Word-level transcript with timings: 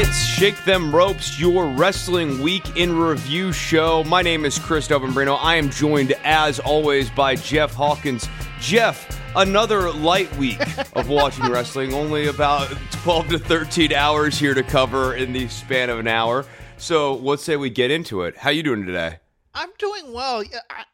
It's 0.00 0.24
Shake 0.24 0.64
Them 0.64 0.94
Ropes, 0.94 1.40
your 1.40 1.66
Wrestling 1.66 2.40
Week 2.40 2.76
in 2.76 2.96
Review 2.96 3.52
show. 3.52 4.04
My 4.04 4.22
name 4.22 4.44
is 4.44 4.56
Chris 4.56 4.86
Dobrenbrino. 4.86 5.36
I 5.42 5.56
am 5.56 5.70
joined, 5.70 6.12
as 6.22 6.60
always, 6.60 7.10
by 7.10 7.34
Jeff 7.34 7.74
Hawkins. 7.74 8.28
Jeff, 8.60 9.20
another 9.34 9.90
light 9.90 10.32
week 10.36 10.60
of 10.94 11.08
watching 11.08 11.46
wrestling, 11.50 11.94
only 11.94 12.28
about 12.28 12.68
12 12.92 13.28
to 13.30 13.38
13 13.40 13.92
hours 13.92 14.38
here 14.38 14.54
to 14.54 14.62
cover 14.62 15.16
in 15.16 15.32
the 15.32 15.48
span 15.48 15.90
of 15.90 15.98
an 15.98 16.06
hour. 16.06 16.46
So 16.76 17.16
let's 17.16 17.42
say 17.42 17.56
we 17.56 17.68
get 17.68 17.90
into 17.90 18.22
it. 18.22 18.36
How 18.36 18.50
you 18.50 18.62
doing 18.62 18.86
today? 18.86 19.16
I'm 19.52 19.70
doing 19.78 20.12
well. 20.12 20.44
I, 20.70 20.84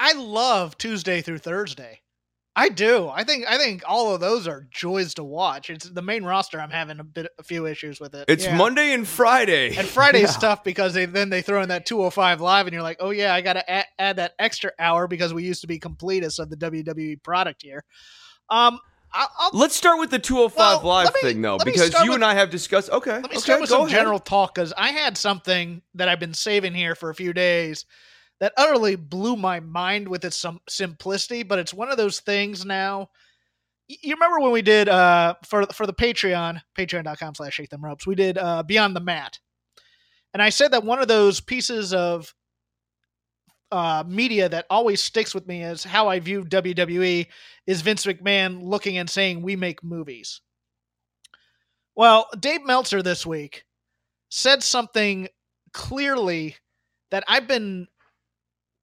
I 0.00 0.14
love 0.14 0.76
Tuesday 0.76 1.20
through 1.20 1.38
Thursday. 1.38 2.00
I 2.60 2.68
do. 2.70 3.08
I 3.08 3.22
think 3.22 3.44
I 3.48 3.56
think 3.56 3.82
all 3.86 4.12
of 4.14 4.20
those 4.20 4.48
are 4.48 4.66
joys 4.70 5.14
to 5.14 5.22
watch. 5.24 5.70
It's 5.70 5.88
the 5.88 6.02
main 6.02 6.24
roster. 6.24 6.60
I'm 6.60 6.70
having 6.70 6.98
a 6.98 7.04
bit 7.04 7.30
a 7.38 7.42
few 7.44 7.66
issues 7.66 8.00
with 8.00 8.14
it. 8.14 8.24
It's 8.28 8.46
Yeah. 8.46 8.56
Monday 8.56 8.92
and 8.92 9.06
Friday. 9.06 9.76
and 9.76 9.86
Friday's 9.86 10.32
Yeah. 10.34 10.40
tough 10.40 10.64
because 10.64 10.92
they 10.92 11.06
then 11.06 11.30
they 11.30 11.40
throw 11.40 11.62
in 11.62 11.68
that 11.68 11.86
205 11.86 12.40
live 12.40 12.66
and 12.66 12.74
you're 12.74 12.82
like, 12.82 12.96
oh 12.98 13.10
yeah, 13.10 13.32
I 13.32 13.42
got 13.42 13.52
to 13.52 13.70
add, 13.70 13.86
add 13.98 14.16
that 14.16 14.32
extra 14.40 14.72
hour 14.78 15.06
because 15.06 15.32
we 15.32 15.44
used 15.44 15.60
to 15.60 15.68
be 15.68 15.78
completists 15.78 16.40
of 16.40 16.50
the 16.50 16.56
WWE 16.56 17.22
product 17.22 17.62
here. 17.62 17.84
Um, 18.50 18.80
I'll, 19.12 19.28
I'll 19.38 19.50
Let's 19.54 19.76
start 19.76 19.98
with 20.00 20.10
the 20.10 20.18
205 20.18 20.82
Well, 20.82 20.92
Live 21.04 21.14
me- 21.14 21.20
thing, 21.22 21.40
though, 21.42 21.58
because 21.58 21.94
you 22.02 22.10
with- 22.10 22.14
and 22.16 22.24
I 22.24 22.34
have 22.34 22.50
discussed. 22.50 22.90
Okay. 22.90 23.12
Let 23.12 23.22
me 23.22 23.28
okay, 23.28 23.38
start 23.38 23.60
with 23.60 23.70
some 23.70 23.82
ahead. 23.82 23.90
general 23.92 24.18
talk 24.18 24.54
because 24.54 24.72
I 24.76 24.88
had 24.90 25.16
something 25.16 25.80
that 25.94 26.08
I've 26.08 26.20
been 26.20 26.34
saving 26.34 26.74
here 26.74 26.94
for 26.94 27.08
a 27.08 27.14
few 27.14 27.32
days 27.32 27.86
that 28.40 28.52
utterly 28.56 28.96
blew 28.96 29.36
my 29.36 29.60
mind 29.60 30.08
with 30.08 30.24
its 30.24 30.36
some 30.36 30.60
simplicity. 30.68 31.42
But 31.42 31.58
it's 31.58 31.74
one 31.74 31.90
of 31.90 31.96
those 31.96 32.20
things 32.20 32.64
now. 32.64 33.10
You 33.88 34.14
remember 34.14 34.40
when 34.40 34.52
we 34.52 34.62
did 34.62 34.88
uh 34.88 35.34
for 35.44 35.66
for 35.66 35.86
the 35.86 35.94
Patreon, 35.94 36.60
patreon.com 36.76 37.34
slash 37.34 37.54
shake 37.54 37.70
them 37.70 37.84
ropes, 37.84 38.06
we 38.06 38.14
did 38.14 38.38
uh 38.38 38.62
Beyond 38.62 38.94
the 38.94 39.00
Mat. 39.00 39.38
And 40.34 40.42
I 40.42 40.50
said 40.50 40.72
that 40.72 40.84
one 40.84 41.00
of 41.00 41.08
those 41.08 41.40
pieces 41.40 41.94
of 41.94 42.34
uh, 43.70 44.04
media 44.06 44.48
that 44.48 44.66
always 44.70 45.02
sticks 45.02 45.34
with 45.34 45.46
me 45.46 45.62
is 45.62 45.84
how 45.84 46.08
I 46.08 46.20
view 46.20 46.44
WWE 46.44 47.26
is 47.66 47.82
Vince 47.82 48.06
McMahon 48.06 48.62
looking 48.62 48.96
and 48.96 49.08
saying, 49.08 49.42
We 49.42 49.56
make 49.56 49.84
movies. 49.84 50.40
Well, 51.94 52.28
Dave 52.38 52.64
Meltzer 52.64 53.02
this 53.02 53.26
week 53.26 53.64
said 54.30 54.62
something 54.62 55.28
clearly 55.72 56.56
that 57.10 57.24
I've 57.26 57.48
been 57.48 57.88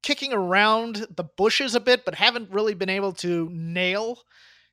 kicking 0.06 0.34
around 0.34 1.08
the 1.16 1.24
bushes 1.24 1.74
a 1.74 1.80
bit, 1.80 2.06
but 2.06 2.14
haven't 2.14 2.52
really 2.52 2.76
been 2.76 2.90
able 2.90 3.12
to 3.12 3.50
nail 3.52 4.20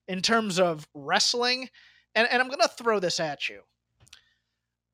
in 0.06 0.20
terms 0.20 0.60
of 0.60 0.86
wrestling. 0.94 1.70
And, 2.14 2.28
and 2.30 2.42
I'm 2.42 2.48
going 2.48 2.60
to 2.60 2.68
throw 2.68 3.00
this 3.00 3.18
at 3.18 3.48
you. 3.48 3.62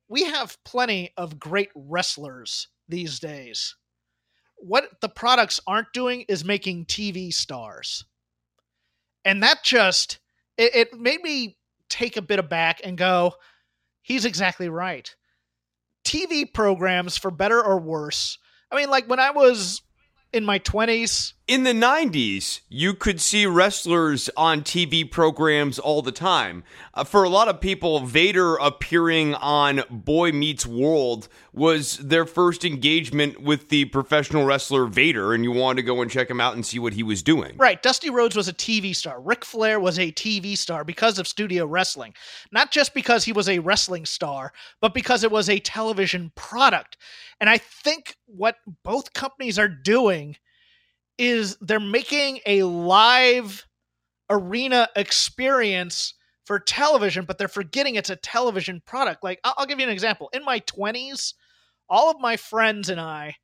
We 0.09 0.25
have 0.25 0.57
plenty 0.65 1.11
of 1.17 1.41
great 1.41 1.71
wrestlers 1.75 2.69
these 2.89 3.19
days. 3.19 3.75
What 4.55 5.01
the 5.01 5.09
products 5.09 5.59
aren't 5.67 5.93
doing 5.93 6.25
is 6.29 6.45
making 6.45 6.87
TV 6.87 7.35
stars. 7.35 8.05
And 9.25 9.43
that 9.43 9.65
just, 9.65 10.21
it, 10.57 10.73
it 10.73 11.01
made 11.01 11.21
me 11.21 11.57
take 11.91 12.17
a 12.17 12.23
bit 12.23 12.39
aback 12.39 12.81
and 12.85 12.97
go, 12.97 13.35
he's 14.03 14.25
exactly 14.25 14.69
right. 14.69 15.13
TV 16.05 16.51
programs, 16.51 17.19
for 17.19 17.33
better 17.33 17.61
or 17.61 17.81
worse, 17.81 18.39
I 18.71 18.77
mean, 18.77 18.89
like 18.89 19.09
when 19.09 19.19
I 19.19 19.33
was 19.33 19.83
in 20.33 20.45
my 20.45 20.59
20s, 20.59 21.33
in 21.49 21.63
the 21.63 21.73
90s, 21.73 22.61
you 22.69 22.93
could 22.93 23.23
see 23.23 23.47
wrestlers 23.47 24.29
on 24.37 24.61
TV 24.61 25.11
programs 25.11 25.79
all 25.79 26.03
the 26.03 26.13
time. 26.13 26.63
Uh, 26.93 27.05
for 27.05 27.25
a 27.25 27.31
lot 27.31 27.49
of 27.49 27.59
people, 27.59 28.01
Vader 28.01 28.57
appearing 28.57 29.35
on 29.35 29.83
Boy 29.89 30.31
Meets 30.31 30.67
World 30.67 31.27
was 31.55 31.97
their 31.97 32.27
first 32.27 32.67
engagement 32.67 33.41
with 33.41 33.71
the 33.71 33.87
professional 33.87 34.45
wrestler 34.45 34.85
Vader, 34.85 35.33
and 35.33 35.43
you 35.43 35.51
wanted 35.51 35.77
to 35.77 35.87
go 35.87 36.03
and 36.03 36.11
check 36.11 36.29
him 36.29 36.39
out 36.39 36.55
and 36.55 36.67
see 36.67 36.79
what 36.79 36.93
he 36.93 37.03
was 37.03 37.23
doing. 37.23 37.57
Right. 37.57 37.83
Dusty 37.83 38.11
Rhodes 38.11 38.37
was 38.37 38.49
a 38.49 38.53
TV 38.53 38.95
star. 38.95 39.19
Ric 39.19 39.43
Flair 39.43 39.81
was 39.81 39.99
a 39.99 40.13
TV 40.13 40.55
star 40.55 40.85
because 40.85 41.19
of 41.19 41.27
studio 41.27 41.65
wrestling. 41.65 42.13
Not 42.53 42.71
just 42.71 42.93
because 42.93 43.25
he 43.25 43.33
was 43.33 43.49
a 43.49 43.61
wrestling 43.61 44.05
star, 44.05 44.53
but 44.83 44.93
because 44.93 45.25
it 45.25 45.31
was 45.31 45.49
a 45.49 45.61
television 45.61 46.31
product. 46.35 46.99
And 47.41 47.49
I 47.49 47.57
think 47.57 48.17
what 48.27 48.57
both 48.85 49.15
companies 49.15 49.59
are 49.59 49.69
doing 49.69 50.37
is 51.19 51.57
they're 51.61 51.81
making 51.81 52.41
a 52.47 52.63
live 52.63 53.67
arena 54.31 54.89
experience 54.97 56.15
for 56.45 56.59
television, 56.59 57.25
but 57.25 57.37
they're 57.37 57.49
forgetting 57.49 57.97
it's 57.97 58.11
a 58.11 58.17
television 58.17 58.83
product. 58.87 59.23
Like, 59.23 59.41
I'll, 59.45 59.55
I'll 59.59 59.67
give 59.67 59.79
you 59.79 59.87
an 59.87 59.93
example. 59.93 60.31
In 60.33 60.45
my 60.45 60.61
20s, 60.61 61.35
all 61.89 62.11
of 62.11 62.21
my 62.21 62.37
friends 62.37 62.89
and 62.89 63.01
I 63.01 63.37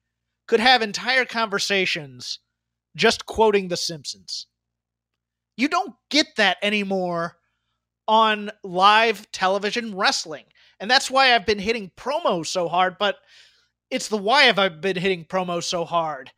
could 0.47 0.61
have 0.61 0.83
entire 0.83 1.25
conversations 1.25 2.39
just 2.97 3.27
quoting 3.27 3.69
The 3.69 3.77
Simpsons. 3.77 4.47
You 5.57 5.69
don't 5.69 5.95
get 6.11 6.29
that 6.37 6.59
anymore 6.63 7.37
on 8.07 8.51
live 8.63 9.31
television 9.33 9.95
wrestling. 9.95 10.45
And 10.81 10.91
that's 10.91 11.11
why 11.11 11.35
I've 11.35 11.47
been 11.47 11.59
hitting 11.59 11.91
promos 11.97 12.47
so 12.47 12.69
hard, 12.69 12.97
but 12.99 13.17
it's 13.91 14.09
the 14.09 14.17
why 14.17 14.45
have 14.45 14.59
I 14.59 14.69
been 14.69 14.97
hitting 14.97 15.25
promos 15.25 15.65
so 15.65 15.85
hard. 15.85 16.31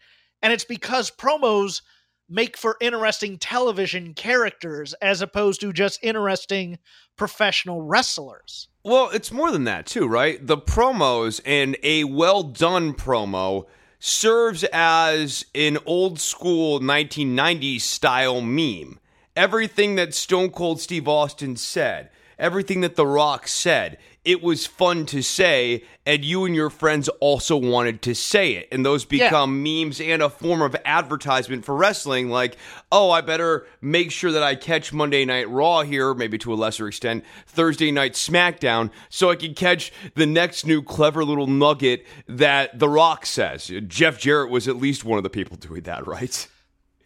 And 0.47 0.53
it's 0.53 0.65
because 0.65 1.11
promos 1.11 1.83
make 2.29 2.57
for 2.57 2.77
interesting 2.81 3.37
television 3.37 4.15
characters 4.15 4.95
as 5.03 5.21
opposed 5.21 5.61
to 5.61 5.73
just 5.73 5.99
interesting 6.05 6.79
professional 7.17 7.83
wrestlers. 7.83 8.69
Well, 8.85 9.11
it's 9.13 9.33
more 9.33 9.51
than 9.51 9.65
that, 9.65 9.87
too, 9.87 10.07
right? 10.07 10.39
The 10.47 10.57
promos 10.57 11.41
and 11.45 11.77
a 11.83 12.05
well 12.05 12.45
done 12.45 12.95
promo 12.95 13.67
serves 13.99 14.63
as 14.73 15.47
an 15.53 15.79
old 15.85 16.21
school 16.21 16.79
1990s 16.79 17.81
style 17.81 18.41
meme. 18.41 19.01
Everything 19.35 19.97
that 19.97 20.15
Stone 20.15 20.51
Cold 20.51 20.81
Steve 20.81 21.09
Austin 21.09 21.57
said, 21.57 22.09
everything 22.39 22.83
that 22.83 22.95
The 22.95 23.05
Rock 23.05 23.49
said, 23.49 23.99
it 24.27 24.43
was 24.43 24.67
fun 24.67 25.07
to 25.07 25.23
say, 25.23 25.85
and 26.05 26.25
you 26.25 26.45
and 26.45 26.55
your 26.55 26.69
friends 26.69 27.09
also 27.21 27.57
wanted 27.57 28.03
to 28.03 28.15
say 28.15 28.53
it. 28.55 28.69
And 28.73 28.85
those 28.85 29.05
Yeah. 29.11 29.29
become 29.29 29.63
memes 29.63 30.01
and 30.01 30.21
a 30.21 30.29
form 30.29 30.61
of 30.61 30.77
advertisement 30.85 31.65
for 31.65 31.75
wrestling. 31.77 32.29
Like, 32.29 32.57
oh, 32.91 33.11
I 33.11 33.21
better 33.21 33.67
make 33.81 34.11
sure 34.11 34.33
that 34.33 34.43
I 34.43 34.57
catch 34.57 34.93
Monday 34.93 35.25
Night 35.25 35.49
Raw 35.49 35.83
here, 35.83 36.13
maybe 36.13 36.39
to 36.39 36.53
a 36.53 36.57
lesser 36.57 36.89
extent, 36.89 37.25
Thursday 37.47 37.91
Night 37.93 38.15
SmackDown, 38.15 38.91
so 39.09 39.31
I 39.31 39.37
can 39.37 39.55
catch 39.55 39.93
the 40.17 40.27
next 40.27 40.67
new 40.67 40.83
clever 40.83 41.25
little 41.25 41.47
nugget 41.47 42.05
that 42.29 42.79
The 42.79 42.89
Rock 42.89 43.25
says. 43.27 43.71
Jeff 43.87 44.19
Jarrett 44.19 44.51
was 44.51 44.67
at 44.67 44.77
least 44.77 45.05
one 45.05 45.19
of 45.19 45.23
the 45.23 45.31
people 45.31 45.57
doing 45.57 45.83
that, 45.83 46.05
right? 46.09 46.47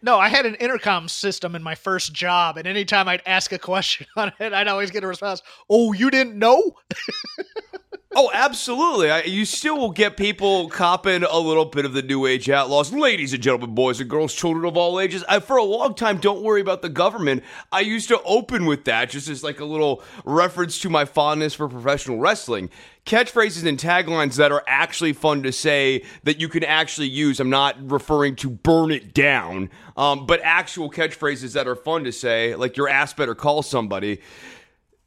No, 0.03 0.17
I 0.17 0.29
had 0.29 0.45
an 0.47 0.55
intercom 0.55 1.07
system 1.07 1.55
in 1.55 1.61
my 1.61 1.75
first 1.75 2.11
job, 2.13 2.57
and 2.57 2.67
anytime 2.67 3.07
I'd 3.07 3.21
ask 3.25 3.51
a 3.51 3.59
question 3.59 4.07
on 4.15 4.31
it, 4.39 4.53
I'd 4.53 4.67
always 4.67 4.91
get 4.91 5.03
a 5.03 5.07
response, 5.07 5.41
Oh, 5.69 5.93
you 5.93 6.09
didn't 6.09 6.37
know? 6.37 6.75
Oh, 8.13 8.29
absolutely. 8.33 9.09
I, 9.09 9.21
you 9.21 9.45
still 9.45 9.77
will 9.77 9.91
get 9.91 10.17
people 10.17 10.67
copping 10.67 11.23
a 11.23 11.39
little 11.39 11.63
bit 11.63 11.85
of 11.85 11.93
the 11.93 12.01
New 12.01 12.25
Age 12.25 12.49
outlaws. 12.49 12.91
Ladies 12.91 13.31
and 13.31 13.41
gentlemen, 13.41 13.73
boys 13.73 14.01
and 14.01 14.09
girls, 14.09 14.33
children 14.33 14.65
of 14.65 14.75
all 14.75 14.99
ages. 14.99 15.23
I, 15.29 15.39
for 15.39 15.55
a 15.55 15.63
long 15.63 15.93
time, 15.93 16.17
don't 16.17 16.41
worry 16.41 16.59
about 16.59 16.81
the 16.81 16.89
government. 16.89 17.41
I 17.71 17.79
used 17.79 18.09
to 18.09 18.21
open 18.23 18.65
with 18.65 18.83
that 18.83 19.11
just 19.11 19.29
as 19.29 19.45
like 19.45 19.61
a 19.61 19.65
little 19.65 20.03
reference 20.25 20.77
to 20.79 20.89
my 20.89 21.05
fondness 21.05 21.53
for 21.53 21.69
professional 21.69 22.19
wrestling. 22.19 22.69
Catchphrases 23.05 23.65
and 23.65 23.79
taglines 23.79 24.35
that 24.35 24.51
are 24.51 24.63
actually 24.67 25.13
fun 25.13 25.41
to 25.43 25.53
say 25.53 26.03
that 26.23 26.37
you 26.37 26.49
can 26.49 26.65
actually 26.65 27.07
use. 27.07 27.39
I'm 27.39 27.49
not 27.49 27.77
referring 27.89 28.35
to 28.37 28.49
burn 28.49 28.91
it 28.91 29.13
down, 29.13 29.69
um, 29.95 30.25
but 30.25 30.41
actual 30.43 30.91
catchphrases 30.91 31.53
that 31.53 31.65
are 31.65 31.77
fun 31.77 32.03
to 32.03 32.11
say, 32.11 32.55
like 32.55 32.75
your 32.75 32.89
ass 32.89 33.13
better 33.13 33.35
call 33.35 33.63
somebody 33.63 34.19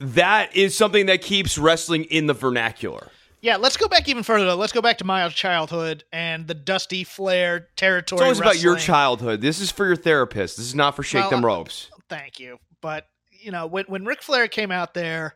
that 0.04 0.54
is 0.56 0.76
something 0.76 1.06
that 1.06 1.22
keeps 1.22 1.58
wrestling 1.58 2.04
in 2.04 2.26
the 2.26 2.34
vernacular. 2.34 3.10
Yeah, 3.40 3.56
let's 3.56 3.76
go 3.76 3.88
back 3.88 4.08
even 4.08 4.22
further. 4.22 4.46
Though. 4.46 4.56
Let's 4.56 4.72
go 4.72 4.80
back 4.80 4.98
to 4.98 5.04
my 5.04 5.28
childhood 5.28 6.04
and 6.12 6.46
the 6.46 6.54
Dusty 6.54 7.04
Flair 7.04 7.68
territory. 7.76 8.16
It's 8.16 8.22
always 8.22 8.40
about 8.40 8.62
your 8.62 8.76
childhood. 8.76 9.42
This 9.42 9.60
is 9.60 9.70
for 9.70 9.84
your 9.84 9.96
therapist. 9.96 10.56
This 10.56 10.64
is 10.64 10.74
not 10.74 10.96
for 10.96 11.02
shake 11.02 11.24
Well, 11.24 11.30
them 11.30 11.44
ropes. 11.44 11.90
Uh, 11.92 11.98
thank 12.08 12.40
you. 12.40 12.58
But 12.80 13.06
you 13.30 13.50
know, 13.50 13.66
when 13.66 13.84
when 13.84 14.06
Ric 14.06 14.22
Flair 14.22 14.48
came 14.48 14.70
out 14.70 14.94
there 14.94 15.34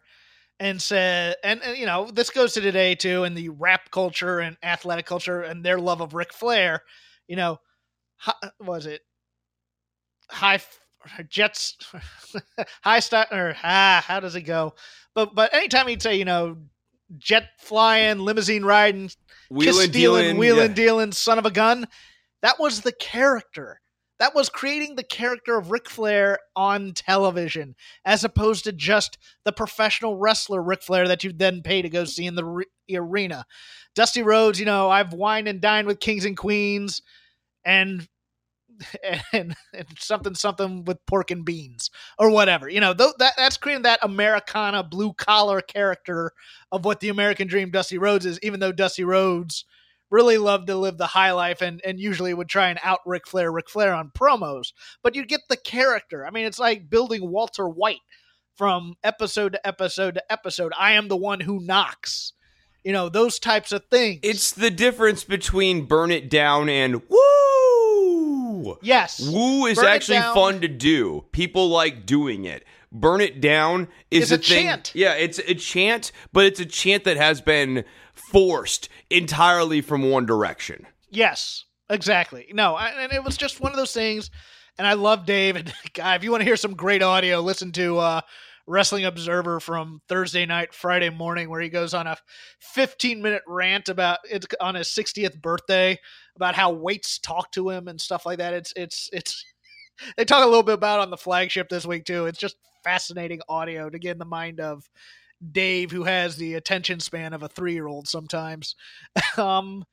and 0.58 0.80
said, 0.80 1.36
and, 1.44 1.62
and 1.62 1.76
you 1.76 1.84
know, 1.84 2.10
this 2.10 2.30
goes 2.30 2.54
to 2.54 2.62
today 2.62 2.94
too, 2.94 3.24
in 3.24 3.34
the 3.34 3.50
rap 3.50 3.90
culture 3.90 4.40
and 4.40 4.56
athletic 4.62 5.04
culture 5.04 5.42
and 5.42 5.62
their 5.62 5.78
love 5.78 6.00
of 6.00 6.14
Ric 6.14 6.32
Flair. 6.32 6.82
You 7.26 7.36
know, 7.36 7.60
hi, 8.16 8.32
uh, 8.42 8.48
was 8.58 8.86
it 8.86 9.02
high 10.30 10.62
Jets 11.28 11.76
high 12.82 13.00
star 13.00 13.26
or 13.30 13.56
ah 13.62 14.04
how 14.06 14.20
does 14.20 14.34
it 14.34 14.42
go? 14.42 14.74
But 15.14 15.34
but 15.34 15.54
anytime 15.54 15.88
he'd 15.88 16.02
say 16.02 16.16
you 16.16 16.24
know 16.24 16.56
jet 17.16 17.48
flying, 17.58 18.18
limousine 18.18 18.64
riding, 18.64 19.10
Wheeling, 19.50 19.74
stealing, 19.74 19.90
dealing, 19.90 20.36
wheeling, 20.38 20.70
yeah. 20.70 20.74
dealing, 20.74 21.12
son 21.12 21.38
of 21.38 21.46
a 21.46 21.50
gun. 21.50 21.86
That 22.42 22.58
was 22.58 22.82
the 22.82 22.92
character. 22.92 23.80
That 24.18 24.34
was 24.34 24.48
creating 24.48 24.96
the 24.96 25.04
character 25.04 25.56
of 25.56 25.70
Ric 25.70 25.88
Flair 25.88 26.38
on 26.56 26.92
television, 26.92 27.76
as 28.04 28.24
opposed 28.24 28.64
to 28.64 28.72
just 28.72 29.16
the 29.44 29.52
professional 29.52 30.16
wrestler 30.16 30.60
Ric 30.60 30.82
Flair 30.82 31.06
that 31.06 31.22
you 31.22 31.32
then 31.32 31.62
pay 31.62 31.82
to 31.82 31.88
go 31.88 32.04
see 32.04 32.26
in 32.26 32.34
the 32.34 32.44
re- 32.44 32.64
arena. 32.92 33.46
Dusty 33.94 34.22
Rhodes, 34.22 34.58
you 34.58 34.66
know, 34.66 34.90
I've 34.90 35.12
wined 35.12 35.48
and 35.48 35.60
dined 35.60 35.86
with 35.86 36.00
kings 36.00 36.24
and 36.24 36.36
queens, 36.36 37.00
and 37.64 38.08
and, 39.32 39.54
and 39.72 39.86
something 39.98 40.34
something 40.34 40.84
with 40.84 41.04
pork 41.06 41.30
and 41.30 41.44
beans 41.44 41.90
or 42.18 42.30
whatever. 42.30 42.68
You 42.68 42.80
know, 42.80 42.94
th- 42.94 43.14
that 43.18 43.34
that's 43.36 43.56
creating 43.56 43.82
that 43.82 44.00
Americana 44.02 44.82
blue 44.82 45.12
collar 45.12 45.60
character 45.60 46.32
of 46.70 46.84
what 46.84 47.00
the 47.00 47.08
American 47.08 47.48
Dream 47.48 47.70
Dusty 47.70 47.98
Rhodes 47.98 48.26
is. 48.26 48.38
Even 48.42 48.60
though 48.60 48.72
Dusty 48.72 49.04
Rhodes 49.04 49.64
really 50.10 50.38
loved 50.38 50.68
to 50.68 50.76
live 50.76 50.98
the 50.98 51.06
high 51.06 51.32
life 51.32 51.60
and 51.60 51.80
and 51.84 52.00
usually 52.00 52.34
would 52.34 52.48
try 52.48 52.68
and 52.68 52.78
out 52.82 53.00
Ric 53.06 53.26
Flair, 53.26 53.50
Ric 53.52 53.68
Flair 53.68 53.92
on 53.94 54.10
promos, 54.10 54.72
but 55.02 55.14
you 55.14 55.24
get 55.26 55.40
the 55.48 55.56
character. 55.56 56.26
I 56.26 56.30
mean, 56.30 56.46
it's 56.46 56.58
like 56.58 56.90
building 56.90 57.28
Walter 57.30 57.68
White 57.68 58.00
from 58.56 58.94
episode 59.04 59.52
to 59.52 59.66
episode 59.66 60.14
to 60.14 60.32
episode. 60.32 60.72
I 60.78 60.92
am 60.92 61.08
the 61.08 61.16
one 61.16 61.40
who 61.40 61.60
knocks. 61.60 62.32
You 62.84 62.92
know, 62.92 63.08
those 63.08 63.38
types 63.38 63.72
of 63.72 63.84
things. 63.90 64.20
It's 64.22 64.52
the 64.52 64.70
difference 64.70 65.24
between 65.24 65.86
burn 65.86 66.10
it 66.10 66.30
down 66.30 66.68
and 66.68 67.02
woo. 67.08 67.47
Yes. 68.82 69.20
Woo 69.20 69.66
is 69.66 69.76
Burn 69.78 69.86
It 69.86 69.88
actually 69.90 70.18
Down- 70.18 70.34
fun 70.34 70.60
to 70.60 70.68
do. 70.68 71.24
People 71.32 71.68
like 71.68 72.06
doing 72.06 72.44
it. 72.44 72.64
Burn 72.90 73.20
it 73.20 73.40
down 73.40 73.88
is 74.10 74.32
It's 74.32 74.48
a 74.48 74.54
thing. 74.54 74.64
chant. 74.64 74.92
Yeah, 74.94 75.12
it's 75.12 75.38
a 75.38 75.54
chant, 75.54 76.10
but 76.32 76.46
it's 76.46 76.58
a 76.60 76.64
chant 76.66 77.04
that 77.04 77.16
has 77.18 77.40
been 77.40 77.84
forced 78.14 78.88
entirely 79.10 79.80
from 79.80 80.08
one 80.10 80.26
direction. 80.26 80.86
Yes, 81.10 81.64
exactly. 81.90 82.46
No, 82.52 82.74
I, 82.74 82.88
and 82.88 83.12
it 83.12 83.22
was 83.24 83.36
just 83.36 83.60
one 83.60 83.72
of 83.72 83.76
those 83.78 83.92
things. 83.92 84.30
And 84.78 84.86
I 84.86 84.92
love 84.94 85.26
Dave. 85.26 85.56
And 85.56 85.72
God, 85.92 86.16
if 86.16 86.24
you 86.24 86.30
want 86.30 86.40
to 86.40 86.46
hear 86.46 86.56
some 86.56 86.74
great 86.74 87.02
audio, 87.02 87.40
listen 87.40 87.72
to 87.72 87.98
uh, 87.98 88.20
Wrestling 88.66 89.04
Observer 89.04 89.60
from 89.60 90.00
Thursday 90.08 90.46
night, 90.46 90.72
Friday 90.72 91.10
morning, 91.10 91.50
where 91.50 91.60
he 91.60 91.68
goes 91.68 91.94
on 91.94 92.06
a 92.06 92.16
15 92.60 93.20
minute 93.22 93.42
rant 93.46 93.88
about 93.88 94.18
it 94.30 94.46
on 94.60 94.74
his 94.76 94.88
60th 94.88 95.40
birthday 95.40 95.98
about 96.38 96.54
how 96.54 96.70
weights 96.70 97.18
talk 97.18 97.50
to 97.52 97.68
him 97.68 97.88
and 97.88 98.00
stuff 98.00 98.24
like 98.24 98.38
that. 98.38 98.54
It's 98.54 98.72
it's 98.76 99.10
it's. 99.12 99.44
They 100.16 100.24
talk 100.24 100.44
a 100.44 100.46
little 100.46 100.62
bit 100.62 100.76
about 100.76 101.00
on 101.00 101.10
the 101.10 101.16
flagship 101.16 101.68
this 101.68 101.84
week 101.84 102.04
too. 102.04 102.26
It's 102.26 102.38
just 102.38 102.54
fascinating 102.84 103.40
audio 103.48 103.90
to 103.90 103.98
get 103.98 104.12
in 104.12 104.18
the 104.18 104.24
mind 104.24 104.60
of 104.60 104.88
Dave, 105.50 105.90
who 105.90 106.04
has 106.04 106.36
the 106.36 106.54
attention 106.54 107.00
span 107.00 107.32
of 107.32 107.42
a 107.42 107.48
three 107.48 107.72
year 107.72 107.88
old 107.88 108.06
sometimes. 108.06 108.76
um, 109.36 109.84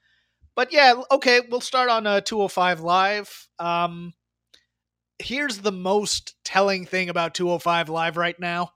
but 0.56 0.71
yeah, 0.71 1.01
okay, 1.12 1.42
we'll 1.50 1.59
start 1.59 1.89
on 1.89 2.07
uh, 2.07 2.21
205 2.21 2.81
Live. 2.81 3.47
Um, 3.59 4.13
here's 5.19 5.59
the 5.59 5.71
most 5.71 6.36
telling 6.44 6.86
thing 6.86 7.09
about 7.09 7.33
205 7.33 7.89
Live 7.89 8.18
right 8.18 8.39
now 8.39 8.71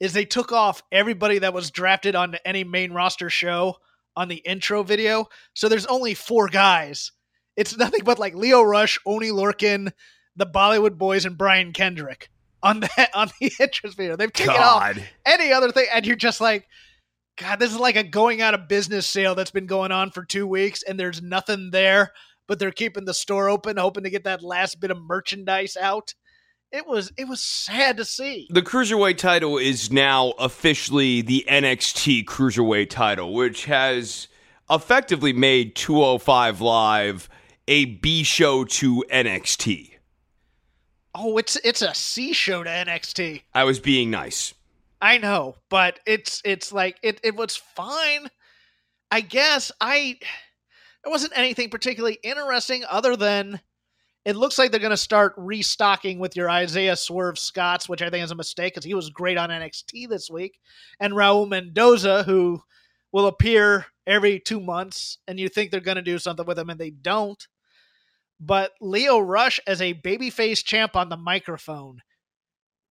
is 0.00 0.12
they 0.12 0.24
took 0.24 0.52
off 0.52 0.82
everybody 0.92 1.38
that 1.40 1.54
was 1.54 1.70
drafted 1.70 2.14
onto 2.14 2.38
any 2.44 2.64
main 2.64 2.92
roster 2.92 3.30
show 3.30 3.76
on 4.18 4.26
the 4.26 4.38
intro 4.38 4.82
video. 4.82 5.26
So 5.54 5.68
there's 5.68 5.86
only 5.86 6.12
four 6.12 6.48
guys. 6.48 7.12
It's 7.56 7.78
nothing 7.78 8.00
but 8.04 8.18
like 8.18 8.34
Lio 8.34 8.62
Rush, 8.62 8.98
Oney 9.06 9.30
Lorcan, 9.30 9.92
the 10.34 10.44
Bollywood 10.44 10.98
Boys, 10.98 11.24
and 11.24 11.38
Brian 11.38 11.72
Kendrick 11.72 12.28
on 12.60 12.80
that 12.80 13.10
on 13.14 13.30
the 13.40 13.52
intro 13.60 13.90
video. 13.90 14.16
They've 14.16 14.32
taken 14.32 14.56
off 14.56 14.98
any 15.24 15.52
other 15.52 15.70
thing, 15.70 15.86
and 15.92 16.04
you're 16.04 16.16
just 16.16 16.40
like, 16.40 16.66
God, 17.36 17.60
this 17.60 17.70
is 17.70 17.78
like 17.78 17.94
a 17.94 18.02
going 18.02 18.42
out 18.42 18.54
of 18.54 18.68
business 18.68 19.06
sale 19.06 19.36
that's 19.36 19.52
been 19.52 19.66
going 19.66 19.92
on 19.92 20.10
for 20.10 20.24
two 20.24 20.48
weeks, 20.48 20.82
and 20.82 20.98
there's 20.98 21.22
nothing 21.22 21.70
there, 21.70 22.12
but 22.48 22.58
they're 22.58 22.72
keeping 22.72 23.04
the 23.04 23.14
store 23.14 23.48
open, 23.48 23.76
hoping 23.76 24.02
to 24.02 24.10
get 24.10 24.24
that 24.24 24.42
last 24.42 24.80
bit 24.80 24.90
of 24.90 25.00
merchandise 25.00 25.76
out. 25.76 26.14
It 26.70 26.86
was 26.86 27.12
it 27.16 27.26
was 27.26 27.40
sad 27.40 27.96
to 27.96 28.04
see. 28.04 28.46
The 28.50 28.62
Cruiserweight 28.62 29.16
title 29.16 29.56
is 29.56 29.90
now 29.90 30.32
officially 30.38 31.22
the 31.22 31.44
NXT 31.48 32.26
Cruiserweight 32.26 32.90
title, 32.90 33.32
which 33.32 33.64
has 33.64 34.28
effectively 34.70 35.32
made 35.32 35.74
205 35.76 36.60
Live 36.60 37.28
a 37.66 37.84
B 37.86 38.22
show 38.22 38.64
to 38.64 39.04
NXT. 39.10 39.92
Oh, 41.14 41.38
it's 41.38 41.56
it's 41.64 41.82
a 41.82 41.94
C 41.94 42.34
show 42.34 42.62
to 42.62 42.70
NXT. 42.70 43.42
I 43.54 43.64
was 43.64 43.80
being 43.80 44.10
nice. 44.10 44.52
I 45.00 45.18
know, 45.18 45.56
but 45.70 46.00
it's 46.06 46.42
it's 46.44 46.72
like 46.72 46.98
it 47.02 47.18
it 47.24 47.34
was 47.34 47.56
fine. 47.56 48.28
I 49.10 49.22
guess 49.22 49.72
I 49.80 50.18
it 51.04 51.08
wasn't 51.08 51.32
anything 51.34 51.70
particularly 51.70 52.18
interesting 52.22 52.84
other 52.90 53.16
than 53.16 53.60
it 54.24 54.36
looks 54.36 54.58
like 54.58 54.70
they're 54.70 54.80
going 54.80 54.90
to 54.90 54.96
start 54.96 55.34
restocking 55.36 56.18
with 56.18 56.36
your 56.36 56.50
Isaiah 56.50 56.96
Swerve 56.96 57.38
Scotts, 57.38 57.88
which 57.88 58.02
I 58.02 58.10
think 58.10 58.24
is 58.24 58.30
a 58.30 58.36
mistake 58.36 58.74
because 58.74 58.84
he 58.84 58.94
was 58.94 59.10
great 59.10 59.38
on 59.38 59.50
NXT 59.50 60.08
this 60.08 60.30
week, 60.30 60.58
and 61.00 61.14
Raul 61.14 61.48
Mendoza, 61.48 62.24
who 62.24 62.62
will 63.12 63.26
appear 63.26 63.86
every 64.06 64.38
two 64.40 64.60
months, 64.60 65.18
and 65.26 65.38
you 65.38 65.48
think 65.48 65.70
they're 65.70 65.80
going 65.80 65.96
to 65.96 66.02
do 66.02 66.18
something 66.18 66.46
with 66.46 66.58
him, 66.58 66.70
and 66.70 66.78
they 66.78 66.90
don't. 66.90 67.46
But 68.40 68.72
Lio 68.80 69.18
Rush 69.18 69.60
as 69.66 69.80
a 69.80 69.94
babyface 69.94 70.64
champ 70.64 70.94
on 70.94 71.08
the 71.08 71.16
microphone 71.16 72.02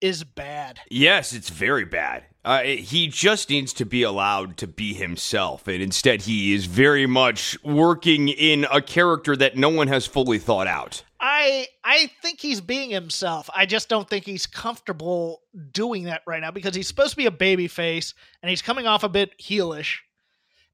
is 0.01 0.23
bad. 0.23 0.79
Yes, 0.89 1.33
it's 1.33 1.49
very 1.49 1.85
bad. 1.85 2.25
Uh, 2.43 2.61
he 2.61 3.07
just 3.07 3.49
needs 3.49 3.73
to 3.73 3.85
be 3.85 4.03
allowed 4.03 4.57
to 4.57 4.67
be 4.67 4.93
himself, 4.93 5.67
and 5.67 5.81
instead, 5.81 6.21
he 6.23 6.53
is 6.53 6.65
very 6.65 7.05
much 7.05 7.61
working 7.63 8.29
in 8.29 8.65
a 8.71 8.81
character 8.81 9.35
that 9.35 9.57
no 9.57 9.69
one 9.69 9.87
has 9.87 10.05
fully 10.05 10.39
thought 10.39 10.67
out. 10.67 11.03
I 11.19 11.67
I 11.83 12.11
think 12.21 12.39
he's 12.39 12.61
being 12.61 12.89
himself. 12.89 13.49
I 13.55 13.65
just 13.65 13.89
don't 13.89 14.09
think 14.09 14.25
he's 14.25 14.45
comfortable 14.45 15.41
doing 15.71 16.03
that 16.03 16.21
right 16.27 16.41
now 16.41 16.51
because 16.51 16.75
he's 16.75 16.87
supposed 16.87 17.11
to 17.11 17.17
be 17.17 17.25
a 17.25 17.31
baby 17.31 17.67
face 17.67 18.13
and 18.41 18.49
he's 18.49 18.61
coming 18.61 18.85
off 18.85 19.03
a 19.03 19.09
bit 19.09 19.31
heelish. 19.39 19.97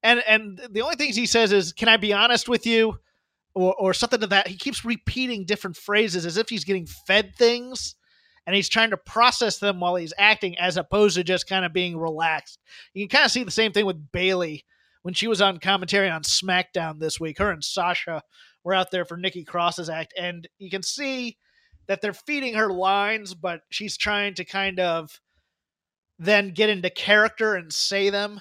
And 0.01 0.21
and 0.27 0.59
the 0.69 0.81
only 0.81 0.95
things 0.95 1.15
he 1.15 1.25
says 1.25 1.53
is, 1.53 1.71
"Can 1.71 1.87
I 1.87 1.97
be 1.97 2.13
honest 2.13 2.49
with 2.49 2.65
you?" 2.65 2.99
or 3.53 3.73
or 3.75 3.93
something 3.93 4.19
to 4.19 4.27
that. 4.27 4.47
He 4.47 4.57
keeps 4.57 4.83
repeating 4.83 5.45
different 5.45 5.77
phrases 5.77 6.25
as 6.25 6.37
if 6.37 6.49
he's 6.49 6.65
getting 6.65 6.87
fed 6.87 7.35
things 7.35 7.95
and 8.45 8.55
he's 8.55 8.69
trying 8.69 8.89
to 8.89 8.97
process 8.97 9.59
them 9.59 9.79
while 9.79 9.95
he's 9.95 10.13
acting 10.17 10.57
as 10.59 10.75
opposed 10.75 11.15
to 11.15 11.23
just 11.23 11.47
kind 11.47 11.63
of 11.63 11.71
being 11.71 11.97
relaxed. 11.97 12.59
You 12.93 13.07
can 13.07 13.17
kind 13.17 13.25
of 13.25 13.31
see 13.31 13.43
the 13.43 13.51
same 13.51 13.71
thing 13.71 13.85
with 13.85 14.11
Bayley 14.11 14.65
when 15.03 15.13
she 15.13 15.27
was 15.27 15.41
on 15.41 15.59
commentary 15.59 16.09
on 16.09 16.23
SmackDown 16.23 16.99
this 16.99 17.19
week. 17.19 17.37
Her 17.37 17.51
and 17.51 17.63
Sasha 17.63 18.23
were 18.63 18.73
out 18.73 18.91
there 18.91 19.05
for 19.05 19.17
Nikki 19.17 19.43
Cross's 19.43 19.89
act, 19.89 20.13
and 20.17 20.47
you 20.57 20.69
can 20.69 20.83
see 20.83 21.37
that 21.87 22.01
they're 22.01 22.13
feeding 22.13 22.53
her 22.53 22.71
lines, 22.71 23.33
but 23.33 23.61
she's 23.69 23.97
trying 23.97 24.35
to 24.35 24.45
kind 24.45 24.79
of 24.79 25.19
then 26.19 26.51
get 26.51 26.69
into 26.69 26.89
character 26.89 27.55
and 27.55 27.73
say 27.73 28.09
them. 28.09 28.39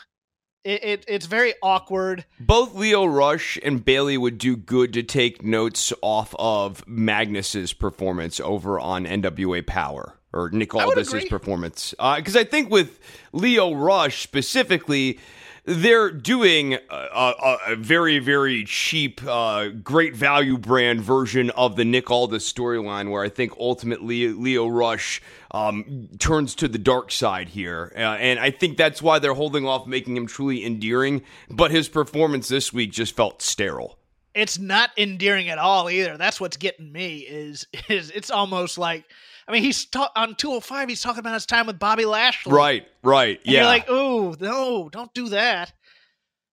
It, 0.65 0.85
it 0.85 1.05
it's 1.09 1.27
very 1.27 1.55
awkward. 1.61 2.25
Both 2.39 2.75
Lio 2.75 3.05
Rush 3.05 3.59
and 3.65 3.85
Bayley 3.85 4.17
would 4.17 4.39
do 4.39 4.57
good 4.57 4.93
to 4.93 5.03
take 5.03 5.43
notes 5.43 5.93
off 6.03 6.37
of 6.39 6.87
Magnus's 6.87 7.73
performance 7.73 8.39
over 8.39 8.79
on 8.79 9.05
NWA 9.05 9.67
Power 9.67 10.21
or 10.33 10.51
Nick 10.51 10.75
Aldis's 10.75 11.25
performance. 11.25 11.95
Uh, 11.99 12.17
because 12.17 12.37
I 12.37 12.45
think 12.45 12.71
with 12.71 13.01
Lio 13.33 13.75
Rush 13.75 14.23
specifically, 14.23 15.19
they're 15.65 16.11
doing 16.11 16.75
a, 16.75 16.79
a, 16.91 17.59
a 17.69 17.77
very, 17.77 18.19
very 18.19 18.65
cheap, 18.65 19.21
uh, 19.25 19.69
great 19.69 20.17
value 20.17 20.59
brand 20.59 21.01
version 21.01 21.51
of 21.51 21.77
the 21.77 21.85
Nick 21.85 22.11
Aldis 22.11 22.51
storyline, 22.53 23.11
where 23.11 23.23
I 23.23 23.29
think 23.29 23.53
ultimately 23.59 24.29
Lio 24.29 24.67
Rush 24.67 25.23
um, 25.53 26.09
turns 26.19 26.57
to 26.57 26.69
the 26.69 26.79
dark 26.79 27.13
side 27.13 27.49
here. 27.51 27.93
Uh, 27.95 28.01
and 28.01 28.41
I 28.41 28.51
think 28.51 28.77
that's 28.77 29.01
why 29.01 29.21
they're 29.21 29.35
holding 29.35 29.67
off 29.67 29.87
making 29.87 30.17
him 30.17 30.27
truly 30.27 30.65
endearing. 30.65 31.23
But 31.49 31.71
his 31.71 31.89
performance 31.89 32.49
this 32.49 32.73
week 32.73 32.91
just 32.91 33.15
felt 33.15 33.41
sterile. 33.41 33.99
It's 34.35 34.59
not 34.59 34.91
endearing 34.97 35.49
at 35.49 35.59
all 35.59 35.91
either. 35.91 36.17
That's 36.17 36.41
what's 36.41 36.57
getting 36.57 36.91
me. 36.91 37.19
Is 37.19 37.67
is 37.89 38.11
it's 38.11 38.31
almost 38.31 38.79
like 38.79 39.05
I 39.49 39.53
mean 39.53 39.63
he's 39.63 39.85
ta- 39.87 40.13
on 40.17 40.35
205. 40.37 40.89
He's 40.89 41.03
talking 41.03 41.21
about 41.21 41.35
his 41.35 41.47
time 41.47 41.67
with 41.67 41.79
Bobby 41.79 42.05
Lashley. 42.05 42.53
Right, 42.53 42.87
right. 43.03 43.39
And 43.45 43.53
yeah. 43.53 43.61
You're 43.61 43.67
like, 43.67 43.87
oh 43.89 44.35
no, 44.41 44.89
don't 44.89 45.13
do 45.15 45.29
that. 45.31 45.73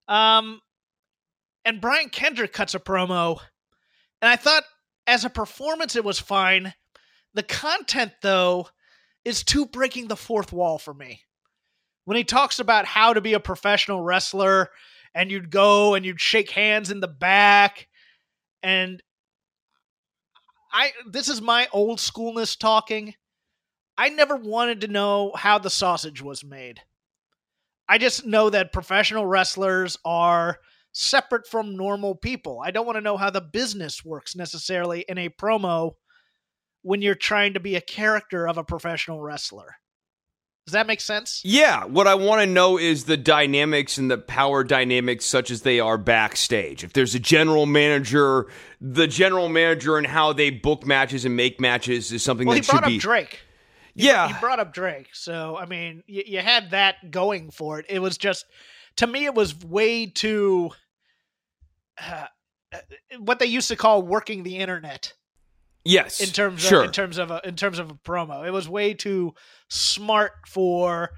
Um, 0.08 0.60
and 1.64 1.80
Brian 1.80 2.08
Kendrick 2.08 2.52
cuts 2.52 2.74
a 2.74 2.80
promo, 2.80 3.38
and 4.22 4.28
I 4.30 4.36
thought 4.36 4.64
as 5.06 5.24
a 5.24 5.30
performance 5.30 5.94
it 5.96 6.04
was 6.04 6.18
fine. 6.18 6.74
The 7.34 7.42
content 7.42 8.12
though 8.22 8.68
is 9.24 9.42
too 9.44 9.66
breaking 9.66 10.08
the 10.08 10.16
fourth 10.16 10.52
wall 10.52 10.78
for 10.78 10.94
me. 10.94 11.22
when 12.06 12.16
he 12.16 12.24
talks 12.24 12.58
about 12.58 12.86
how 12.86 13.12
to 13.12 13.20
be 13.20 13.34
a 13.34 13.40
professional 13.40 14.00
wrestler 14.00 14.70
and 15.14 15.30
you'd 15.30 15.50
go 15.50 15.94
and 15.94 16.04
you'd 16.04 16.20
shake 16.20 16.50
hands 16.50 16.90
in 16.90 16.98
the 17.00 17.06
back 17.08 17.86
and 18.62 19.00
I 20.72 20.92
this 21.06 21.28
is 21.28 21.40
my 21.40 21.68
old 21.72 21.98
schoolness 21.98 22.58
talking. 22.58 23.14
I 23.98 24.08
never 24.08 24.36
wanted 24.36 24.80
to 24.82 24.88
know 24.88 25.32
how 25.36 25.58
the 25.58 25.70
sausage 25.70 26.22
was 26.22 26.44
made. 26.44 26.80
I 27.88 27.98
just 27.98 28.24
know 28.24 28.50
that 28.50 28.72
professional 28.72 29.26
wrestlers 29.26 29.98
are 30.04 30.58
separate 30.92 31.46
from 31.46 31.76
normal 31.76 32.14
people. 32.14 32.60
I 32.64 32.70
don't 32.70 32.86
want 32.86 32.96
to 32.96 33.02
know 33.02 33.16
how 33.16 33.30
the 33.30 33.40
business 33.40 34.04
works 34.04 34.36
necessarily 34.36 35.04
in 35.08 35.18
a 35.18 35.28
promo 35.28 35.94
when 36.82 37.02
you're 37.02 37.14
trying 37.14 37.54
to 37.54 37.60
be 37.60 37.76
a 37.76 37.80
character 37.80 38.48
of 38.48 38.58
a 38.58 38.64
professional 38.64 39.20
wrestler. 39.20 39.76
Does 40.70 40.74
that 40.74 40.86
make 40.86 41.00
sense? 41.00 41.40
Yeah. 41.44 41.84
What 41.84 42.06
I 42.06 42.14
want 42.14 42.42
to 42.42 42.46
know 42.46 42.78
is 42.78 43.06
the 43.06 43.16
dynamics 43.16 43.98
and 43.98 44.08
the 44.08 44.18
power 44.18 44.62
dynamics, 44.62 45.24
such 45.24 45.50
as 45.50 45.62
they 45.62 45.80
are 45.80 45.98
backstage. 45.98 46.84
If 46.84 46.92
there's 46.92 47.12
a 47.16 47.18
general 47.18 47.66
manager, 47.66 48.46
the 48.80 49.08
general 49.08 49.48
manager 49.48 49.98
and 49.98 50.06
how 50.06 50.32
they 50.32 50.50
book 50.50 50.86
matches 50.86 51.24
and 51.24 51.34
make 51.34 51.60
matches 51.60 52.12
is 52.12 52.22
something 52.22 52.46
well, 52.46 52.54
that 52.54 52.64
he 52.64 52.70
brought 52.70 52.78
should 52.78 52.84
up 52.84 52.88
be. 52.90 52.98
Drake. 52.98 53.40
He, 53.96 54.06
Yeah. 54.06 54.28
he 54.28 54.34
brought 54.38 54.60
up 54.60 54.72
Drake. 54.72 55.08
So 55.12 55.56
I 55.56 55.66
mean, 55.66 56.04
you, 56.06 56.22
you 56.24 56.38
had 56.38 56.70
that 56.70 57.10
going 57.10 57.50
for 57.50 57.80
it. 57.80 57.86
It 57.88 57.98
was 57.98 58.16
just 58.16 58.46
to 58.98 59.08
me, 59.08 59.24
it 59.24 59.34
was 59.34 59.58
way 59.64 60.06
too 60.06 60.70
uh, 62.00 62.26
uh, 62.72 62.78
what 63.18 63.40
they 63.40 63.46
used 63.46 63.66
to 63.68 63.76
call 63.76 64.02
working 64.02 64.44
the 64.44 64.58
internet 64.58 65.14
yes. 65.84 66.20
in 66.20 66.28
terms 66.28 66.60
sure. 66.62 66.80
of 66.80 66.86
in 66.86 66.92
terms 66.92 67.18
of 67.18 67.30
a, 67.30 67.40
in 67.44 67.56
terms 67.56 67.78
of 67.78 67.90
a 67.90 67.94
promo. 67.94 68.46
It 68.46 68.50
was 68.50 68.68
way 68.68 68.94
too 68.94 69.34
smart 69.68 70.32
for 70.46 71.10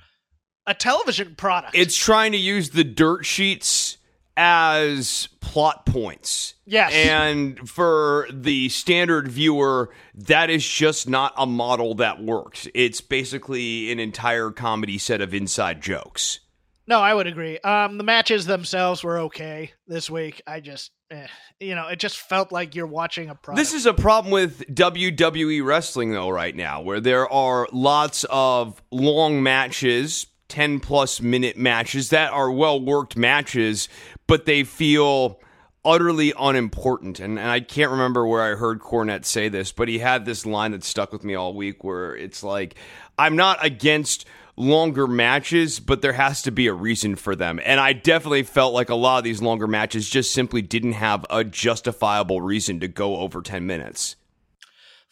a 0.66 0.74
television 0.74 1.34
product. 1.34 1.76
it's 1.76 1.96
trying 1.96 2.32
to 2.32 2.38
use 2.38 2.70
the 2.70 2.84
dirt 2.84 3.24
sheets 3.26 3.98
as 4.36 5.28
plot 5.40 5.84
points. 5.84 6.54
Yes. 6.64 6.92
And 6.92 7.68
for 7.68 8.26
the 8.32 8.68
standard 8.70 9.28
viewer, 9.28 9.92
that 10.14 10.50
is 10.50 10.66
just 10.66 11.08
not 11.08 11.34
a 11.36 11.46
model 11.46 11.96
that 11.96 12.22
works. 12.22 12.66
It's 12.74 13.00
basically 13.00 13.92
an 13.92 14.00
entire 14.00 14.50
comedy 14.50 14.98
set 14.98 15.20
of 15.20 15.34
inside 15.34 15.82
jokes. 15.82 16.40
no, 16.86 17.00
I 17.00 17.12
would 17.12 17.26
agree. 17.26 17.58
Um, 17.58 17.98
the 17.98 18.04
matches 18.04 18.46
themselves 18.46 19.04
were 19.04 19.18
okay 19.20 19.72
this 19.86 20.08
week. 20.08 20.40
I 20.46 20.60
just, 20.60 20.90
Eh, 21.12 21.26
you 21.60 21.74
know, 21.74 21.88
it 21.88 21.98
just 21.98 22.16
felt 22.16 22.50
like 22.50 22.74
you're 22.74 22.86
watching 22.86 23.28
a 23.28 23.34
product. 23.34 23.58
This 23.58 23.74
is 23.74 23.86
a 23.86 23.92
problem 23.92 24.32
with 24.32 24.66
WWE 24.74 25.64
wrestling, 25.64 26.10
though, 26.10 26.30
right 26.30 26.56
now, 26.56 26.80
where 26.80 27.00
there 27.00 27.30
are 27.30 27.68
lots 27.70 28.24
of 28.30 28.82
long 28.90 29.42
matches, 29.42 30.26
10 30.48 30.80
plus 30.80 31.20
minute 31.20 31.56
matches 31.56 32.10
that 32.10 32.32
are 32.32 32.50
well 32.50 32.80
worked 32.80 33.16
matches, 33.16 33.88
but 34.26 34.46
they 34.46 34.64
feel 34.64 35.38
utterly 35.84 36.32
unimportant. 36.38 37.20
And, 37.20 37.38
and 37.38 37.48
I 37.48 37.60
can't 37.60 37.90
remember 37.90 38.26
where 38.26 38.42
I 38.42 38.56
heard 38.56 38.80
Cornette 38.80 39.24
say 39.24 39.48
this, 39.48 39.70
but 39.70 39.88
he 39.88 39.98
had 39.98 40.24
this 40.24 40.46
line 40.46 40.72
that 40.72 40.82
stuck 40.82 41.12
with 41.12 41.24
me 41.24 41.34
all 41.34 41.54
week 41.54 41.84
where 41.84 42.16
it's 42.16 42.42
like, 42.42 42.76
I'm 43.18 43.36
not 43.36 43.64
against 43.64 44.26
longer 44.62 45.06
matches, 45.06 45.80
but 45.80 46.00
there 46.02 46.12
has 46.12 46.42
to 46.42 46.50
be 46.50 46.66
a 46.66 46.72
reason 46.72 47.16
for 47.16 47.34
them. 47.36 47.60
And 47.64 47.80
I 47.80 47.92
definitely 47.92 48.44
felt 48.44 48.72
like 48.72 48.88
a 48.88 48.94
lot 48.94 49.18
of 49.18 49.24
these 49.24 49.42
longer 49.42 49.66
matches 49.66 50.08
just 50.08 50.32
simply 50.32 50.62
didn't 50.62 50.92
have 50.92 51.26
a 51.28 51.44
justifiable 51.44 52.40
reason 52.40 52.80
to 52.80 52.88
go 52.88 53.16
over 53.16 53.42
10 53.42 53.66
minutes. 53.66 54.16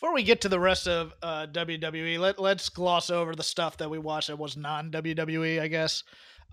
Before 0.00 0.14
we 0.14 0.22
get 0.22 0.40
to 0.42 0.48
the 0.48 0.58
rest 0.60 0.88
of 0.88 1.12
uh, 1.22 1.46
WWE, 1.52 2.18
let 2.18 2.38
let's 2.38 2.70
gloss 2.70 3.10
over 3.10 3.34
the 3.34 3.42
stuff 3.42 3.76
that 3.76 3.90
we 3.90 3.98
watched 3.98 4.28
that 4.28 4.38
was 4.38 4.56
non 4.56 4.90
WWE. 4.90 5.60
I 5.60 5.68
guess 5.68 6.04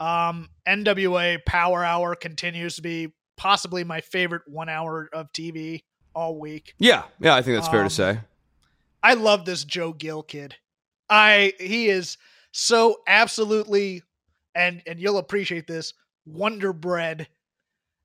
um, 0.01 0.50
NWA 0.68 1.46
Power 1.46 1.84
Hour 1.86 2.13
continues 2.16 2.75
to 2.75 2.82
be 2.82 3.13
possibly 3.38 3.86
my 3.86 4.01
favorite 4.01 4.42
one 4.48 4.68
hour 4.68 5.08
of 5.13 5.32
TV 5.32 5.84
all 6.13 6.38
week. 6.38 6.74
Yeah, 6.77 7.04
yeah, 7.22 7.36
I 7.36 7.42
think 7.42 7.56
that's 7.56 7.70
fair 7.70 7.84
Um, 7.84 7.88
to 7.88 7.96
say. 7.96 8.20
I 9.01 9.13
love 9.13 9.46
this 9.46 9.63
Joe 9.63 9.94
Gill 9.94 10.24
kid. 10.24 10.56
I 11.10 11.54
he 11.58 11.88
is 11.88 12.18
so 12.58 12.98
absolutely 13.06 14.02
and 14.56 14.82
and 14.88 15.00
you'll 15.00 15.20
appreciate 15.20 15.68
this 15.68 15.94
wonder 16.26 16.74
bread 16.74 17.28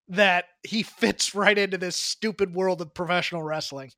that 0.08 0.44
he 0.62 0.82
fits 0.82 1.34
right 1.34 1.56
into 1.56 1.78
this 1.78 1.96
stupid 1.96 2.54
world 2.54 2.82
of 2.82 2.92
professional 2.92 3.42
wrestling. 3.42 3.90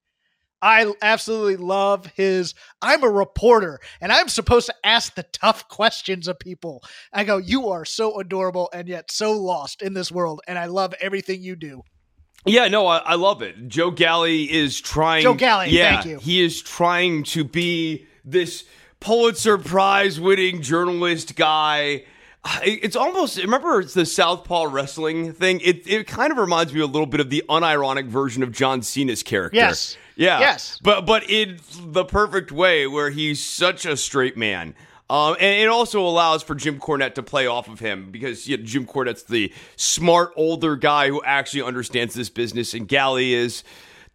I 0.62 0.94
absolutely 1.02 1.56
love 1.56 2.06
his 2.14 2.54
I'm 2.80 3.02
a 3.02 3.10
reporter 3.10 3.80
and 4.00 4.12
I'm 4.12 4.28
supposed 4.28 4.66
to 4.66 4.74
ask 4.84 5.16
the 5.16 5.24
tough 5.24 5.68
questions 5.68 6.28
of 6.28 6.38
people. 6.38 6.84
I 7.12 7.24
go, 7.24 7.38
you 7.38 7.70
are 7.70 7.84
so 7.84 8.20
adorable 8.20 8.70
and 8.72 8.88
yet 8.88 9.10
so 9.10 9.32
lost 9.32 9.82
in 9.82 9.92
this 9.92 10.12
world 10.12 10.40
and 10.46 10.56
I 10.56 10.66
love 10.66 10.94
everything 11.00 11.42
you 11.42 11.56
do. 11.56 11.82
Yeah, 12.46 12.68
no, 12.68 12.86
I, 12.86 12.98
I 12.98 13.14
love 13.16 13.42
it. 13.42 13.68
Joe 13.68 13.90
Galli 13.90 14.44
is 14.52 14.80
trying. 14.80 15.22
Joe 15.22 15.34
Galli, 15.34 15.70
yeah, 15.70 15.94
thank 15.94 16.06
you. 16.06 16.18
He 16.18 16.44
is 16.44 16.62
trying 16.62 17.24
to 17.24 17.42
be 17.42 18.06
this 18.24 18.64
Pulitzer 19.04 19.58
Prize 19.58 20.18
winning 20.18 20.62
journalist 20.62 21.36
guy. 21.36 22.04
It's 22.62 22.96
almost 22.96 23.36
remember 23.36 23.80
it's 23.80 23.92
the 23.92 24.06
Southpaw 24.06 24.64
wrestling 24.64 25.34
thing. 25.34 25.60
It 25.60 25.86
it 25.86 26.06
kind 26.06 26.32
of 26.32 26.38
reminds 26.38 26.72
me 26.72 26.80
a 26.80 26.86
little 26.86 27.06
bit 27.06 27.20
of 27.20 27.28
the 27.28 27.44
unironic 27.48 28.06
version 28.06 28.42
of 28.42 28.50
John 28.50 28.80
Cena's 28.80 29.22
character. 29.22 29.56
Yes. 29.56 29.98
Yeah. 30.16 30.40
Yes. 30.40 30.80
But 30.82 31.04
but 31.04 31.28
in 31.28 31.60
the 31.78 32.06
perfect 32.06 32.50
way 32.50 32.86
where 32.86 33.10
he's 33.10 33.44
such 33.44 33.84
a 33.84 33.96
straight 33.96 34.38
man. 34.38 34.74
Um, 35.10 35.36
and 35.38 35.60
it 35.60 35.68
also 35.68 36.00
allows 36.00 36.42
for 36.42 36.54
Jim 36.54 36.80
Cornette 36.80 37.14
to 37.16 37.22
play 37.22 37.46
off 37.46 37.68
of 37.68 37.80
him 37.80 38.10
because 38.10 38.48
you 38.48 38.56
know, 38.56 38.64
Jim 38.64 38.86
Cornette's 38.86 39.24
the 39.24 39.52
smart 39.76 40.32
older 40.34 40.76
guy 40.76 41.08
who 41.08 41.22
actually 41.24 41.62
understands 41.62 42.14
this 42.14 42.30
business, 42.30 42.72
and 42.72 42.88
Galli 42.88 43.34
is 43.34 43.64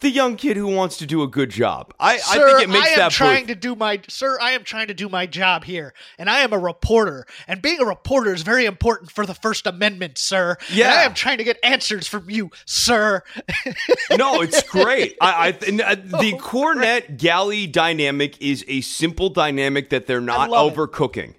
the 0.01 0.09
young 0.09 0.37
kid 0.37 0.55
who 0.55 0.67
wants 0.67 0.97
to 0.97 1.05
do 1.05 1.21
a 1.23 1.27
good 1.27 1.49
job. 1.49 1.93
I, 1.99 2.15
I 2.15 2.17
think 2.37 2.61
it 2.63 2.69
makes 2.69 2.87
I 2.87 2.91
am 2.91 2.97
that 2.99 3.11
trying 3.11 3.47
to 3.47 3.55
do 3.55 3.75
my 3.75 3.99
sir. 4.07 4.37
I 4.41 4.51
am 4.51 4.63
trying 4.63 4.87
to 4.87 4.93
do 4.93 5.09
my 5.09 5.25
job 5.25 5.65
here, 5.65 5.93
and 6.17 6.29
I 6.29 6.39
am 6.39 6.53
a 6.53 6.57
reporter. 6.57 7.25
And 7.47 7.61
being 7.61 7.81
a 7.81 7.85
reporter 7.85 8.33
is 8.33 8.41
very 8.41 8.65
important 8.65 9.11
for 9.11 9.25
the 9.25 9.33
First 9.33 9.67
Amendment, 9.67 10.17
sir. 10.17 10.57
And 10.69 10.77
Yeah. 10.77 10.93
I 10.93 11.03
am 11.03 11.13
trying 11.13 11.37
to 11.39 11.43
get 11.43 11.57
answers 11.63 12.07
from 12.07 12.29
you, 12.29 12.49
sir. 12.65 13.23
no, 14.17 14.41
it's 14.41 14.63
great. 14.63 15.17
I, 15.19 15.47
I 15.47 15.49
uh, 15.49 15.95
the 15.95 16.33
Oh, 16.33 16.37
Cornette 16.37 17.17
Galli 17.17 17.67
dynamic 17.67 18.41
is 18.41 18.63
a 18.67 18.81
simple 18.81 19.29
dynamic 19.29 19.89
that 19.89 20.07
they're 20.07 20.21
not 20.21 20.49
love 20.49 20.71
it. 20.71 20.75
overcooking. 20.77 21.35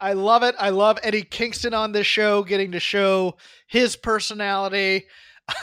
I 0.00 0.14
love 0.14 0.42
it. 0.42 0.54
I 0.58 0.70
love 0.70 0.98
Eddie 1.02 1.22
Kingston 1.24 1.74
on 1.74 1.92
this 1.92 2.06
show, 2.06 2.42
getting 2.42 2.72
to 2.72 2.80
show 2.80 3.36
his 3.66 3.96
personality. 3.96 5.06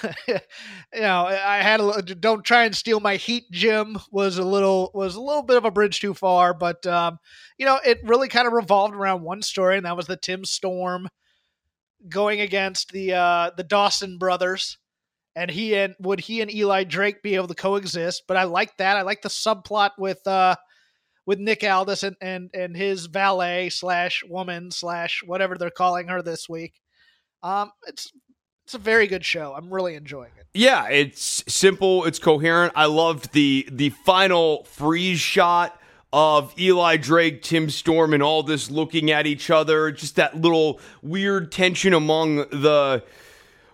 you 0.27 1.01
know, 1.01 1.25
I 1.25 1.58
had 1.58 1.79
a 1.79 2.01
don't 2.01 2.44
try 2.44 2.65
and 2.65 2.75
steal 2.75 3.00
my 3.00 3.15
heat. 3.15 3.46
Jim 3.51 3.98
was 4.12 4.38
a 4.38 4.44
little 4.44 4.91
was 4.94 5.15
a 5.15 5.22
little 5.22 5.44
bit 5.44 5.58
of 5.58 5.65
a 5.65 5.72
bridge 5.72 6.00
too 6.00 6.13
far, 6.13 6.53
but 6.53 6.86
um, 6.86 7.20
you 7.58 7.65
know, 7.65 7.79
it 7.86 8.00
really 8.03 8.27
kind 8.27 8.48
of 8.48 8.53
revolved 8.53 8.96
around 8.96 9.24
one 9.24 9.41
story, 9.41 9.77
and 9.77 9.86
that 9.86 9.98
was 9.98 10.08
the 10.08 10.17
Tim 10.17 10.46
Storm 10.46 11.08
going 12.10 12.41
against 12.41 12.91
the 12.91 13.13
uh, 13.13 13.51
the 13.56 13.63
Dawson 13.63 14.17
brothers. 14.17 14.77
And 15.36 15.51
he 15.51 15.75
and 15.75 15.96
would 16.00 16.20
he 16.20 16.41
and 16.41 16.51
Eli 16.51 16.84
Drake 16.84 17.22
be 17.22 17.36
able 17.36 17.48
to 17.48 17.53
coexist? 17.53 18.24
But 18.27 18.38
I 18.38 18.46
like 18.46 18.75
that. 18.77 18.98
I 18.98 19.03
like 19.03 19.22
the 19.22 19.29
subplot 19.29 19.91
with 20.00 20.25
uh, 20.25 20.56
with 21.27 21.38
Nick 21.38 21.63
Aldis 21.63 22.01
and, 22.01 22.15
and 22.22 22.50
and 22.56 22.75
his 22.75 23.06
valet 23.06 23.70
slash 23.70 24.24
woman 24.27 24.72
slash 24.72 25.22
whatever 25.24 25.56
they're 25.56 25.70
calling 25.70 26.08
her 26.08 26.24
this 26.24 26.50
week. 26.50 26.74
Um, 27.44 27.72
it's 27.86 28.12
it's 28.67 28.74
a 28.74 28.79
very 28.79 29.07
good 29.07 29.24
show. 29.24 29.53
I'm 29.55 29.74
really 29.74 29.95
enjoying 29.95 30.31
it. 30.38 30.45
Yeah, 30.53 30.89
it's 30.89 31.41
simple, 31.47 32.03
it's 32.03 32.19
coherent. 32.19 32.74
I 32.75 32.88
loved 32.88 33.31
the 33.31 33.65
the 33.71 33.91
final 33.91 34.65
freeze 34.65 35.21
shot 35.21 35.79
of 36.12 36.53
Eli 36.59 36.97
Drake, 36.97 37.41
Tim 37.41 37.69
Storm, 37.69 38.13
and 38.13 38.21
all 38.21 38.43
this 38.43 38.69
looking 38.69 39.09
at 39.09 39.25
each 39.25 39.50
other. 39.50 39.89
Just 39.93 40.17
that 40.17 40.41
little 40.41 40.81
weird 41.01 41.50
tension 41.50 41.93
among 41.93 42.39
the 42.50 43.05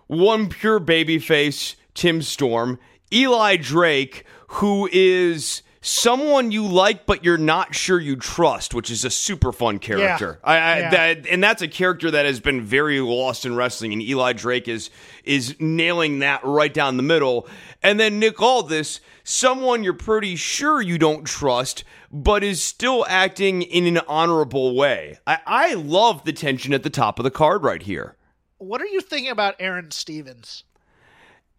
one 0.06 0.48
pure 0.48 0.80
babyface, 0.80 1.74
Tim 1.96 2.22
Storm, 2.22 2.78
Eli 3.12 3.56
Drake, 3.56 4.26
who 4.46 4.88
is 4.94 5.64
someone 5.84 6.52
you 6.52 6.66
like 6.66 7.06
but 7.06 7.24
you're 7.24 7.38
not 7.38 7.76
sure 7.76 8.00
you 8.00 8.16
trust, 8.16 8.74
which 8.74 8.90
is 8.90 9.06
a 9.06 9.10
super 9.12 9.52
fun 9.52 9.78
character. 9.78 10.40
I, 10.44 10.54
I 10.58 10.80
Yeah. 10.80 10.90
that 10.90 11.28
and 11.28 11.44
that's 11.44 11.62
a 11.62 11.68
character 11.68 12.10
that 12.10 12.26
has 12.26 12.40
been 12.40 12.62
very 12.62 13.00
lost 13.00 13.46
in 13.46 13.56
wrestling, 13.56 13.94
and 13.94 14.02
Eli 14.02 14.34
Drake 14.34 14.68
is 14.68 14.90
is 15.24 15.56
nailing 15.60 16.20
that 16.20 16.42
right 16.44 16.74
down 16.74 16.98
the 16.98 17.04
middle. 17.04 17.48
And 17.84 18.00
then 18.00 18.18
Nick 18.18 18.42
Aldis, 18.42 19.02
someone 19.24 19.84
you're 19.84 19.94
pretty 19.94 20.36
sure 20.36 20.82
you 20.82 20.98
don't 20.98 21.26
trust, 21.26 21.84
but 22.12 22.44
is 22.44 22.64
still 22.64 23.06
acting 23.08 23.62
in 23.62 23.86
an 23.86 24.00
honorable 24.08 24.76
way. 24.76 25.20
I, 25.28 25.40
I 25.46 25.74
love 25.76 26.24
the 26.24 26.34
tension 26.34 26.74
at 26.74 26.84
the 26.84 26.90
top 26.90 27.20
of 27.20 27.24
the 27.24 27.32
card 27.32 27.64
right 27.64 27.82
here. 27.84 28.16
What 28.58 28.82
are 28.82 28.88
you 28.88 29.02
thinking 29.02 29.32
about 29.32 29.56
Aaron 29.60 29.92
Stevens? 29.92 30.64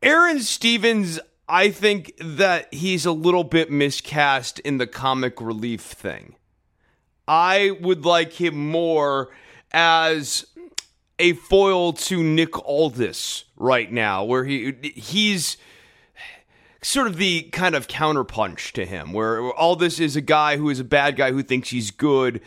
Aaron 0.03 0.41
Stevens, 0.41 1.19
I 1.49 1.71
think 1.71 2.15
that 2.19 2.73
he's 2.73 3.05
a 3.05 3.13
little 3.13 3.45
bit 3.45 3.71
miscast 3.71 4.59
in 4.61 4.79
the 4.79 4.87
comic 4.87 5.41
relief 5.41 5.83
thing. 5.83 6.37
I 7.29 7.73
would 7.81 8.05
like 8.05 8.33
him 8.33 8.71
more 8.71 9.31
as 9.73 10.47
a 11.19 11.35
foil 11.35 11.93
to 11.93 12.23
Nick 12.23 12.59
Aldis 12.67 13.45
right 13.57 13.91
now, 13.91 14.25
where 14.25 14.45
he 14.45 14.75
he's 14.95 15.57
sort 16.83 17.07
of 17.07 17.17
the 17.17 17.43
kind 17.45 17.75
of 17.75 17.89
counterpunch 17.89 18.73
to 18.73 18.85
him, 18.85 19.13
where 19.13 19.53
Aldis 19.53 20.01
is 20.01 20.17
a 20.17 20.21
guy 20.21 20.57
who 20.57 20.69
is 20.71 20.81
a 20.81 20.85
bad 20.85 21.17
guy 21.17 21.33
who 21.33 21.43
thinks 21.43 21.71
he's 21.71 21.91
good. 21.91 22.41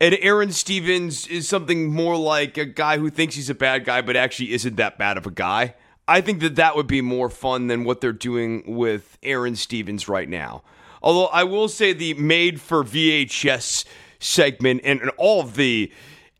And 0.00 0.16
Aaron 0.20 0.50
Stevens 0.50 1.26
is 1.28 1.48
something 1.48 1.92
more 1.92 2.16
like 2.16 2.58
a 2.58 2.64
guy 2.64 2.98
who 2.98 3.10
thinks 3.10 3.36
he's 3.36 3.50
a 3.50 3.54
bad 3.54 3.84
guy, 3.84 4.02
but 4.02 4.16
actually 4.16 4.52
isn't 4.52 4.76
that 4.76 4.98
bad 4.98 5.16
of 5.16 5.26
a 5.26 5.30
guy. 5.30 5.74
I 6.06 6.20
think 6.20 6.40
that 6.40 6.56
that 6.56 6.76
would 6.76 6.86
be 6.86 7.00
more 7.00 7.30
fun 7.30 7.68
than 7.68 7.84
what 7.84 8.00
they're 8.00 8.12
doing 8.12 8.62
with 8.66 9.18
Aaron 9.22 9.56
Stevens 9.56 10.08
right 10.08 10.28
now. 10.28 10.62
Although 11.02 11.26
I 11.26 11.44
will 11.44 11.68
say 11.68 11.92
the 11.92 12.14
made 12.14 12.60
for 12.60 12.84
VHS 12.84 13.84
segment 14.18 14.80
and, 14.84 15.00
and 15.00 15.10
all 15.16 15.40
of 15.40 15.56
the 15.56 15.92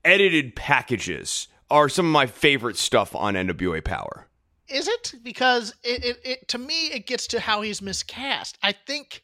edited 0.04 0.54
packages 0.54 1.48
are 1.70 1.88
some 1.88 2.06
of 2.06 2.12
my 2.12 2.26
favorite 2.26 2.76
stuff 2.76 3.14
on 3.14 3.34
NWA 3.34 3.82
Power. 3.82 4.26
Is 4.68 4.88
it? 4.88 5.14
Because 5.22 5.74
it, 5.82 6.04
it, 6.04 6.18
it 6.24 6.48
to 6.48 6.58
me 6.58 6.86
it 6.88 7.06
gets 7.06 7.26
to 7.28 7.40
how 7.40 7.62
he's 7.62 7.82
miscast. 7.82 8.58
I 8.62 8.72
think 8.72 9.22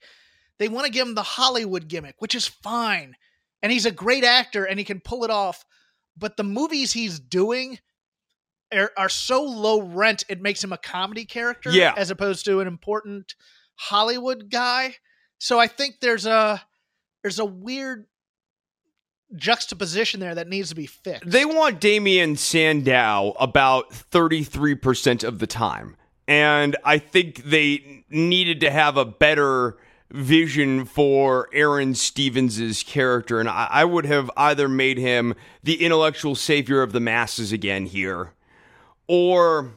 they 0.58 0.68
want 0.68 0.86
to 0.86 0.92
give 0.92 1.06
him 1.06 1.14
the 1.14 1.22
Hollywood 1.22 1.88
gimmick, 1.88 2.16
which 2.18 2.34
is 2.34 2.46
fine. 2.46 3.16
And 3.62 3.72
he's 3.72 3.86
a 3.86 3.90
great 3.90 4.24
actor 4.24 4.64
and 4.64 4.78
he 4.78 4.84
can 4.84 5.00
pull 5.00 5.24
it 5.24 5.30
off. 5.30 5.64
But 6.16 6.36
the 6.36 6.44
movies 6.44 6.92
he's 6.92 7.18
doing 7.18 7.78
are, 8.72 8.90
are 8.96 9.08
so 9.08 9.42
low 9.42 9.80
rent 9.82 10.24
it 10.28 10.40
makes 10.40 10.62
him 10.62 10.72
a 10.72 10.78
comedy 10.78 11.24
character 11.24 11.70
Yeah. 11.70 11.94
as 11.96 12.10
opposed 12.10 12.44
to 12.46 12.60
an 12.60 12.66
important 12.68 13.34
Hollywood 13.76 14.50
guy. 14.50 14.96
So 15.38 15.58
I 15.58 15.66
think 15.66 16.00
there's 16.00 16.26
a 16.26 16.62
there's 17.22 17.38
a 17.38 17.44
weird 17.44 18.06
juxtaposition 19.36 20.20
there 20.20 20.34
that 20.34 20.48
needs 20.48 20.70
to 20.70 20.74
be 20.74 20.86
fixed. 20.86 21.30
They 21.30 21.44
want 21.44 21.80
Damien 21.80 22.36
Sandow 22.36 23.34
about 23.38 23.90
33% 23.90 25.22
of 25.24 25.38
the 25.38 25.46
time. 25.46 25.96
And 26.26 26.76
I 26.84 26.98
think 26.98 27.44
they 27.44 28.04
needed 28.08 28.60
to 28.60 28.70
have 28.70 28.96
a 28.96 29.04
better 29.04 29.76
vision 30.10 30.84
for 30.84 31.48
Aaron 31.52 31.94
Stevens' 31.94 32.82
character. 32.82 33.38
And 33.40 33.48
I, 33.48 33.68
I 33.70 33.84
would 33.84 34.06
have 34.06 34.30
either 34.36 34.68
made 34.68 34.98
him 34.98 35.34
the 35.62 35.84
intellectual 35.84 36.34
savior 36.34 36.82
of 36.82 36.92
the 36.92 37.00
masses 37.00 37.52
again 37.52 37.86
here, 37.86 38.32
or 39.10 39.72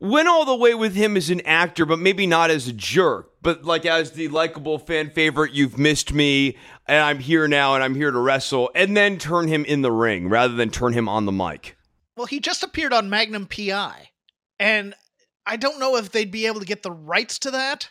went 0.00 0.26
all 0.28 0.46
the 0.46 0.56
way 0.56 0.74
with 0.74 0.94
him 0.94 1.14
as 1.14 1.28
an 1.28 1.42
actor, 1.42 1.84
but 1.84 1.98
maybe 1.98 2.26
not 2.26 2.50
as 2.50 2.66
a 2.66 2.72
jerk, 2.72 3.30
but 3.42 3.64
like 3.64 3.84
as 3.84 4.12
the 4.12 4.28
likable 4.28 4.78
fan 4.78 5.10
favorite, 5.10 5.52
you've 5.52 5.76
missed 5.76 6.14
me, 6.14 6.56
and 6.86 7.02
I'm 7.02 7.18
here 7.18 7.46
now, 7.46 7.74
and 7.74 7.84
I'm 7.84 7.94
here 7.94 8.10
to 8.10 8.18
wrestle, 8.18 8.70
and 8.74 8.96
then 8.96 9.18
turn 9.18 9.46
him 9.46 9.66
in 9.66 9.82
the 9.82 9.92
ring 9.92 10.30
rather 10.30 10.54
than 10.54 10.70
turn 10.70 10.94
him 10.94 11.06
on 11.06 11.26
the 11.26 11.32
mic. 11.32 11.76
Well, 12.16 12.24
he 12.24 12.40
just 12.40 12.62
appeared 12.62 12.94
on 12.94 13.10
Magnum 13.10 13.44
PI, 13.46 14.08
and 14.58 14.94
I 15.44 15.56
don't 15.56 15.78
know 15.78 15.96
if 15.96 16.10
they'd 16.10 16.30
be 16.30 16.46
able 16.46 16.60
to 16.60 16.66
get 16.66 16.82
the 16.82 16.90
rights 16.90 17.38
to 17.40 17.50
that, 17.50 17.90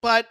but 0.00 0.26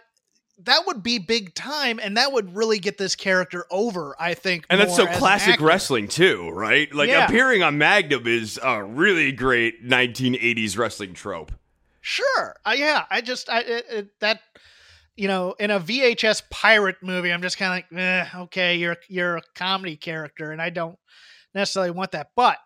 that 0.64 0.86
would 0.86 1.02
be 1.02 1.18
big 1.18 1.54
time, 1.54 1.98
and 2.02 2.16
that 2.16 2.32
would 2.32 2.54
really 2.54 2.78
get 2.78 2.98
this 2.98 3.14
character 3.14 3.66
over. 3.70 4.14
I 4.18 4.34
think, 4.34 4.66
And 4.68 4.80
that's 4.80 4.94
so 4.94 5.04
more 5.04 5.10
as 5.10 5.16
an 5.16 5.18
classic 5.20 5.60
wrestling 5.60 6.08
too, 6.08 6.50
right? 6.50 6.92
Like 6.94 7.08
Yeah. 7.08 7.24
appearing 7.24 7.62
on 7.62 7.78
Magnum 7.78 8.26
is 8.26 8.58
a 8.62 8.82
really 8.82 9.32
great 9.32 9.84
1980s 9.84 10.76
wrestling 10.76 11.14
trope. 11.14 11.52
Sure, 12.00 12.56
uh, 12.64 12.74
yeah. 12.76 13.04
I 13.10 13.20
just 13.20 13.48
I 13.48 13.60
it, 13.60 13.86
it, 13.90 14.20
that 14.20 14.40
you 15.16 15.28
know 15.28 15.54
in 15.58 15.70
a 15.70 15.78
VHS 15.80 16.42
pirate 16.50 16.96
movie, 17.02 17.32
I'm 17.32 17.42
just 17.42 17.58
kind 17.58 17.84
of 17.84 17.98
like, 17.98 18.00
eh, 18.02 18.26
okay, 18.44 18.76
you're 18.76 18.96
you're 19.08 19.36
a 19.36 19.42
comedy 19.54 19.96
character, 19.96 20.50
and 20.50 20.62
I 20.62 20.70
don't 20.70 20.98
necessarily 21.54 21.90
want 21.90 22.12
that. 22.12 22.30
But 22.36 22.58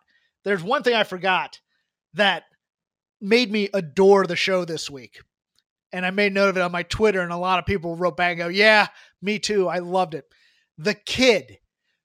there's 0.44 0.62
one 0.62 0.82
thing 0.82 0.94
I 0.94 1.04
forgot 1.04 1.58
that 2.14 2.44
made 3.20 3.50
me 3.50 3.70
adore 3.74 4.26
the 4.26 4.36
show 4.36 4.64
this 4.64 4.88
week. 4.90 5.20
And 5.94 6.04
I 6.04 6.10
made 6.10 6.32
note 6.34 6.48
of 6.48 6.56
it 6.56 6.60
on 6.62 6.72
my 6.72 6.82
Twitter, 6.82 7.20
and 7.20 7.30
a 7.32 7.36
lot 7.36 7.60
of 7.60 7.66
people 7.66 7.94
wrote 7.96 8.16
back 8.16 8.32
and 8.32 8.38
go, 8.38 8.48
Yeah, 8.48 8.88
me 9.22 9.38
too. 9.38 9.68
I 9.68 9.78
loved 9.78 10.14
it. 10.14 10.24
The 10.76 10.94
kid 10.94 11.58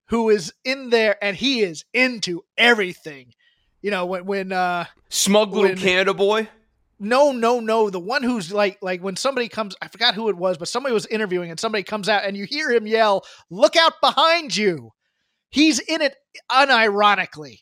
who 0.09 0.29
is 0.29 0.53
in 0.63 0.91
there 0.91 1.17
and 1.23 1.35
he 1.35 1.61
is 1.61 1.83
into 1.93 2.43
everything. 2.55 3.33
You 3.81 3.89
know, 3.91 4.05
when 4.05 4.25
when 4.25 4.51
uh 4.51 4.85
Smug 5.09 5.49
little 5.53 5.69
When- 5.69 5.77
Canada 5.77 6.13
boy. 6.13 6.49
no, 6.99 7.31
no, 7.31 7.59
no. 7.59 7.89
The 7.89 7.99
one 7.99 8.21
who's 8.21 8.51
like, 8.53 8.77
like 8.83 9.01
when 9.01 9.15
somebody 9.15 9.47
comes, 9.49 9.75
I 9.81 9.87
forgot 9.87 10.13
who 10.13 10.29
it 10.29 10.37
was, 10.37 10.57
but 10.59 10.67
somebody 10.67 10.93
was 10.93 11.07
interviewing 11.07 11.49
and 11.49 11.59
somebody 11.59 11.83
comes 11.83 12.07
out 12.09 12.25
and 12.25 12.37
you 12.37 12.45
hear 12.45 12.69
him 12.71 12.85
yell, 12.85 13.23
"Look 13.49 13.75
out 13.75 13.93
behind 14.01 14.55
you!" 14.55 14.91
He's 15.49 15.79
in 15.79 16.01
it 16.01 16.15
unironically. 16.51 17.59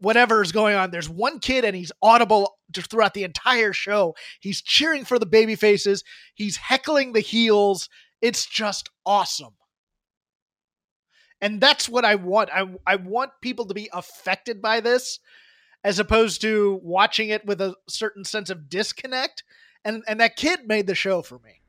Whatever 0.00 0.42
is 0.42 0.52
going 0.52 0.74
on, 0.74 0.90
there's 0.90 1.08
one 1.08 1.38
kid 1.38 1.64
and 1.64 1.76
he's 1.76 1.92
audible 2.02 2.56
throughout 2.74 3.14
the 3.14 3.24
entire 3.24 3.72
show. 3.72 4.14
He's 4.40 4.62
cheering 4.62 5.04
for 5.04 5.18
the 5.18 5.26
baby 5.26 5.56
faces. 5.56 6.04
He's 6.34 6.56
heckling 6.56 7.12
the 7.12 7.20
heels. 7.20 7.88
It's 8.20 8.46
just 8.46 8.90
awesome. 9.04 9.54
And 11.40 11.60
that's 11.60 11.88
what 11.88 12.04
I 12.04 12.16
want. 12.16 12.50
I 12.52 12.66
I 12.86 12.96
want 12.96 13.30
people 13.40 13.66
to 13.66 13.74
be 13.74 13.88
affected 13.92 14.60
by 14.60 14.80
this 14.80 15.20
as 15.82 15.98
opposed 15.98 16.42
to 16.42 16.78
watching 16.82 17.30
it 17.30 17.46
with 17.46 17.60
a 17.60 17.74
certain 17.88 18.24
sense 18.24 18.50
of 18.50 18.68
disconnect. 18.68 19.42
And 19.84 20.02
and 20.06 20.20
that 20.20 20.36
kid 20.36 20.66
made 20.66 20.86
the 20.86 20.94
show 20.94 21.22
for 21.22 21.38
me. 21.38 21.60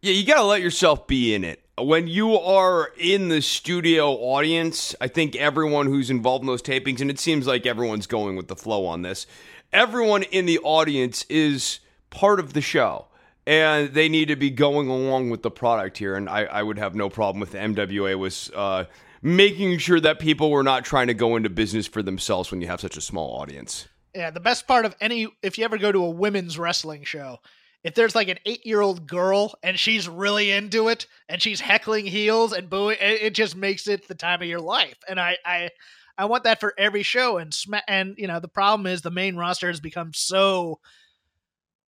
Yeah, 0.00 0.12
you 0.12 0.26
got 0.26 0.36
to 0.36 0.44
let 0.44 0.62
yourself 0.62 1.06
be 1.06 1.34
in 1.34 1.44
it. 1.44 1.65
When 1.78 2.08
you 2.08 2.38
are 2.38 2.90
in 2.96 3.28
the 3.28 3.42
studio 3.42 4.12
audience, 4.12 4.94
I 4.98 5.08
think 5.08 5.36
everyone 5.36 5.86
who's 5.86 6.08
involved 6.08 6.42
in 6.42 6.46
those 6.46 6.62
tapings, 6.62 7.02
and 7.02 7.10
it 7.10 7.18
seems 7.18 7.46
like 7.46 7.66
everyone's 7.66 8.06
going 8.06 8.34
with 8.34 8.48
the 8.48 8.56
flow 8.56 8.86
on 8.86 9.02
this, 9.02 9.26
everyone 9.74 10.22
in 10.22 10.46
the 10.46 10.58
audience 10.60 11.26
is 11.28 11.80
part 12.08 12.40
of 12.40 12.54
the 12.54 12.62
show. 12.62 13.08
And 13.46 13.92
they 13.92 14.08
need 14.08 14.28
to 14.28 14.36
be 14.36 14.48
going 14.48 14.88
along 14.88 15.28
with 15.28 15.42
the 15.42 15.50
product 15.50 15.98
here. 15.98 16.16
And 16.16 16.30
I, 16.30 16.44
I 16.44 16.62
would 16.62 16.78
have 16.78 16.94
no 16.94 17.10
problem 17.10 17.40
with 17.40 17.52
NWA 17.52 18.18
was 18.18 18.50
uh, 18.56 18.86
making 19.20 19.76
sure 19.78 20.00
that 20.00 20.18
people 20.18 20.50
were 20.50 20.62
not 20.62 20.84
trying 20.84 21.08
to 21.08 21.14
go 21.14 21.36
into 21.36 21.50
business 21.50 21.86
for 21.86 22.02
themselves 22.02 22.50
when 22.50 22.62
you 22.62 22.68
have 22.68 22.80
such 22.80 22.96
a 22.96 23.02
small 23.02 23.38
audience. 23.38 23.86
Yeah, 24.14 24.30
the 24.30 24.40
best 24.40 24.66
part 24.66 24.86
of 24.86 24.96
any 24.98 25.28
if 25.42 25.58
you 25.58 25.64
ever 25.64 25.76
go 25.76 25.92
to 25.92 26.02
a 26.04 26.10
women's 26.10 26.58
wrestling 26.58 27.04
show, 27.04 27.38
if 27.86 27.94
there's 27.94 28.16
like 28.16 28.28
an 28.28 28.38
eight 28.44 28.66
year 28.66 28.80
old 28.80 29.06
girl 29.06 29.54
and 29.62 29.78
she's 29.78 30.08
really 30.08 30.50
into 30.50 30.88
it 30.88 31.06
and 31.28 31.40
she's 31.40 31.60
heckling 31.60 32.04
heels 32.04 32.52
and 32.52 32.68
booing, 32.68 32.96
it, 33.00 33.32
just 33.32 33.54
makes 33.54 33.86
it 33.86 34.08
the 34.08 34.14
time 34.14 34.42
of 34.42 34.48
your 34.48 34.60
life. 34.60 34.96
And 35.08 35.20
I 35.20 35.36
I 35.44 35.70
I 36.18 36.24
want 36.24 36.44
that 36.44 36.58
for 36.58 36.74
every 36.76 37.04
show. 37.04 37.38
And 37.38 37.54
sma- 37.54 37.84
and 37.86 38.16
you 38.18 38.26
know 38.26 38.40
the 38.40 38.48
problem 38.48 38.86
is 38.86 39.02
the 39.02 39.12
main 39.12 39.36
roster 39.36 39.68
has 39.68 39.78
become 39.78 40.12
so 40.12 40.80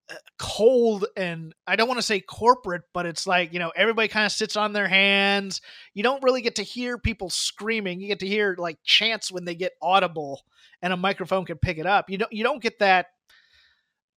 uh, 0.09 0.15
cold 0.39 1.05
and 1.17 1.53
I 1.67 1.75
don't 1.75 1.89
want 1.89 1.99
to 1.99 2.07
say 2.07 2.21
corporate, 2.21 2.83
but 2.95 3.05
it's 3.05 3.27
like, 3.27 3.53
you 3.53 3.59
know, 3.59 3.73
everybody 3.75 4.07
kind 4.07 4.25
of 4.25 4.31
sits 4.31 4.57
on 4.57 4.73
their 4.73 4.89
hands. 4.89 5.61
You 5.95 6.05
don't 6.05 6.23
really 6.23 6.43
get 6.43 6.55
to 6.57 6.63
hear 6.63 6.97
people 6.97 7.29
screaming. 7.29 8.01
You 8.01 8.07
get 8.07 8.21
to 8.21 8.27
hear 8.29 8.55
like 8.57 8.79
chants 8.85 9.33
when 9.33 9.45
they 9.45 9.57
get 9.57 9.73
audible 9.83 10.43
and 10.81 10.93
a 10.93 10.97
microphone 10.97 11.45
can 11.45 11.59
pick 11.59 11.79
it 11.79 11.87
up. 11.87 12.09
You 12.09 12.19
don't 12.19 12.33
you 12.33 12.45
don't 12.45 12.63
get 12.63 12.79
that 12.79 13.07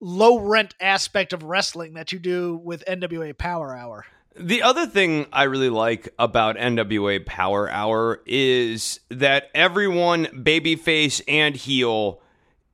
low 0.02 0.40
rent 0.40 0.74
aspect 0.82 1.32
of 1.32 1.44
wrestling 1.44 1.94
that 1.94 2.12
you 2.12 2.20
do 2.20 2.60
with 2.64 2.84
NWA 2.88 3.38
Power 3.38 3.76
Hour. 3.76 4.06
The 4.36 4.62
other 4.64 4.88
thing 4.88 5.28
I 5.32 5.44
really 5.44 5.70
like 5.70 6.10
about 6.18 6.58
NWA 6.58 7.26
Power 7.26 7.70
Hour 7.70 8.22
is 8.26 9.00
that 9.10 9.50
everyone, 9.54 10.26
babyface 10.28 11.22
and 11.28 11.56
heel, 11.56 12.22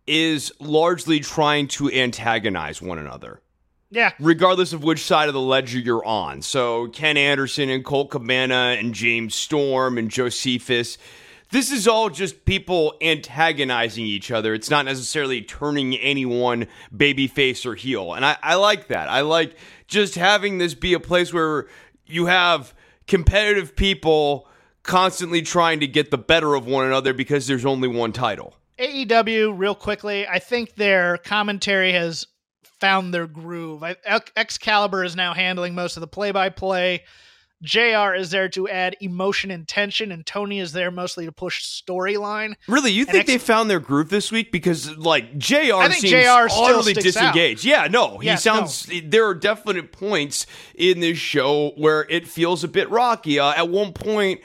is 0.06 0.52
largely 0.60 1.20
trying 1.20 1.68
to 1.68 1.92
antagonize 1.92 2.82
one 2.82 2.98
another, 3.00 3.42
Yeah. 3.92 4.12
regardless 4.20 4.72
of 4.72 4.84
which 4.84 5.00
side 5.04 5.28
of 5.28 5.34
the 5.34 5.42
ledger 5.42 5.80
you're 5.80 6.06
on. 6.06 6.42
So, 6.44 6.88
Ken 6.90 7.18
Anderson 7.18 7.70
and 7.70 7.84
Colt 7.84 8.12
Cabana 8.12 8.78
and 8.80 8.94
James 8.94 9.36
Storm 9.36 9.98
and 9.98 10.10
Josephus. 10.10 10.98
This 11.50 11.72
is 11.72 11.88
all 11.88 12.10
just 12.10 12.44
people 12.46 12.96
antagonizing 13.02 14.06
each 14.06 14.32
other. 14.32 14.54
It's 14.54 14.70
not 14.70 14.86
necessarily 14.86 15.42
turning 15.42 15.96
anyone 15.96 16.68
babyface 16.96 17.66
or 17.66 17.76
heel. 17.76 18.14
And 18.14 18.26
I, 18.26 18.38
I 18.44 18.56
like 18.56 18.88
that. 18.88 19.08
I 19.10 19.22
like 19.22 19.56
just 19.88 20.16
having 20.16 20.58
this 20.58 20.74
be 20.74 20.94
a 20.94 21.00
place 21.00 21.34
where 21.34 21.68
you 22.06 22.26
have 22.26 22.74
competitive 23.08 23.76
people 23.76 24.48
constantly 24.84 25.42
trying 25.42 25.80
to 25.80 25.88
get 25.88 26.12
the 26.12 26.18
better 26.18 26.56
of 26.56 26.66
one 26.66 26.86
another 26.86 27.14
because 27.14 27.48
there's 27.48 27.66
only 27.66 27.88
one 27.88 28.12
title. 28.12 28.54
AEW, 28.80 29.58
real 29.58 29.76
quickly, 29.76 30.28
I 30.28 30.40
think 30.40 30.76
their 30.76 31.18
commentary 31.18 31.94
has 31.94 32.28
found 32.64 33.14
their 33.14 33.28
groove. 33.28 33.84
I, 33.84 33.96
Excalibur 34.36 35.04
is 35.04 35.16
now 35.16 35.34
handling 35.34 35.76
most 35.76 35.98
of 35.98 36.02
the 36.02 36.08
play 36.08 36.32
by 36.32 36.50
play. 36.50 37.04
JR 37.64 38.14
is 38.14 38.30
there 38.30 38.50
to 38.50 38.70
add 38.70 38.96
emotion 39.02 39.50
and 39.50 39.68
tension, 39.68 40.12
and 40.12 40.26
Tony 40.26 40.60
is 40.60 40.74
there 40.74 40.92
mostly 40.92 41.26
to 41.26 41.32
push 41.32 41.64
storyline. 41.64 42.54
Really, 42.68 42.92
you 42.92 43.06
think 43.06 43.18
Ex- 43.22 43.28
they 43.28 43.38
found 43.38 43.70
their 43.70 43.80
groove 43.80 44.10
this 44.10 44.32
week? 44.32 44.52
Because 44.52 44.96
like 44.98 45.38
Jr. 45.38 45.74
I 45.74 45.88
think 45.90 46.02
seems 46.02 46.12
JR 46.12 46.50
still 46.50 46.64
utterly 46.66 46.94
sticks 46.94 47.18
out. 47.18 47.34
disengaged. 47.34 47.66
Yeah, 47.66 47.88
no, 47.90 48.20
he 48.20 48.28
Yeah, 48.28 48.36
sounds. 48.36 48.90
There 49.06 49.26
are 49.28 49.34
definite 49.34 49.92
points 49.92 50.46
in 50.76 51.00
this 51.00 51.18
show 51.18 51.72
where 51.78 52.06
it 52.10 52.28
feels 52.28 52.64
a 52.64 52.68
bit 52.68 52.90
rocky. 52.90 53.40
Uh, 53.40 53.54
at 53.54 53.70
one 53.70 53.92
point, 53.94 54.42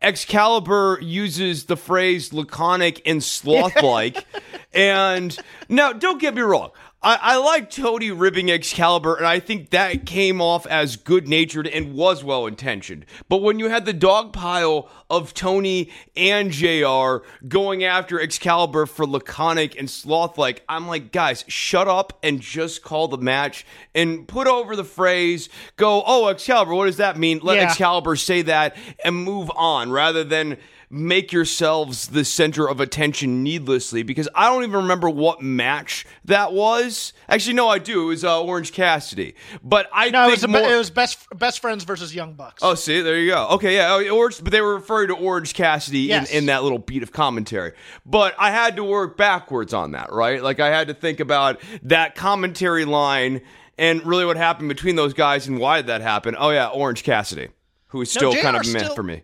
Excalibur 0.00 0.98
uses 1.00 1.64
the 1.64 1.76
phrase 1.76 2.32
laconic 2.32 3.02
and 3.06 3.22
sloth 3.22 3.80
like. 3.82 4.24
and 4.72 5.36
now, 5.68 5.92
don't 5.92 6.20
get 6.20 6.34
me 6.34 6.42
wrong. 6.42 6.70
I, 7.02 7.18
I 7.20 7.36
like 7.38 7.68
Tony 7.68 8.12
ribbing 8.12 8.50
Excalibur, 8.50 9.16
and 9.16 9.26
I 9.26 9.40
think 9.40 9.70
that 9.70 10.06
came 10.06 10.40
off 10.40 10.66
as 10.66 10.96
good 10.96 11.26
natured 11.26 11.66
and 11.66 11.94
was 11.94 12.22
well 12.22 12.46
intentioned. 12.46 13.06
But 13.28 13.42
when 13.42 13.58
you 13.58 13.68
had 13.68 13.86
the 13.86 13.92
dog 13.92 14.32
pile 14.32 14.88
of 15.10 15.34
Tony 15.34 15.90
and 16.16 16.52
JR 16.52 17.26
going 17.48 17.82
after 17.82 18.20
Excalibur 18.20 18.86
for 18.86 19.04
laconic 19.04 19.76
and 19.76 19.90
sloth 19.90 20.38
like, 20.38 20.62
I'm 20.68 20.86
like, 20.86 21.10
guys, 21.10 21.44
shut 21.48 21.88
up 21.88 22.18
and 22.22 22.40
just 22.40 22.82
call 22.82 23.08
the 23.08 23.18
match 23.18 23.66
and 23.94 24.28
put 24.28 24.46
over 24.46 24.76
the 24.76 24.84
phrase, 24.84 25.48
go, 25.76 26.04
oh, 26.06 26.28
Excalibur, 26.28 26.74
what 26.74 26.86
does 26.86 26.98
that 26.98 27.18
mean? 27.18 27.40
Let 27.42 27.56
Yeah. 27.56 27.64
Excalibur 27.64 28.14
say 28.14 28.42
that 28.42 28.76
and 29.04 29.16
move 29.16 29.50
on 29.56 29.90
rather 29.90 30.22
than 30.22 30.56
make 30.94 31.32
yourselves 31.32 32.08
the 32.08 32.22
center 32.22 32.68
of 32.68 32.78
attention 32.78 33.42
needlessly 33.42 34.02
because 34.02 34.28
I 34.34 34.50
don't 34.50 34.62
even 34.62 34.82
remember 34.82 35.08
what 35.08 35.40
match 35.40 36.04
that 36.26 36.52
was. 36.52 37.14
Actually, 37.30 37.54
no, 37.54 37.66
I 37.66 37.78
do. 37.78 38.02
It 38.02 38.06
was 38.08 38.24
uh, 38.24 38.42
Orange 38.42 38.72
Cassidy. 38.72 39.34
But 39.64 39.88
I 39.90 40.10
No, 40.10 40.28
it 40.28 40.32
was, 40.32 40.44
a, 40.44 40.48
more- 40.48 40.60
it 40.60 40.76
was 40.76 40.90
best 40.90 41.26
best 41.38 41.60
friends 41.60 41.84
versus 41.84 42.14
Young 42.14 42.34
Bucks. 42.34 42.62
Oh, 42.62 42.74
see, 42.74 43.00
there 43.00 43.18
you 43.18 43.30
go. 43.30 43.48
Okay, 43.52 43.74
yeah, 43.76 43.88
oh, 43.90 44.06
Orange, 44.16 44.42
but 44.42 44.52
they 44.52 44.60
were 44.60 44.74
referring 44.74 45.08
to 45.08 45.14
Orange 45.14 45.54
Cassidy 45.54 46.00
Yes. 46.00 46.30
in, 46.30 46.38
in 46.40 46.46
that 46.46 46.62
little 46.62 46.78
beat 46.78 47.02
of 47.02 47.10
commentary. 47.10 47.72
But 48.04 48.34
I 48.38 48.50
had 48.50 48.76
to 48.76 48.84
work 48.84 49.16
backwards 49.16 49.72
on 49.72 49.92
that, 49.92 50.12
right? 50.12 50.42
Like 50.42 50.60
I 50.60 50.68
had 50.68 50.88
to 50.88 50.94
think 50.94 51.20
about 51.20 51.58
that 51.84 52.14
commentary 52.16 52.84
line 52.84 53.40
and 53.78 54.04
really 54.04 54.26
what 54.26 54.36
happened 54.36 54.68
between 54.68 54.96
those 54.96 55.14
guys 55.14 55.48
and 55.48 55.58
why 55.58 55.78
did 55.78 55.86
that 55.86 56.02
happen. 56.02 56.36
Oh 56.38 56.50
yeah, 56.50 56.68
Orange 56.68 57.02
Cassidy, 57.02 57.48
who 57.86 58.02
is 58.02 58.10
still 58.10 58.34
kind 58.34 58.56
of 58.56 58.66
meant 58.66 58.84
still- 58.84 58.94
for 58.94 59.02
me. 59.02 59.22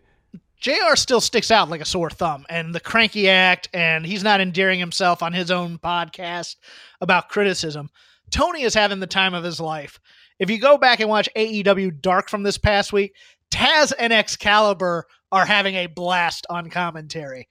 JR 0.60 0.96
still 0.96 1.20
sticks 1.20 1.50
out 1.50 1.68
like 1.68 1.80
a 1.80 1.86
sore 1.86 2.10
thumb 2.10 2.44
and 2.50 2.74
the 2.74 2.80
cranky 2.80 3.28
act, 3.28 3.68
and 3.72 4.04
he's 4.04 4.24
not 4.24 4.40
endearing 4.40 4.80
himself 4.80 5.22
on 5.22 5.32
his 5.32 5.50
own 5.50 5.78
podcast 5.78 6.56
about 7.00 7.28
criticism. 7.28 7.90
Tony 8.30 8.62
is 8.62 8.74
having 8.74 9.00
the 9.00 9.06
time 9.06 9.34
of 9.34 9.44
his 9.44 9.60
life. 9.60 10.00
If 10.38 10.50
you 10.50 10.58
go 10.58 10.76
back 10.76 11.00
and 11.00 11.08
watch 11.08 11.28
AEW 11.36 12.00
Dark 12.00 12.28
from 12.28 12.42
this 12.42 12.58
past 12.58 12.92
week, 12.92 13.14
Taz 13.50 13.92
and 13.98 14.12
Excalibur 14.12 15.06
are 15.32 15.46
having 15.46 15.76
a 15.76 15.86
blast 15.86 16.46
on 16.50 16.70
commentary, 16.70 17.48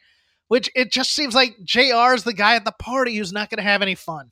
which 0.48 0.70
it 0.76 0.92
just 0.92 1.14
seems 1.14 1.34
like 1.34 1.56
JR 1.64 2.14
is 2.14 2.24
the 2.24 2.34
guy 2.34 2.56
at 2.56 2.66
the 2.66 2.74
party 2.74 3.16
who's 3.16 3.34
not 3.34 3.50
going 3.50 3.58
to 3.58 3.64
have 3.64 3.82
any 3.82 3.96
fun. 3.96 4.32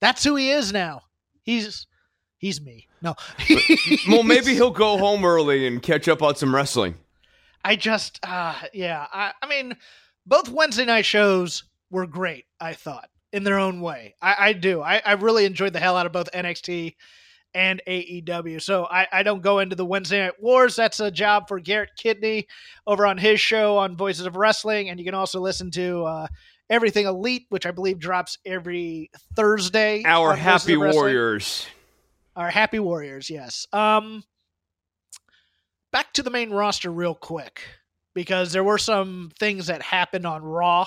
That's 0.00 0.22
who 0.24 0.36
he 0.36 0.50
is 0.50 0.72
now. 0.72 1.02
He's 1.42 1.86
he's 2.38 2.60
me. 2.60 2.88
No. 3.02 3.14
Well, 4.08 4.22
maybe 4.22 4.52
he'll 4.54 4.70
go 4.70 4.98
home 4.98 5.24
early 5.24 5.66
and 5.66 5.82
catch 5.82 6.08
up 6.08 6.22
on 6.22 6.36
some 6.36 6.54
wrestling. 6.54 6.96
I 7.66 7.74
just, 7.74 8.20
uh, 8.22 8.54
yeah. 8.72 9.06
I, 9.12 9.32
I 9.42 9.48
mean, 9.48 9.76
both 10.24 10.48
Wednesday 10.48 10.84
night 10.84 11.04
shows 11.04 11.64
were 11.90 12.06
great. 12.06 12.44
I 12.60 12.74
thought 12.74 13.08
in 13.32 13.42
their 13.42 13.58
own 13.58 13.80
way. 13.80 14.14
I, 14.22 14.36
I 14.38 14.52
do. 14.52 14.80
I, 14.80 15.02
I 15.04 15.12
really 15.14 15.46
enjoyed 15.46 15.72
the 15.72 15.80
hell 15.80 15.96
out 15.96 16.06
of 16.06 16.12
both 16.12 16.30
NXT 16.32 16.94
and 17.54 17.82
AEW. 17.88 18.62
So 18.62 18.86
I, 18.86 19.08
I 19.12 19.22
don't 19.24 19.42
go 19.42 19.58
into 19.58 19.74
the 19.74 19.84
Wednesday 19.84 20.22
night 20.22 20.40
wars. 20.40 20.76
That's 20.76 21.00
a 21.00 21.10
job 21.10 21.48
for 21.48 21.58
Garrett 21.58 21.90
Kidney 21.98 22.46
over 22.86 23.04
on 23.04 23.18
his 23.18 23.40
show 23.40 23.78
on 23.78 23.96
Voices 23.96 24.26
of 24.26 24.36
Wrestling, 24.36 24.88
and 24.88 25.00
you 25.00 25.04
can 25.04 25.14
also 25.14 25.40
listen 25.40 25.70
to. 25.72 26.04
Uh, 26.04 26.26
Everything 26.68 27.06
Elite, 27.06 27.46
which 27.48 27.64
I 27.64 27.70
believe 27.70 28.00
drops 28.00 28.38
every 28.44 29.12
Thursday. 29.36 30.02
Our 30.04 30.34
happy 30.34 30.76
warriors. 30.76 31.64
Our 32.34 32.50
happy 32.50 32.80
warriors, 32.80 33.30
yes. 33.30 33.68
Um 33.72 34.24
back 35.92 36.12
to 36.14 36.22
the 36.22 36.30
main 36.30 36.50
roster 36.50 36.90
real 36.90 37.14
quick 37.14 37.62
because 38.14 38.52
there 38.52 38.64
were 38.64 38.78
some 38.78 39.30
things 39.38 39.66
that 39.66 39.82
happened 39.82 40.26
on 40.26 40.42
Raw 40.42 40.86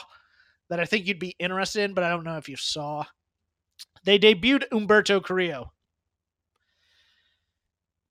that 0.70 0.80
I 0.80 0.86
think 0.86 1.08
you'd 1.08 1.20
be 1.20 1.36
interested 1.40 1.84
in, 1.84 1.94
but 1.94 2.04
I 2.04 2.10
don't 2.10 2.24
know 2.24 2.38
if 2.38 2.50
you 2.50 2.56
saw. 2.56 3.06
They 4.04 4.20
debuted 4.20 4.70
Humberto 4.70 5.24
Carrillo. 5.24 5.72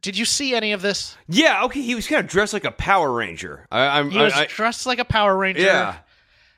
Did 0.00 0.16
you 0.16 0.24
see 0.24 0.54
any 0.54 0.72
of 0.72 0.80
this? 0.82 1.16
Yeah, 1.28 1.64
okay. 1.64 1.82
He 1.82 1.94
was 1.94 2.06
kind 2.06 2.20
of 2.24 2.30
dressed 2.30 2.52
like 2.52 2.64
a 2.64 2.70
Power 2.70 3.12
Ranger. 3.12 3.66
I, 3.70 3.98
I'm. 3.98 4.10
He 4.10 4.18
was 4.18 4.32
I, 4.32 4.46
dressed 4.46 4.86
like 4.86 4.98
a 5.00 5.04
Power 5.04 5.36
Ranger. 5.36 5.62
yeah. 5.62 5.96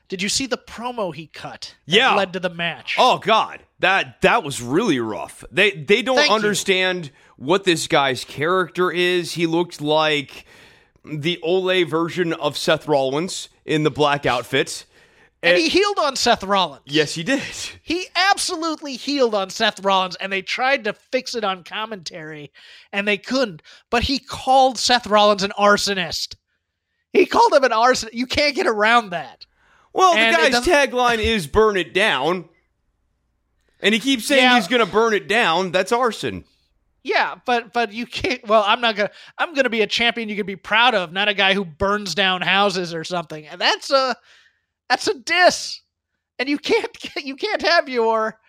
Did 0.09 0.21
you 0.21 0.27
see 0.29 0.45
the 0.45 0.57
promo 0.57 1.15
he 1.15 1.27
cut? 1.27 1.73
that 1.87 1.95
Yeah. 1.95 2.15
led 2.15 2.33
to 2.33 2.39
the 2.39 2.49
match. 2.49 2.97
Oh 2.99 3.17
God, 3.17 3.61
that 3.79 4.21
that 4.21 4.43
was 4.43 4.61
really 4.61 4.99
rough. 4.99 5.43
They 5.51 5.71
they 5.71 6.01
don't 6.01 6.17
Thank 6.17 6.29
you. 6.29 7.11
What 7.41 7.63
this 7.63 7.87
guy's 7.87 8.23
character 8.23 8.91
is. 8.91 9.33
He 9.33 9.47
looked 9.47 9.81
like 9.81 10.45
the 11.03 11.39
Ole 11.41 11.83
version 11.85 12.33
of 12.33 12.55
Seth 12.55 12.87
Rollins 12.87 13.49
in 13.65 13.81
the 13.81 13.89
black 13.89 14.27
outfit. 14.27 14.85
and 15.41 15.57
he 15.57 15.67
heeled 15.67 15.97
on 15.97 16.15
Seth 16.15 16.43
Rollins. 16.43 16.83
Yes, 16.85 17.15
he 17.15 17.23
did. 17.23 17.41
He 17.81 18.05
absolutely 18.15 18.93
heeled 18.95 19.33
on 19.33 19.49
Seth 19.49 19.83
Rollins, 19.83 20.15
and 20.17 20.31
they 20.31 20.43
tried 20.43 20.83
to 20.83 20.93
fix 20.93 21.33
it 21.33 21.43
on 21.43 21.63
commentary, 21.63 22.51
and 22.93 23.07
they 23.07 23.17
couldn't. 23.17 23.63
But 23.89 24.03
he 24.03 24.19
called 24.19 24.77
Seth 24.77 25.07
Rollins 25.07 25.41
an 25.41 25.51
arsonist. 25.57 26.35
He 27.11 27.25
called 27.25 27.53
him 27.55 27.63
an 27.63 27.71
arsonist. 27.71 28.13
You 28.13 28.27
can't 28.27 28.55
get 28.55 28.67
around 28.67 29.09
that. 29.09 29.47
Well, 29.93 30.13
And 30.13 30.35
the 30.53 30.59
guy's 30.59 30.63
tagline 30.63 31.17
is 31.17 31.47
"Burn 31.47 31.75
it 31.75 31.91
down," 31.91 32.47
and 33.79 33.95
he 33.95 33.99
keeps 33.99 34.25
saying 34.25 34.43
Yeah. 34.43 34.55
he's 34.57 34.67
going 34.67 34.85
to 34.85 34.91
burn 34.91 35.15
it 35.15 35.27
down. 35.27 35.71
That's 35.71 35.91
arson. 35.91 36.45
Yeah, 37.03 37.35
but 37.45 37.73
but 37.73 37.91
you 37.93 38.05
can't. 38.05 38.47
Well, 38.47 38.63
I'm 38.65 38.79
not 38.81 38.95
gonna. 38.95 39.09
I'm 39.37 39.53
gonna 39.53 39.69
be 39.69 39.81
a 39.81 39.87
champion 39.87 40.29
you 40.29 40.35
can 40.35 40.45
be 40.45 40.55
proud 40.55 40.93
of, 40.93 41.11
not 41.11 41.27
a 41.29 41.33
guy 41.33 41.53
who 41.53 41.65
burns 41.65 42.13
down 42.13 42.41
houses 42.41 42.93
or 42.93 43.03
something. 43.03 43.47
And 43.47 43.59
that's 43.59 43.89
a 43.89 44.15
that's 44.89 45.07
a 45.07 45.15
diss. 45.15 45.81
And 46.37 46.47
you 46.47 46.57
can't 46.59 46.95
you 47.25 47.35
can't 47.35 47.61
have 47.63 47.89
your 47.89 48.39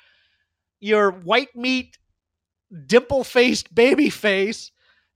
your 0.80 1.10
white 1.12 1.54
meat 1.56 1.96
dimple 2.86 3.24
faced 3.24 3.74
baby 3.74 4.10
face 4.10 4.70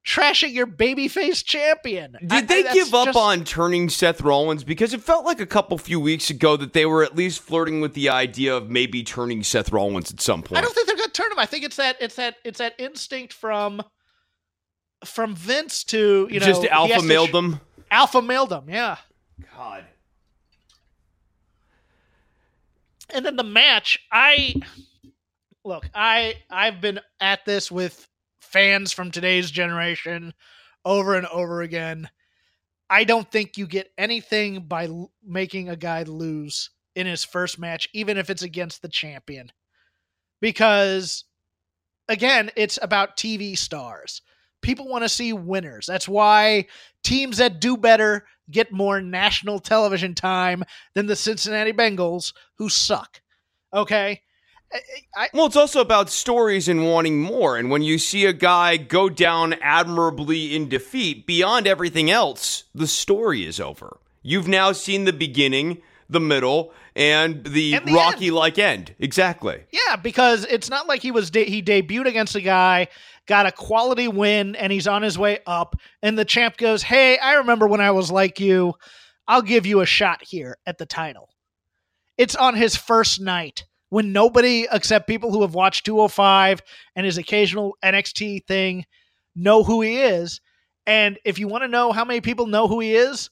trashing 0.06 0.52
your 0.54 0.66
baby 0.66 1.08
face 1.08 1.42
champion. 1.42 2.12
Did 2.20 2.32
I- 2.32 2.40
they 2.42 2.62
give 2.72 2.94
up 2.94 3.06
just- 3.06 3.18
on 3.18 3.44
turning 3.44 3.88
Seth 3.88 4.20
Rollins? 4.20 4.62
Because 4.64 4.94
it 4.94 5.02
felt 5.02 5.24
like 5.24 5.40
a 5.40 5.46
couple 5.46 5.76
few 5.78 5.98
weeks 5.98 6.30
ago 6.30 6.56
that 6.56 6.72
they 6.74 6.86
were 6.86 7.02
at 7.02 7.16
least 7.16 7.40
flirting 7.40 7.80
with 7.80 7.94
the 7.94 8.08
idea 8.08 8.56
of 8.56 8.70
maybe 8.70 9.02
turning 9.02 9.42
Seth 9.42 9.72
Rollins 9.72 10.12
at 10.12 10.20
some 10.20 10.42
point. 10.42 10.58
I 10.58 10.60
don't 10.62 10.72
think 10.74 10.86
they're 10.86 10.95
gonna 11.16 11.28
turn 11.28 11.32
him. 11.32 11.38
I 11.38 11.46
think 11.46 11.64
it's 11.64 11.76
that 11.76 11.96
it's 12.00 12.16
that 12.16 12.36
it's 12.44 12.58
that 12.58 12.74
instinct 12.78 13.32
from 13.32 13.82
from 15.04 15.34
Vince 15.34 15.84
to 15.84 16.28
you 16.30 16.40
know 16.40 16.46
just 16.46 16.64
alpha 16.66 16.94
has 16.94 17.02
to 17.02 17.08
mailed 17.08 17.28
sh- 17.28 17.32
them. 17.32 17.60
Alpha 17.90 18.20
mailed 18.22 18.48
them, 18.50 18.64
Yeah. 18.68 18.96
God. 19.56 19.84
and 23.10 23.24
then 23.24 23.36
the 23.36 23.44
match 23.44 23.98
i 24.10 24.52
look 25.64 25.88
i 25.94 26.34
i've 26.50 26.80
been 26.80 26.98
at 27.20 27.44
this 27.44 27.70
with 27.70 28.08
fans 28.40 28.92
from 28.92 29.10
today's 29.12 29.50
generation 29.50 30.34
over 30.84 31.14
and 31.14 31.26
over 31.28 31.62
again 31.62 32.08
i 32.90 33.04
don't 33.04 33.30
think 33.30 33.56
you 33.56 33.66
get 33.66 33.92
anything 33.96 34.60
by 34.66 34.86
l- 34.86 35.12
making 35.24 35.68
a 35.68 35.76
guy 35.76 36.02
lose 36.02 36.70
in 36.96 37.06
his 37.06 37.24
first 37.24 37.58
match 37.58 37.88
even 37.92 38.16
if 38.16 38.28
it's 38.30 38.42
against 38.42 38.82
the 38.82 38.88
champion 38.88 39.52
because 40.40 41.24
again 42.08 42.50
it's 42.56 42.78
about 42.82 43.16
tv 43.16 43.56
stars 43.56 44.22
people 44.62 44.88
want 44.88 45.04
to 45.04 45.08
see 45.08 45.32
winners 45.32 45.86
that's 45.86 46.08
why 46.08 46.66
teams 47.02 47.38
that 47.38 47.60
do 47.60 47.76
better 47.76 48.24
get 48.50 48.72
more 48.72 49.00
national 49.00 49.58
television 49.58 50.14
time 50.14 50.64
than 50.94 51.06
the 51.06 51.16
Cincinnati 51.16 51.72
Bengals, 51.72 52.32
who 52.58 52.68
suck. 52.68 53.20
Okay, 53.74 54.22
I, 55.14 55.28
Well, 55.32 55.46
it's 55.46 55.56
also 55.56 55.80
about 55.80 56.10
stories 56.10 56.68
and 56.68 56.86
wanting 56.86 57.20
more. 57.20 57.56
And 57.56 57.70
when 57.70 57.82
you 57.82 57.98
see 57.98 58.26
a 58.26 58.32
guy 58.32 58.76
go 58.76 59.08
down 59.08 59.54
admirably 59.54 60.54
in 60.54 60.68
defeat, 60.68 61.26
beyond 61.26 61.66
everything 61.66 62.10
else, 62.10 62.64
the 62.74 62.86
story 62.86 63.44
is 63.44 63.60
over. 63.60 63.98
You've 64.22 64.48
now 64.48 64.72
seen 64.72 65.04
the 65.04 65.12
beginning, 65.12 65.82
the 66.08 66.20
middle, 66.20 66.72
and 66.96 67.44
the, 67.44 67.74
And 67.74 67.86
the 67.86 67.92
Rocky 67.92 68.30
like 68.30 68.58
end. 68.58 68.94
Exactly. 68.98 69.62
yeah, 69.70 69.96
because 69.96 70.44
it's 70.46 70.70
not 70.70 70.88
like 70.88 71.02
he 71.02 71.10
was 71.12 71.30
de- 71.30 71.44
he 71.44 71.62
debuted 71.62 72.06
against 72.06 72.34
a 72.34 72.40
guy, 72.40 72.88
got 73.26 73.46
a 73.46 73.52
quality 73.52 74.08
win, 74.08 74.56
and 74.56 74.72
he's 74.72 74.88
on 74.88 75.02
his 75.02 75.18
way 75.18 75.38
up, 75.46 75.76
and 76.02 76.18
the 76.18 76.24
champ 76.24 76.56
goes, 76.56 76.82
"Hey, 76.82 77.18
I 77.18 77.34
remember 77.34 77.68
when 77.68 77.80
I 77.80 77.90
was 77.90 78.10
like 78.10 78.40
you. 78.40 78.74
I'll 79.28 79.42
give 79.42 79.66
you 79.66 79.80
a 79.80 79.86
shot 79.86 80.22
here 80.24 80.56
at 80.66 80.78
the 80.78 80.86
title." 80.86 81.28
It's 82.16 82.34
on 82.34 82.54
his 82.54 82.76
first 82.76 83.20
night 83.20 83.66
when 83.90 84.12
nobody 84.12 84.66
except 84.72 85.06
people 85.06 85.30
who 85.30 85.42
have 85.42 85.54
watched 85.54 85.84
205 85.84 86.62
and 86.96 87.04
his 87.04 87.18
occasional 87.18 87.76
NXT 87.84 88.46
thing 88.46 88.86
know 89.34 89.62
who 89.62 89.82
he 89.82 89.98
is. 90.00 90.40
And 90.86 91.18
if 91.24 91.38
you 91.38 91.46
want 91.46 91.62
to 91.64 91.68
know 91.68 91.92
how 91.92 92.04
many 92.04 92.20
people 92.22 92.46
know 92.46 92.68
who 92.68 92.80
he 92.80 92.94
is, 92.94 93.28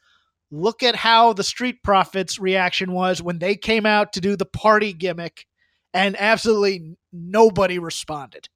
look 0.55 0.83
at 0.83 0.97
how 0.97 1.33
the 1.33 1.45
Street 1.45 1.83
Profits 1.83 2.38
reaction 2.38 2.93
was 2.93 3.21
when 3.21 3.38
they 3.38 3.57
came 3.57 3.87
out 3.87 4.12
to 4.12 4.21
do 4.21 4.37
the 4.37 4.47
party 4.47 4.93
gimmick, 4.93 5.47
and 5.93 6.17
absolutely 6.19 6.97
nobody 7.12 7.79
responded. 7.79 8.49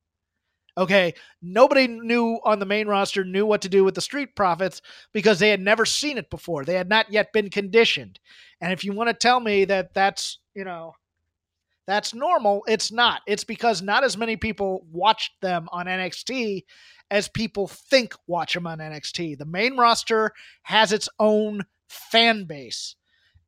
Okay. 0.77 1.15
Nobody 1.43 1.89
knew 1.89 2.39
on 2.45 2.61
the 2.61 2.67
main 2.67 2.87
roster 2.87 3.25
knew 3.25 3.45
what 3.45 3.63
to 3.63 3.69
do 3.69 3.83
with 3.83 3.97
the 3.97 4.01
Street 4.01 4.37
Profits 4.37 4.81
because 5.13 5.41
they 5.41 5.51
had 5.51 5.61
never 5.61 5.85
seen 5.85 6.19
it 6.19 6.31
before. 6.31 6.65
They 6.65 6.75
had 6.75 6.89
not 6.89 7.11
yet 7.11 7.33
been 7.33 7.51
conditioned. 7.51 8.21
And 8.61 8.73
if 8.73 8.85
you 8.85 8.93
want 8.93 9.09
to 9.09 9.15
tell 9.15 9.41
me 9.41 9.65
that 9.65 9.93
that's, 9.93 10.39
you 10.55 10.63
know, 10.63 10.95
that's 11.89 12.15
normal, 12.15 12.63
it's 12.69 12.93
not. 12.93 13.23
It's 13.27 13.43
because 13.43 13.83
not 13.83 14.05
as 14.05 14.17
many 14.17 14.37
people 14.37 14.87
watched 14.93 15.33
them 15.41 15.69
on 15.73 15.87
NXT 15.87 16.65
as 17.11 17.27
people 17.29 17.67
think 17.67 18.15
watch 18.29 18.55
them 18.55 18.67
on 18.67 18.79
NXT. 18.79 19.37
The 19.37 19.47
main 19.47 19.77
roster 19.77 20.33
has 20.63 20.93
its 20.93 21.09
own 21.19 21.65
fan 21.89 22.45
base. 22.45 22.97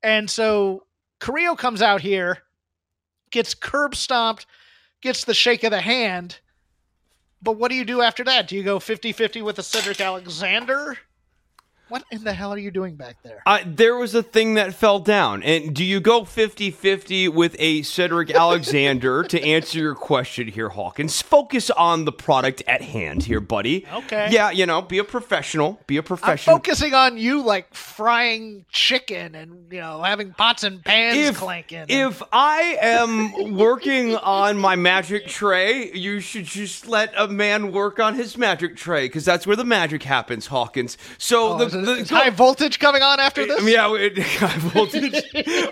And 0.03 0.31
so 0.31 0.85
Carrillo 1.21 1.55
comes 1.55 1.83
out 1.83 2.01
here, 2.01 2.39
gets 3.31 3.55
curb 3.55 3.95
stomped, 3.95 4.47
gets 5.03 5.25
the 5.25 5.35
shake 5.35 5.65
of 5.65 5.71
the 5.71 5.81
hand 5.81 6.41
but 7.43 7.57
what 7.57 7.71
do 7.71 7.75
you 7.75 7.85
do 7.85 8.03
after 8.03 8.25
that? 8.25 8.49
Do 8.49 8.57
you 8.57 8.63
go 8.63 8.79
50 8.79 9.13
50 9.13 9.43
with 9.43 9.59
a 9.59 9.63
Cedric 9.63 10.01
Alexander? 10.01 10.99
What 11.91 12.05
in 12.11 12.25
the 12.25 12.33
hell 12.33 12.53
are 12.55 12.59
you 12.59 12.71
doing 12.71 12.95
back 12.95 13.17
there? 13.23 13.43
Uh, 13.45 13.59
there 13.67 13.97
was 13.97 14.15
a 14.15 14.23
thing 14.23 14.55
that 14.55 14.73
fell 14.75 14.99
down. 15.01 15.43
And 15.43 15.75
do 15.75 15.85
you 15.85 16.01
go 16.01 16.25
50 16.25 16.71
50 16.71 17.29
with 17.29 17.55
a 17.59 17.83
Cedric 17.83 18.31
Alexander 18.35 19.23
to 19.25 19.43
answer 19.43 19.79
your 19.79 19.95
question 19.95 20.49
here, 20.49 20.69
Hawkins? 20.71 21.21
Focus 21.21 21.69
on 21.71 22.05
the 22.05 22.13
product 22.13 22.63
at 22.67 22.81
hand 22.81 23.25
here, 23.25 23.41
buddy. 23.41 23.87
Okay. 23.93 24.29
Yeah, 24.31 24.51
you 24.51 24.67
know, 24.67 24.81
be 24.81 24.99
a 24.99 25.05
professional. 25.05 25.81
Be 25.87 25.97
a 25.97 26.01
I'm 26.01 26.05
professional. 26.05 26.57
focusing 26.57 26.95
on 26.95 27.19
you 27.19 27.43
like 27.43 27.75
frying 27.75 28.65
chicken 28.71 29.35
and, 29.35 29.73
you 29.73 29.81
know, 29.81 30.03
having 30.03 30.33
pots 30.33 30.63
and 30.65 30.83
pans 30.85 31.19
if, 31.19 31.37
clanking. 31.37 31.87
if 31.89 32.23
I 32.33 32.79
am 32.81 33.57
working 33.57 34.17
on 34.17 34.57
my 34.57 34.77
magic 34.77 35.27
tray, 35.27 35.91
you 35.93 36.21
should 36.21 36.45
just 36.45 36.87
let 36.89 37.13
a 37.17 37.29
man 37.29 37.73
work 37.73 37.99
on 37.99 38.15
his 38.15 38.39
magic 38.39 38.77
tray 38.77 39.07
because 39.07 39.25
that's 39.25 39.47
where 39.47 39.57
the 39.57 39.65
magic 39.65 40.03
happens, 40.05 40.47
Hawkins. 40.47 40.97
So 41.19 41.41
Oh, 41.51 41.59
the, 41.65 41.80
the 41.85 41.93
is 41.93 42.11
high 42.11 42.31
voltage 42.31 42.79
coming 42.79 43.03
on 43.03 43.21
after 43.21 43.47
this? 43.47 43.63
yeah, 43.65 43.93
it, 43.95 44.19
high 44.23 44.59
voltage. 44.59 45.15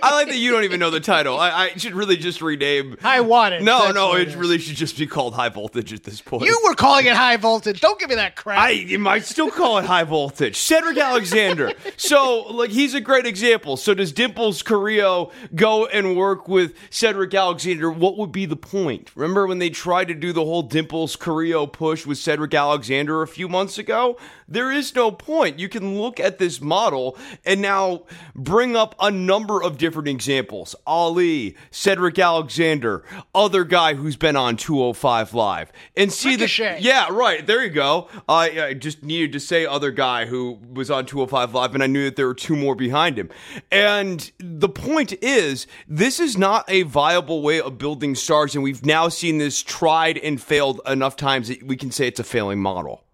I 0.03 0.15
like 0.15 0.29
that 0.29 0.37
you 0.37 0.51
don't 0.51 0.65
even 0.65 0.81
know 0.81 0.91
the 0.91 1.01
title. 1.01 1.39
I, 1.39 1.51
I 1.51 1.69
should 1.77 1.95
really 1.95 2.17
just 2.17 2.43
rename. 2.43 2.97
High 3.01 3.21
wattage. 3.21 3.63
No, 3.63 3.91
no, 3.91 4.15
it 4.15 4.29
is. 4.29 4.37
really 4.37 4.59
should 4.59 4.77
just 4.77 4.99
be 4.99 5.07
called 5.07 5.35
high 5.35 5.49
voltage 5.49 5.93
at 5.93 6.05
this 6.05 6.21
point. 6.21 6.45
You 6.45 6.61
were 6.65 6.75
calling 6.75 7.07
it 7.07 7.15
high 7.15 7.37
voltage. 7.37 7.81
Don't 7.81 7.99
give 7.99 8.09
me 8.09 8.17
that 8.17 8.37
crap. 8.37 8.59
I 8.59 8.71
you 8.71 8.99
might 8.99 9.25
still 9.25 9.51
call 9.51 9.79
it 9.79 9.85
high 9.85 10.05
voltage. 10.05 10.57
Cedric 10.57 10.99
Alexander. 10.99 11.73
so, 11.97 12.43
like, 12.51 12.71
he's 12.71 12.95
a 12.95 13.01
great 13.01 13.27
example. 13.27 13.77
So, 13.77 13.95
does 13.95 14.13
Dimples 14.13 14.63
Carrillo 14.63 15.33
go 15.55 15.87
and 15.87 16.17
work 16.17 16.49
with 16.49 16.75
Cedric 16.91 17.35
Alexander? 17.35 17.91
What 17.91 18.17
would 18.17 18.33
be 18.33 18.47
the 18.47 18.57
point? 18.57 19.11
Remember 19.15 19.47
when 19.47 19.59
they 19.59 19.71
tried 19.71 20.09
to 20.09 20.15
do 20.15 20.33
the 20.33 20.45
whole 20.45 20.63
Dimples 20.63 21.17
Carrillo 21.17 21.67
push 21.67 22.07
with 22.07 22.19
Cedric 22.19 22.55
Alexander 22.55 23.23
a 23.23 23.29
few 23.29 23.49
months 23.49 23.79
ago? 23.79 24.17
There 24.51 24.73
is 24.73 24.95
no 24.95 25.11
point. 25.11 25.59
You 25.59 25.69
can 25.69 25.98
look 26.01 26.21
at 26.21 26.39
this 26.39 26.61
model 26.61 27.17
and 27.45 27.61
now 27.61 28.05
bring 28.35 28.77
up 28.77 28.95
a 29.01 29.11
number 29.11 29.63
of 29.63 29.79
different 29.79 30.09
examples. 30.09 30.75
Ali, 30.87 31.57
Cedric 31.71 32.19
Alexander, 32.19 33.05
other 33.35 33.65
guy 33.65 33.95
who's 33.95 34.17
been 34.17 34.37
on 34.37 34.57
205 34.57 35.35
Live, 35.35 35.73
and 35.97 36.13
see 36.13 36.31
Ricochet. 36.33 36.77
the 36.79 36.83
yeah, 36.83 37.09
right. 37.11 37.47
There 37.47 37.63
you 37.63 37.71
go. 37.71 38.09
I, 38.29 38.63
I 38.63 38.75
just 38.75 39.03
needed 39.03 39.33
to 39.33 39.41
say 39.41 39.67
other 39.67 39.91
guy 39.91 40.27
who 40.27 40.59
was 40.73 40.91
on 40.91 41.07
205 41.07 41.55
Live, 41.55 41.75
and 41.75 41.83
I 41.83 41.87
knew 41.87 42.05
that 42.05 42.17
there 42.17 42.27
were 42.27 42.35
two 42.35 42.57
more 42.57 42.75
behind 42.75 43.19
him. 43.19 43.31
And 43.71 44.31
the 44.39 44.69
point 44.69 45.13
is, 45.23 45.67
this 45.87 46.21
is 46.21 46.37
not 46.37 46.65
a 46.69 46.83
viable 46.83 47.43
way 47.43 47.61
of 47.61 47.79
building 47.79 48.15
stars, 48.15 48.55
and 48.55 48.63
we've 48.63 48.85
now 48.85 49.09
seen 49.09 49.39
this 49.39 49.63
tried 49.63 50.19
and 50.19 50.41
failed 50.41 50.81
enough 50.87 51.17
times 51.17 51.49
that 51.49 51.63
we 51.63 51.77
can 51.77 51.91
say 51.91 52.07
it's 52.09 52.21
a 52.21 52.25
failing 52.25 52.61
model. 52.61 53.05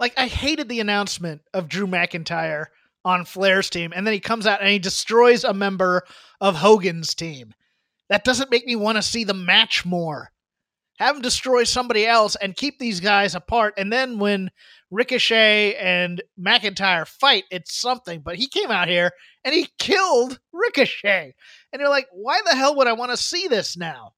Like 0.00 0.14
I 0.16 0.26
hated 0.26 0.68
the 0.68 0.80
announcement 0.80 1.42
of 1.54 1.68
Drew 1.68 1.86
McIntyre 1.86 2.66
on 3.04 3.24
Flair's 3.24 3.70
team, 3.70 3.92
and 3.94 4.06
then 4.06 4.14
he 4.14 4.20
comes 4.20 4.46
out 4.46 4.60
and 4.60 4.68
he 4.68 4.78
destroys 4.78 5.44
a 5.44 5.54
member 5.54 6.02
of 6.40 6.56
Hogan's 6.56 7.14
team. 7.14 7.54
That 8.08 8.24
doesn't 8.24 8.50
make 8.50 8.66
me 8.66 8.74
want 8.74 8.96
to 8.96 9.02
see 9.02 9.22
the 9.22 9.34
match 9.34 9.84
more. 9.86 10.32
Have 10.98 11.16
him 11.16 11.22
destroy 11.22 11.64
somebody 11.64 12.06
else 12.06 12.36
and 12.36 12.56
keep 12.56 12.78
these 12.78 13.00
guys 13.00 13.34
apart. 13.34 13.74
And 13.78 13.90
then 13.90 14.18
when 14.18 14.50
Ricochet 14.90 15.76
and 15.76 16.20
McIntyre 16.38 17.06
fight, 17.06 17.44
it's 17.50 17.74
something. 17.74 18.20
But 18.20 18.36
he 18.36 18.48
came 18.48 18.70
out 18.70 18.88
here 18.88 19.12
and 19.44 19.54
he 19.54 19.68
killed 19.78 20.38
Ricochet. 20.52 21.34
And 21.72 21.80
you're 21.80 21.88
like, 21.88 22.08
why 22.12 22.40
the 22.44 22.54
hell 22.54 22.76
would 22.76 22.86
I 22.86 22.92
want 22.92 23.12
to 23.12 23.16
see 23.16 23.48
this 23.48 23.78
now? 23.78 24.12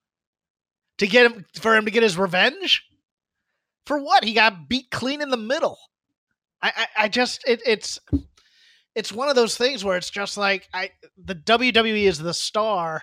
To 0.99 1.07
get 1.07 1.31
him 1.31 1.45
for 1.61 1.77
him 1.77 1.85
to 1.85 1.91
get 1.93 2.03
his 2.03 2.19
revenge? 2.19 2.83
For 3.87 3.99
what? 3.99 4.25
He 4.25 4.33
got 4.35 4.69
beat 4.69 4.91
clean 4.91 5.21
in 5.23 5.31
the 5.31 5.37
middle. 5.37 5.79
I, 6.63 6.73
I, 6.77 6.87
I 7.05 7.09
just 7.09 7.43
it, 7.47 7.61
it's 7.67 7.99
it's 8.95 9.13
one 9.13 9.29
of 9.29 9.35
those 9.37 9.57
things 9.57 9.85
where 9.85 9.97
it's 9.97 10.11
just 10.11 10.37
like 10.37 10.69
I 10.73 10.91
the 11.23 11.35
WWE 11.35 12.05
is 12.05 12.19
the 12.19 12.35
star 12.35 13.03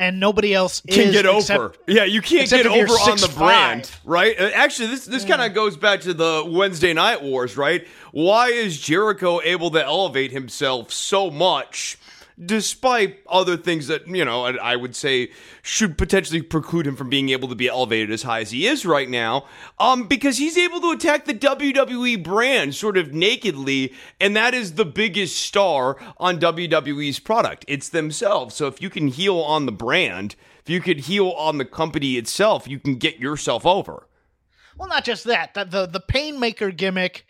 and 0.00 0.20
nobody 0.20 0.54
else 0.54 0.80
Can 0.88 1.10
get 1.10 1.26
except- 1.26 1.58
over. 1.58 1.74
Yeah, 1.88 2.04
you 2.04 2.22
can't 2.22 2.48
get 2.48 2.66
over 2.66 2.92
on 2.92 3.16
the 3.16 3.26
6'5". 3.26 3.36
brand, 3.38 3.90
right? 4.04 4.38
Uh, 4.38 4.50
Actually, 4.54 4.88
this 4.90 5.06
this 5.06 5.24
kind 5.24 5.42
of 5.42 5.54
goes 5.54 5.76
back 5.76 6.02
to 6.02 6.14
the 6.14 6.44
Wednesday 6.46 6.92
Night 6.92 7.20
Wars, 7.22 7.56
right? 7.56 7.84
Why 8.12 8.48
is 8.48 8.80
Jericho 8.80 9.40
able 9.42 9.72
to 9.72 9.84
elevate 9.84 10.30
himself 10.30 10.92
so 10.92 11.30
much? 11.32 11.98
Despite 12.44 13.18
other 13.28 13.56
things 13.56 13.88
that, 13.88 14.06
you 14.06 14.24
know, 14.24 14.44
I 14.44 14.72
I 14.72 14.76
would 14.76 14.94
say 14.94 15.30
should 15.62 15.98
potentially 15.98 16.40
preclude 16.40 16.86
him 16.86 16.94
from 16.94 17.08
being 17.08 17.30
able 17.30 17.48
to 17.48 17.56
be 17.56 17.68
elevated 17.68 18.12
as 18.12 18.22
high 18.22 18.40
as 18.40 18.52
he 18.52 18.66
is 18.66 18.86
right 18.86 19.08
now, 19.08 19.46
um, 19.80 20.06
because 20.06 20.38
he's 20.38 20.56
able 20.56 20.80
to 20.82 20.90
attack 20.90 21.24
the 21.24 21.34
WWE 21.34 22.22
brand 22.22 22.76
sort 22.76 22.96
of 22.96 23.12
nakedly, 23.12 23.92
and 24.20 24.36
that 24.36 24.54
is 24.54 24.74
the 24.74 24.84
biggest 24.84 25.36
star 25.36 25.96
on 26.18 26.38
WWE's 26.38 27.18
product. 27.18 27.64
It's 27.66 27.88
themselves. 27.88 28.54
So 28.54 28.68
if 28.68 28.80
you 28.80 28.88
can 28.88 29.08
heel 29.08 29.40
on 29.40 29.66
the 29.66 29.72
brand, 29.72 30.36
if 30.62 30.70
you 30.70 30.80
could 30.80 31.00
heel 31.00 31.30
on 31.30 31.58
the 31.58 31.64
company 31.64 32.16
itself, 32.16 32.68
you 32.68 32.78
can 32.78 32.96
get 32.96 33.18
yourself 33.18 33.66
over. 33.66 34.06
Well, 34.76 34.88
not 34.88 35.04
just 35.04 35.24
that. 35.24 35.54
The 35.54 35.64
the, 35.64 35.86
the 35.86 36.00
painmaker 36.00 36.76
gimmick 36.76 37.26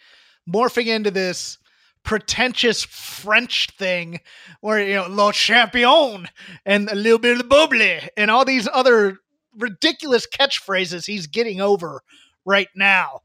morphing 0.49 0.87
into 0.87 1.11
this 1.11 1.59
pretentious 2.03 2.85
French 2.85 3.71
thing 3.79 4.21
where 4.61 4.83
you 4.83 4.95
know 4.95 5.07
Le 5.09 5.33
Champion 5.33 6.29
and 6.65 6.89
a 6.91 6.95
little 6.95 7.19
bit 7.19 7.33
of 7.33 7.39
the 7.39 7.45
bubbly 7.45 8.01
and 8.17 8.31
all 8.31 8.45
these 8.45 8.69
other 8.73 9.19
ridiculous 9.57 10.27
catchphrases 10.27 11.07
he's 11.07 11.27
getting 11.27 11.61
over 11.61 12.03
right 12.45 12.69
now. 12.75 13.21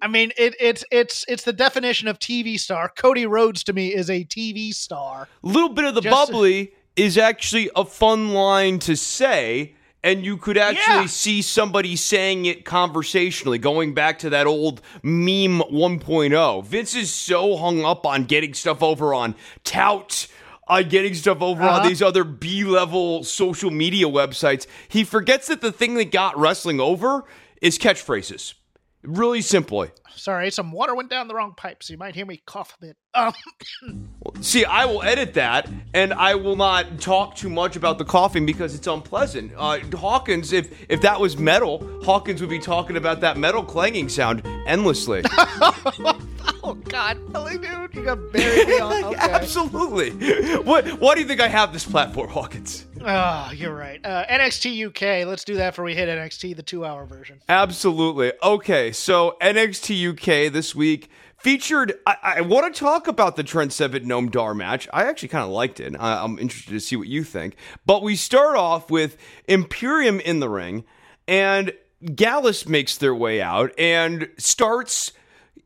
I 0.00 0.08
mean, 0.08 0.32
it, 0.36 0.54
it's 0.60 0.84
it's 0.90 1.24
it's 1.28 1.44
the 1.44 1.52
definition 1.52 2.08
of 2.08 2.18
TV 2.18 2.58
star. 2.58 2.90
Cody 2.94 3.26
Rhodes 3.26 3.64
to 3.64 3.72
me 3.72 3.94
is 3.94 4.10
a 4.10 4.24
TV 4.24 4.74
star. 4.74 5.28
A 5.42 5.46
little 5.46 5.70
bit 5.70 5.84
of 5.84 5.94
the 5.94 6.02
Just- 6.02 6.14
bubbly 6.14 6.72
is 6.96 7.18
actually 7.18 7.70
a 7.76 7.84
fun 7.84 8.30
line 8.32 8.78
to 8.80 8.96
say 8.96 9.75
and 10.06 10.24
you 10.24 10.36
could 10.36 10.56
actually 10.56 10.94
Yeah. 11.02 11.06
see 11.06 11.42
somebody 11.42 11.96
saying 11.96 12.46
it 12.46 12.64
conversationally 12.64 13.58
going 13.58 13.92
back 13.92 14.20
to 14.20 14.30
that 14.30 14.46
old 14.46 14.80
meme 15.02 15.60
1.0 15.70 16.64
vince 16.64 16.94
is 16.94 17.12
so 17.12 17.56
hung 17.56 17.84
up 17.84 18.06
on 18.06 18.24
getting 18.24 18.54
stuff 18.54 18.82
over 18.82 19.12
on 19.12 19.34
tout 19.64 20.28
uh, 20.68 20.82
getting 20.82 21.14
stuff 21.14 21.42
over 21.42 21.62
on 21.62 21.80
Uh-huh. 21.80 21.88
these 21.88 22.02
other 22.02 22.24
b-level 22.24 23.24
social 23.24 23.70
media 23.70 24.06
websites 24.06 24.66
he 24.88 25.02
forgets 25.04 25.48
that 25.48 25.60
the 25.60 25.72
thing 25.72 25.94
that 25.94 26.10
got 26.12 26.38
wrestling 26.38 26.80
over 26.80 27.24
is 27.60 27.78
catchphrases 27.78 28.54
really 29.02 29.42
simply 29.42 29.90
Sorry, 30.14 30.50
some 30.50 30.72
water 30.72 30.94
went 30.94 31.10
down 31.10 31.28
the 31.28 31.34
wrong 31.34 31.52
pipe, 31.54 31.82
so 31.82 31.92
you 31.92 31.98
might 31.98 32.14
hear 32.14 32.24
me 32.24 32.40
cough 32.46 32.74
a 32.80 32.86
bit. 32.86 32.96
Um, 33.16 33.32
See, 34.40 34.64
I 34.64 34.84
will 34.84 35.02
edit 35.02 35.34
that, 35.34 35.68
and 35.94 36.12
I 36.12 36.34
will 36.34 36.56
not 36.56 37.00
talk 37.00 37.36
too 37.36 37.48
much 37.48 37.76
about 37.76 37.96
the 37.98 38.04
coughing 38.04 38.44
because 38.44 38.74
it's 38.74 38.86
unpleasant. 38.86 39.52
Uh, 39.56 39.78
Hawkins, 39.96 40.52
if 40.52 40.84
if 40.90 41.00
that 41.02 41.18
was 41.18 41.38
metal, 41.38 42.02
Hawkins 42.02 42.40
would 42.40 42.50
be 42.50 42.58
talking 42.58 42.96
about 42.96 43.20
that 43.20 43.38
metal 43.38 43.62
clanging 43.62 44.08
sound 44.08 44.42
endlessly. 44.66 45.22
oh 45.32 46.76
God, 46.88 47.18
really, 47.32 47.58
dude, 47.58 47.94
you 47.94 48.04
got 48.04 48.32
buried 48.32 48.68
me 48.68 48.80
on. 48.80 48.96
Okay. 49.06 49.30
Absolutely. 49.30 50.10
What 50.56 50.86
Why 51.00 51.14
do 51.14 51.20
you 51.20 51.26
think 51.26 51.40
I 51.40 51.48
have 51.48 51.72
this 51.72 51.84
platform, 51.84 52.28
Hawkins? 52.28 52.86
Oh, 53.00 53.50
you're 53.54 53.74
right. 53.74 54.04
Uh, 54.04 54.24
NXT 54.26 54.88
UK. 54.88 55.26
Let's 55.26 55.44
do 55.44 55.54
that 55.56 55.70
before 55.70 55.84
we 55.84 55.94
hit 55.94 56.08
NXT, 56.08 56.56
the 56.56 56.62
two-hour 56.62 57.04
version. 57.04 57.40
Absolutely. 57.48 58.32
Okay, 58.42 58.90
so 58.90 59.36
NXT 59.40 60.10
UK 60.12 60.52
this 60.52 60.74
week 60.74 61.08
featured. 61.46 61.92
I, 62.04 62.16
I 62.22 62.40
want 62.40 62.74
to 62.74 62.76
talk 62.76 63.06
about 63.06 63.36
the 63.36 63.44
Trent 63.44 63.72
Seven 63.72 64.04
Noam 64.04 64.32
Dar 64.32 64.52
match. 64.52 64.88
I 64.92 65.04
actually 65.04 65.28
kind 65.28 65.44
of 65.44 65.50
liked 65.50 65.78
it. 65.78 65.94
I, 65.96 66.24
I'm 66.24 66.40
interested 66.40 66.72
to 66.72 66.80
see 66.80 66.96
what 66.96 67.06
you 67.06 67.22
think. 67.22 67.54
But 67.86 68.02
we 68.02 68.16
start 68.16 68.56
off 68.56 68.90
with 68.90 69.16
Imperium 69.46 70.18
in 70.18 70.40
the 70.40 70.48
ring, 70.48 70.82
and 71.28 71.72
Gallus 72.16 72.66
makes 72.66 72.98
their 72.98 73.14
way 73.14 73.40
out 73.40 73.72
and 73.78 74.28
starts 74.36 75.12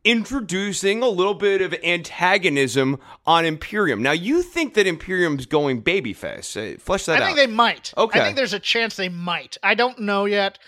introducing 0.04 1.02
a 1.02 1.08
little 1.08 1.32
bit 1.32 1.62
of 1.62 1.74
antagonism 1.82 3.00
on 3.24 3.46
Imperium. 3.46 4.02
Now, 4.02 4.12
you 4.12 4.42
think 4.42 4.74
that 4.74 4.86
Imperium's 4.86 5.46
going 5.46 5.82
babyface? 5.82 6.78
Flesh 6.78 7.06
that 7.06 7.22
I 7.22 7.22
out. 7.22 7.24
think 7.24 7.38
they 7.38 7.46
might. 7.46 7.94
Okay. 7.96 8.20
I 8.20 8.24
think 8.24 8.36
there's 8.36 8.52
a 8.52 8.60
chance 8.60 8.96
they 8.96 9.08
might. 9.08 9.56
I 9.62 9.74
don't 9.74 10.00
know 10.00 10.26
yet. 10.26 10.58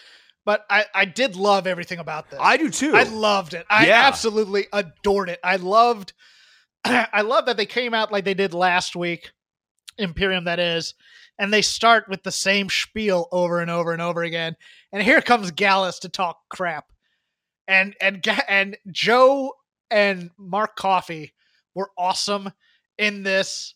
But 0.45 0.65
I, 0.69 0.85
I 0.95 1.05
did 1.05 1.37
love 1.37 1.67
everything 1.67 1.99
about 1.99 2.31
this. 2.31 2.41
I 2.43 2.57
do 2.57 2.69
too. 2.71 2.95
I 2.95 3.05
loved 3.05 3.55
it. 3.55 3.67
I 3.71 3.87
Yeah. 3.87 4.03
absolutely 4.07 4.67
adored 4.73 5.29
it. 5.29 5.41
I 5.45 5.57
loved 5.57 6.13
I 6.85 7.21
love 7.23 7.47
that 7.47 7.57
they 7.57 7.67
came 7.67 7.95
out 7.95 8.11
like 8.11 8.25
they 8.25 8.35
did 8.35 8.55
last 8.55 8.97
week, 8.97 9.31
Imperium 9.99 10.45
that 10.47 10.59
is, 10.59 10.95
and 11.39 11.53
they 11.53 11.63
start 11.63 12.09
with 12.09 12.23
the 12.25 12.33
same 12.33 12.69
spiel 12.69 13.29
over 13.31 13.61
and 13.61 13.71
over 13.71 13.93
and 13.93 14.03
over 14.03 14.23
again. 14.25 14.57
And 14.93 15.03
here 15.03 15.23
comes 15.23 15.51
Gallus 15.53 16.01
to 16.01 16.09
talk 16.09 16.41
crap. 16.49 16.87
And 17.69 17.95
and 18.01 18.27
and 18.49 18.77
Joe 18.91 19.53
and 19.91 20.31
Mark 20.37 20.75
Coffey 20.77 21.33
were 21.75 21.91
awesome 21.97 22.51
in 22.99 23.23
this. 23.23 23.75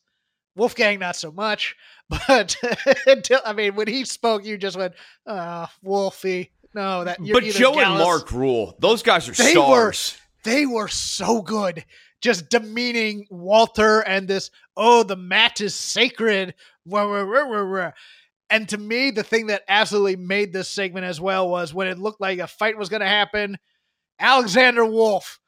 Wolfgang 0.57 0.98
not 0.98 1.16
so 1.16 1.31
much, 1.31 1.76
but 2.09 2.57
until 3.07 3.40
I 3.44 3.52
mean 3.52 3.76
when 3.76 3.87
he 3.87 4.05
spoke, 4.05 4.44
you 4.44 4.57
just 4.59 4.76
went, 4.76 4.94
"Ah, 5.26 5.70
Wolfie." 5.83 6.50
No, 6.77 7.03
that 7.05 7.19
but 7.33 7.43
Joe 7.45 7.79
and 7.81 7.99
Mark 7.99 8.31
rule. 8.31 8.77
Those 8.79 9.03
guys 9.03 9.29
are 9.29 9.33
They 9.33 9.57
were- 9.57 9.93
stars. 9.93 10.17
they 10.45 10.67
were 10.67 10.89
so 10.89 11.43
good 11.43 11.85
just 12.23 12.49
demeaning 12.49 13.27
walter 13.31 14.01
and 14.01 14.27
this 14.27 14.51
oh 14.77 15.03
the 15.03 15.17
match 15.17 15.61
is 15.61 15.75
sacred 15.75 16.55
wah, 16.87 17.07
wah, 17.07 17.65
wah. 17.65 17.91
and 18.49 18.67
to 18.71 18.79
me 18.79 19.11
the 19.11 19.23
thing 19.23 19.49
that 19.49 19.62
absolutely 19.69 20.17
made 20.17 20.51
this 20.53 20.69
segment 20.69 21.05
as 21.05 21.21
well 21.21 21.49
was 21.49 21.75
when 21.75 21.89
it 21.89 21.99
looked 21.99 22.21
like 22.21 22.39
a 22.39 22.47
fight 22.47 22.79
was 22.79 22.89
going 22.89 23.01
to 23.01 23.07
happen 23.07 23.59
alexander 24.19 24.85
wolfe 24.85 25.39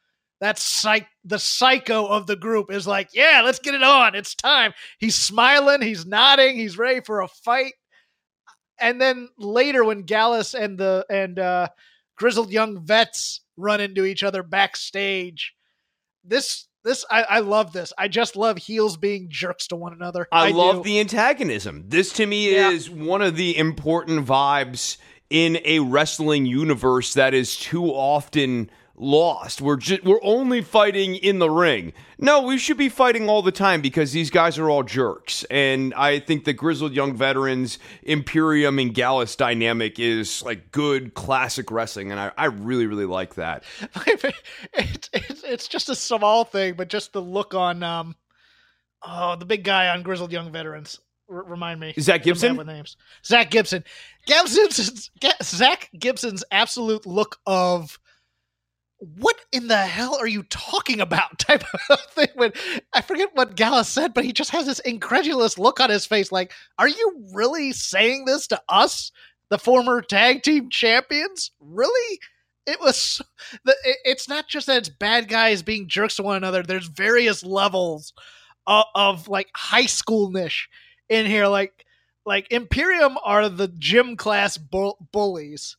that 0.41 0.59
psych 0.59 1.07
the 1.25 1.39
psycho 1.39 2.05
of 2.05 2.27
the 2.27 2.35
group 2.35 2.71
is 2.71 2.85
like 2.85 3.09
yeah 3.13 3.41
let's 3.43 3.59
get 3.59 3.73
it 3.73 3.83
on 3.83 4.13
it's 4.13 4.35
time 4.35 4.71
he's 4.99 5.15
smiling 5.15 5.81
he's 5.81 6.05
nodding 6.05 6.55
he's 6.55 6.77
ready 6.77 7.01
for 7.01 7.21
a 7.21 7.27
fight 7.27 7.73
and 8.81 8.99
then 9.01 9.29
later 9.37 9.83
when 9.83 10.03
gallus 10.03 10.53
and 10.53 10.77
the 10.77 11.05
and 11.09 11.39
uh 11.39 11.67
grizzled 12.15 12.51
young 12.51 12.83
vets 12.85 13.41
run 13.57 13.81
into 13.81 14.05
each 14.05 14.23
other 14.23 14.43
backstage. 14.43 15.53
This 16.23 16.67
this 16.83 17.05
I, 17.11 17.23
I 17.23 17.39
love 17.39 17.73
this. 17.73 17.91
I 17.97 18.07
just 18.07 18.35
love 18.35 18.57
heels 18.57 18.97
being 18.97 19.27
jerks 19.29 19.67
to 19.67 19.75
one 19.75 19.93
another. 19.93 20.27
I, 20.31 20.51
love 20.51 20.77
do. 20.77 20.83
the 20.83 20.99
antagonism. 20.99 21.85
This 21.87 22.13
to 22.13 22.25
me 22.25 22.53
Yeah. 22.53 22.71
is 22.71 22.89
one 22.89 23.21
of 23.21 23.35
the 23.35 23.57
important 23.57 24.25
vibes 24.25 24.97
in 25.29 25.59
a 25.65 25.79
wrestling 25.79 26.45
universe 26.45 27.13
that 27.13 27.33
is 27.33 27.57
too 27.57 27.85
often 27.85 28.69
lost. 28.99 29.61
We're 29.61 29.77
just 29.77 30.03
we're 30.03 30.19
only 30.21 30.61
fighting 30.61 31.15
in 31.15 31.39
the 31.39 31.49
ring. 31.49 31.93
No, 32.19 32.41
we 32.41 32.57
should 32.57 32.77
be 32.77 32.89
fighting 32.89 33.29
all 33.29 33.41
the 33.41 33.51
time 33.51 33.81
because 33.81 34.11
these 34.11 34.29
guys 34.29 34.59
are 34.59 34.69
all 34.69 34.83
jerks. 34.83 35.45
And 35.49 35.93
I 35.93 36.19
think 36.19 36.43
the 36.43 36.53
grizzled 36.53 36.93
young 36.93 37.15
veterans 37.15 37.79
Imperium 38.03 38.77
and 38.77 38.93
Gallus 38.93 39.35
dynamic 39.35 39.99
is 39.99 40.43
like 40.43 40.71
good 40.71 41.13
classic 41.13 41.71
wrestling 41.71 42.11
and 42.11 42.19
I, 42.19 42.31
I 42.37 42.45
really 42.45 42.85
really 42.85 43.05
like 43.05 43.35
that. 43.35 43.63
it's, 44.73 45.09
it's 45.13 45.43
it's 45.43 45.67
just 45.67 45.89
a 45.89 45.95
small 45.95 46.43
thing, 46.43 46.73
but 46.73 46.89
just 46.89 47.13
the 47.13 47.21
look 47.21 47.53
on 47.53 47.81
um 47.81 48.15
oh 49.01 49.35
the 49.37 49.45
big 49.45 49.63
guy 49.63 49.87
on 49.87 50.03
Grizzled 50.03 50.31
Young 50.31 50.51
Veterans. 50.51 50.99
Remind 51.31 51.79
me. 51.79 51.93
Is 51.95 52.07
that 52.07 52.21
Some 52.21 52.23
Gibson? 52.23 52.57
With 52.57 52.65
names. 52.65 52.97
Zack 53.23 53.51
Gibson. 53.51 53.83
Gibson's 54.25 55.11
Zack 55.43 55.91
Gibson's 55.97 56.43
absolute 56.51 57.05
look 57.05 57.37
of 57.45 57.99
what 58.99 59.37
in 59.51 59.67
the 59.67 59.77
hell 59.77 60.15
are 60.19 60.27
you 60.27 60.43
talking 60.43 60.99
about 60.99 61.39
type 61.39 61.63
of 61.89 61.99
thing 62.11 62.27
when 62.35 62.51
I 62.93 63.01
forget 63.01 63.29
what 63.33 63.55
Gallus 63.55 63.87
said, 63.87 64.13
but 64.13 64.25
he 64.25 64.33
just 64.33 64.51
has 64.51 64.65
this 64.65 64.79
incredulous 64.79 65.57
look 65.57 65.79
on 65.79 65.89
his 65.89 66.05
face 66.05 66.31
like, 66.31 66.51
are 66.77 66.87
you 66.87 67.25
really 67.33 67.71
saying 67.71 68.25
this 68.25 68.47
to 68.47 68.61
us, 68.67 69.11
the 69.49 69.57
former 69.57 70.01
tag 70.01 70.43
team 70.43 70.69
champions? 70.69 71.51
Really? 71.59 72.19
It 72.65 72.79
was 72.79 73.21
it's 74.05 74.29
not 74.29 74.47
just 74.47 74.67
that 74.67 74.77
it's 74.77 74.89
bad 74.89 75.27
guys 75.27 75.63
being 75.63 75.87
jerks 75.87 76.17
to 76.17 76.23
one 76.23 76.37
another. 76.37 76.61
There's 76.61 76.87
various 76.87 77.43
levels 77.43 78.13
of, 78.67 78.85
of 78.93 79.27
like 79.27 79.49
high 79.55 79.87
school 79.87 80.29
niche 80.29 80.69
in 81.07 81.25
here. 81.25 81.47
Like 81.47 81.85
like 82.25 82.51
Imperium 82.51 83.17
are 83.23 83.49
the 83.49 83.69
gym 83.69 84.15
class 84.17 84.57
bull- 84.57 85.07
bullies 85.11 85.77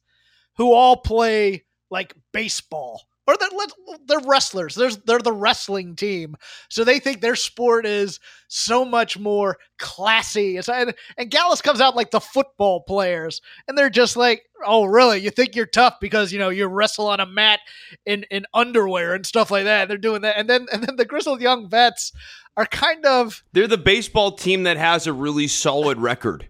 who 0.56 0.72
all 0.72 0.96
play 0.96 1.64
like 1.90 2.14
baseball. 2.32 3.02
Or 3.30 3.36
they're, 3.38 3.96
they're 4.08 4.28
wrestlers. 4.28 4.74
There's 4.74 4.96
they're 4.98 5.20
the 5.20 5.32
wrestling 5.32 5.94
team, 5.94 6.34
so 6.68 6.82
they 6.82 6.98
think 6.98 7.20
their 7.20 7.36
sport 7.36 7.86
is 7.86 8.18
so 8.48 8.84
much 8.84 9.16
more 9.16 9.58
classy. 9.78 10.56
And, 10.56 10.94
and 11.16 11.30
Gallus 11.30 11.62
comes 11.62 11.80
out 11.80 11.94
like 11.94 12.10
the 12.10 12.18
football 12.20 12.80
players, 12.80 13.40
and 13.68 13.78
they're 13.78 13.88
just 13.88 14.16
like, 14.16 14.42
"Oh, 14.66 14.84
really? 14.84 15.20
You 15.20 15.30
think 15.30 15.54
you're 15.54 15.66
tough 15.66 15.98
because 16.00 16.32
you 16.32 16.40
know 16.40 16.48
you 16.48 16.66
wrestle 16.66 17.06
on 17.06 17.20
a 17.20 17.26
mat 17.26 17.60
in 18.04 18.24
in 18.32 18.46
underwear 18.52 19.14
and 19.14 19.24
stuff 19.24 19.52
like 19.52 19.64
that?" 19.64 19.86
they're 19.86 19.96
doing 19.96 20.22
that, 20.22 20.36
and 20.36 20.50
then 20.50 20.66
and 20.72 20.82
then 20.82 20.96
the 20.96 21.04
grizzled 21.04 21.40
young 21.40 21.70
vets 21.70 22.12
are 22.56 22.66
kind 22.66 23.06
of 23.06 23.44
They're 23.52 23.68
the 23.68 23.78
baseball 23.78 24.32
team 24.32 24.64
that 24.64 24.76
has 24.76 25.06
a 25.06 25.12
really 25.12 25.46
solid 25.46 25.98
record. 25.98 26.48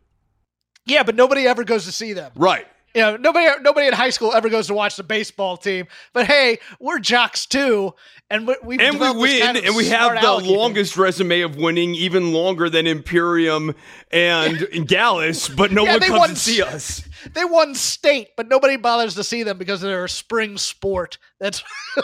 yeah, 0.87 1.03
but 1.03 1.14
nobody 1.14 1.47
ever 1.47 1.62
goes 1.62 1.85
to 1.85 1.93
see 1.93 2.14
them. 2.14 2.33
Right. 2.35 2.66
You 2.94 3.03
know, 3.03 3.16
nobody 3.16 3.48
nobody 3.62 3.87
in 3.87 3.92
high 3.92 4.11
school 4.11 4.33
ever 4.35 4.48
goes 4.48 4.66
to 4.66 4.74
watch 4.74 4.96
the 4.96 5.05
baseball 5.05 5.57
team. 5.57 5.87
But 6.12 6.26
hey, 6.26 6.59
we're 6.81 6.98
jocks 6.98 7.46
too, 7.46 7.94
and 8.29 8.48
we 8.64 8.79
and 8.79 8.98
we 8.98 9.11
win, 9.12 9.57
and 9.57 9.76
we 9.76 9.88
have 9.88 10.20
the 10.20 10.53
longest 10.53 10.96
resume 10.96 11.42
of 11.42 11.57
winning, 11.57 11.94
even 11.94 12.33
longer 12.33 12.68
than 12.68 12.87
Imperium 12.87 13.74
and 14.11 14.59
Gallus, 14.88 15.48
but 15.48 15.70
no 15.70 15.85
Yeah, 15.85 15.92
one 15.92 16.00
comes 16.00 16.18
won 16.18 16.29
to 16.31 16.37
see 16.37 16.62
us. 16.62 17.03
They 17.33 17.44
won 17.44 17.74
state, 17.74 18.31
but 18.37 18.48
nobody 18.48 18.76
bothers 18.76 19.14
to 19.14 19.24
see 19.24 19.42
them 19.42 19.59
because 19.59 19.81
they're 19.81 20.05
a 20.05 20.09
spring 20.09 20.57
sport. 20.59 21.18
That's 21.38 21.62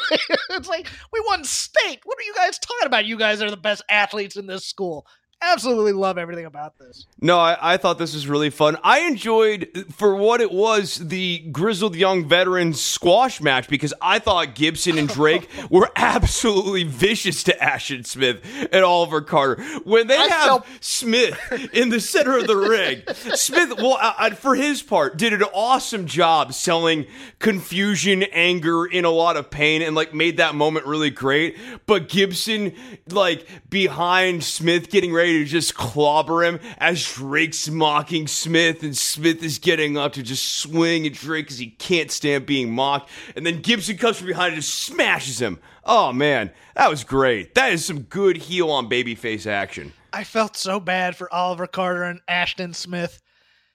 it's 0.51 0.69
like 0.69 0.89
we 1.13 1.21
won 1.27 1.45
state. 1.45 2.01
What 2.05 2.19
are 2.19 2.23
you 2.23 2.35
guys 2.35 2.59
talking 2.59 2.87
about? 2.87 3.07
You 3.07 3.17
guys 3.17 3.43
are 3.43 3.51
the 3.51 3.57
best 3.57 3.83
athletes 3.89 4.37
in 4.37 4.47
this 4.47 4.65
school. 4.65 5.07
Absolutely 5.47 5.93
love 5.93 6.19
everything 6.19 6.45
about 6.45 6.77
this. 6.79 7.07
No, 7.21 7.39
I, 7.39 7.75
I 7.75 7.77
thought 7.77 7.99
this 7.99 8.15
was 8.15 8.27
really 8.27 8.51
fun. 8.51 8.77
I 8.83 9.01
enjoyed, 9.01 9.87
for 9.95 10.17
what 10.17 10.41
it 10.41 10.51
was, 10.51 10.97
the 10.97 11.39
grizzled 11.53 11.95
young 11.95 12.29
veterans 12.29 12.81
squash 12.81 13.41
match 13.41 13.69
because 13.69 13.95
I 14.03 14.19
thought 14.19 14.55
Gibson 14.57 14.99
and 14.99 15.09
Drake 15.09 15.49
were 15.71 15.91
absolutely 15.95 16.83
vicious 16.83 17.45
to 17.45 17.63
Ashton 17.63 18.03
Smith 18.05 18.43
and 18.73 18.85
Oliver 18.85 19.21
Carter. 19.21 19.63
When 19.85 20.09
they 20.09 20.17
I 20.17 20.27
have 20.27 20.45
felt- 20.47 20.67
Smith 20.81 21.39
in 21.73 21.91
the 21.91 22.01
center 22.01 22.39
of 22.39 22.49
the 22.49 22.57
ring, 22.57 23.03
Smith, 23.37 23.75
well, 23.79 23.99
uh, 24.01 24.31
for 24.31 24.57
his 24.57 24.83
part, 24.83 25.17
did 25.17 25.33
an 25.33 25.43
awesome 25.55 26.07
job 26.07 26.55
selling 26.55 27.07
confusion, 27.39 28.25
anger, 28.25 28.85
in 28.85 29.05
a 29.05 29.11
lot 29.11 29.37
of 29.37 29.51
pain, 29.51 29.81
and 29.83 29.95
like 29.95 30.13
made 30.13 30.39
that 30.39 30.55
moment 30.55 30.87
really 30.87 31.11
great. 31.11 31.57
But 31.87 32.09
Gibson, 32.09 32.75
like 33.09 33.47
behind 33.71 34.43
Smith, 34.43 34.91
getting 34.91 35.13
ready 35.13 35.36
to 35.39 35.45
just 35.45 35.75
clobber 35.75 36.45
him 36.45 36.61
as 36.79 37.05
Drake's 37.05 37.69
mocking 37.69 38.27
Smith, 38.27 38.83
and 38.83 38.97
Smith 38.97 39.43
is 39.43 39.59
getting 39.59 39.97
up 39.97 40.13
to 40.15 40.23
just 40.23 40.59
swing 40.59 41.07
at 41.07 41.15
Drake 41.15 41.47
because 41.47 41.59
he 41.59 41.71
can't 41.71 42.11
stand 42.11 42.47
being 42.47 42.73
mocked. 42.73 43.11
And 43.35 43.47
then 43.47 43.61
Gibson 43.63 43.97
comes 43.97 44.19
from 44.19 44.29
behind 44.29 44.55
and 44.55 44.63
just 44.63 44.75
smashes 44.75 45.41
him. 45.41 45.59
Oh 45.85 46.13
man, 46.13 46.51
that 46.75 46.91
was 46.91 47.05
great. 47.05 47.55
That 47.55 47.73
is 47.73 47.85
some 47.85 48.03
good 48.03 48.37
heel 48.37 48.71
on 48.71 48.89
babyface 48.89 49.47
action. 49.47 49.93
I 50.13 50.25
felt 50.25 50.57
so 50.57 50.81
bad 50.81 51.17
for 51.17 51.33
Oliver 51.33 51.67
Carter 51.67 52.05
and 52.05 52.21
Ashton 52.27 52.75
Smith 52.75 53.21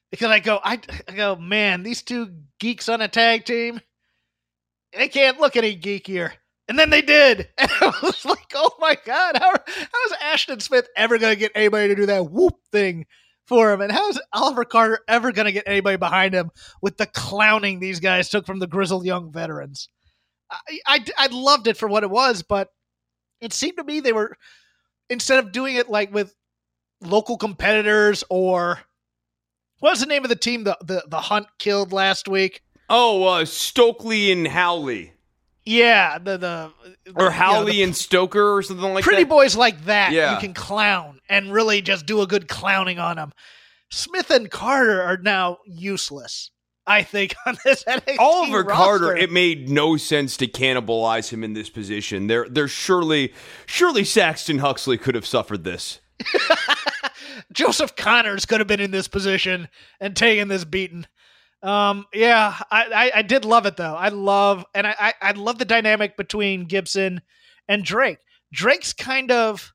because 0.09 0.29
I 0.29 0.39
go, 0.39 0.59
I, 0.63 0.79
I 1.07 1.11
go, 1.13 1.35
man, 1.35 1.83
these 1.83 2.01
two 2.01 2.31
geeks 2.59 2.89
on 2.89 3.01
a 3.01 3.07
tag 3.07 3.45
team, 3.45 3.79
they 4.93 5.07
can't 5.07 5.39
look 5.39 5.55
any 5.55 5.77
geekier. 5.77 6.31
And 6.71 6.79
then 6.79 6.89
they 6.89 7.01
did. 7.01 7.49
And 7.57 7.69
I 7.81 7.93
was 8.01 8.23
like, 8.23 8.53
oh 8.55 8.71
my 8.79 8.97
God, 9.03 9.35
how, 9.35 9.51
how 9.51 10.05
is 10.05 10.13
Ashton 10.21 10.61
Smith 10.61 10.87
ever 10.95 11.17
going 11.17 11.33
to 11.33 11.39
get 11.39 11.51
anybody 11.53 11.89
to 11.89 11.95
do 11.95 12.05
that 12.05 12.31
whoop 12.31 12.53
thing 12.71 13.07
for 13.45 13.73
him? 13.73 13.81
And 13.81 13.91
how 13.91 14.07
is 14.07 14.21
Oliver 14.31 14.63
Carter 14.63 14.99
ever 15.05 15.33
going 15.33 15.47
to 15.47 15.51
get 15.51 15.65
anybody 15.67 15.97
behind 15.97 16.33
him 16.33 16.49
with 16.81 16.95
the 16.95 17.07
clowning 17.07 17.81
these 17.81 17.99
guys 17.99 18.29
took 18.29 18.45
from 18.45 18.59
the 18.59 18.67
grizzled 18.67 19.05
young 19.05 19.33
veterans? 19.33 19.89
I, 20.49 20.79
I, 20.87 21.05
I 21.17 21.27
loved 21.27 21.67
it 21.67 21.75
for 21.75 21.89
what 21.89 22.03
it 22.03 22.09
was, 22.09 22.41
but 22.41 22.69
it 23.41 23.51
seemed 23.51 23.75
to 23.75 23.83
me 23.83 23.99
they 23.99 24.13
were, 24.13 24.37
instead 25.09 25.43
of 25.43 25.51
doing 25.51 25.75
it 25.75 25.89
like 25.89 26.13
with 26.13 26.33
local 27.01 27.37
competitors 27.37 28.23
or 28.29 28.79
what 29.79 29.89
was 29.89 29.99
the 29.99 30.05
name 30.05 30.23
of 30.23 30.29
the 30.29 30.37
team 30.37 30.63
the, 30.63 30.77
the, 30.81 31.03
the 31.05 31.19
hunt 31.19 31.47
killed 31.59 31.91
last 31.91 32.29
week? 32.29 32.61
Oh, 32.89 33.25
uh, 33.25 33.43
Stokely 33.43 34.31
and 34.31 34.47
Howley. 34.47 35.11
Yeah, 35.71 36.17
the 36.17 36.37
the 36.37 36.71
Or 37.15 37.23
you 37.23 37.29
know, 37.29 37.29
Howley 37.29 37.71
the 37.73 37.83
and 37.83 37.95
Stoker 37.95 38.57
or 38.57 38.61
something 38.61 38.93
like 38.93 39.03
pretty 39.05 39.23
that. 39.23 39.29
Pretty 39.29 39.43
boys 39.43 39.55
like 39.55 39.85
that. 39.85 40.11
Yeah. 40.11 40.33
You 40.33 40.39
can 40.39 40.53
clown 40.53 41.21
and 41.29 41.53
really 41.53 41.81
just 41.81 42.05
do 42.05 42.21
a 42.21 42.27
good 42.27 42.49
clowning 42.49 42.99
on 42.99 43.15
them. 43.15 43.31
Smith 43.89 44.29
and 44.31 44.51
Carter 44.51 45.01
are 45.01 45.17
now 45.17 45.59
useless. 45.65 46.51
I 46.85 47.03
think 47.03 47.35
on 47.45 47.57
this 47.63 47.85
NXT 47.85 48.19
Oliver 48.19 48.63
roster. 48.63 48.73
Carter, 48.73 49.15
it 49.15 49.31
made 49.31 49.69
no 49.69 49.95
sense 49.95 50.35
to 50.37 50.47
cannibalize 50.47 51.29
him 51.29 51.41
in 51.41 51.53
this 51.53 51.69
position. 51.69 52.27
There, 52.27 52.47
there 52.49 52.67
surely, 52.67 53.33
surely 53.65 54.03
Saxton 54.03 54.59
Huxley 54.59 54.97
could 54.97 55.15
have 55.15 55.25
suffered 55.25 55.63
this. 55.63 56.01
Joseph 57.53 57.95
Connors 57.95 58.45
could 58.45 58.59
have 58.59 58.67
been 58.67 58.81
in 58.81 58.91
this 58.91 59.07
position 59.07 59.69
and 60.01 60.15
taken 60.17 60.49
this 60.49 60.65
beating. 60.65 61.05
Um, 61.63 62.05
yeah, 62.13 62.55
I, 62.71 62.85
I, 62.85 63.11
I 63.19 63.21
did 63.21 63.45
love 63.45 63.65
it 63.65 63.77
though. 63.77 63.95
I 63.95 64.09
love 64.09 64.65
and 64.73 64.87
I, 64.87 64.95
I 64.99 65.13
I 65.21 65.31
love 65.33 65.59
the 65.59 65.65
dynamic 65.65 66.17
between 66.17 66.65
Gibson 66.65 67.21
and 67.67 67.83
Drake. 67.83 68.17
Drake's 68.51 68.93
kind 68.93 69.31
of 69.31 69.73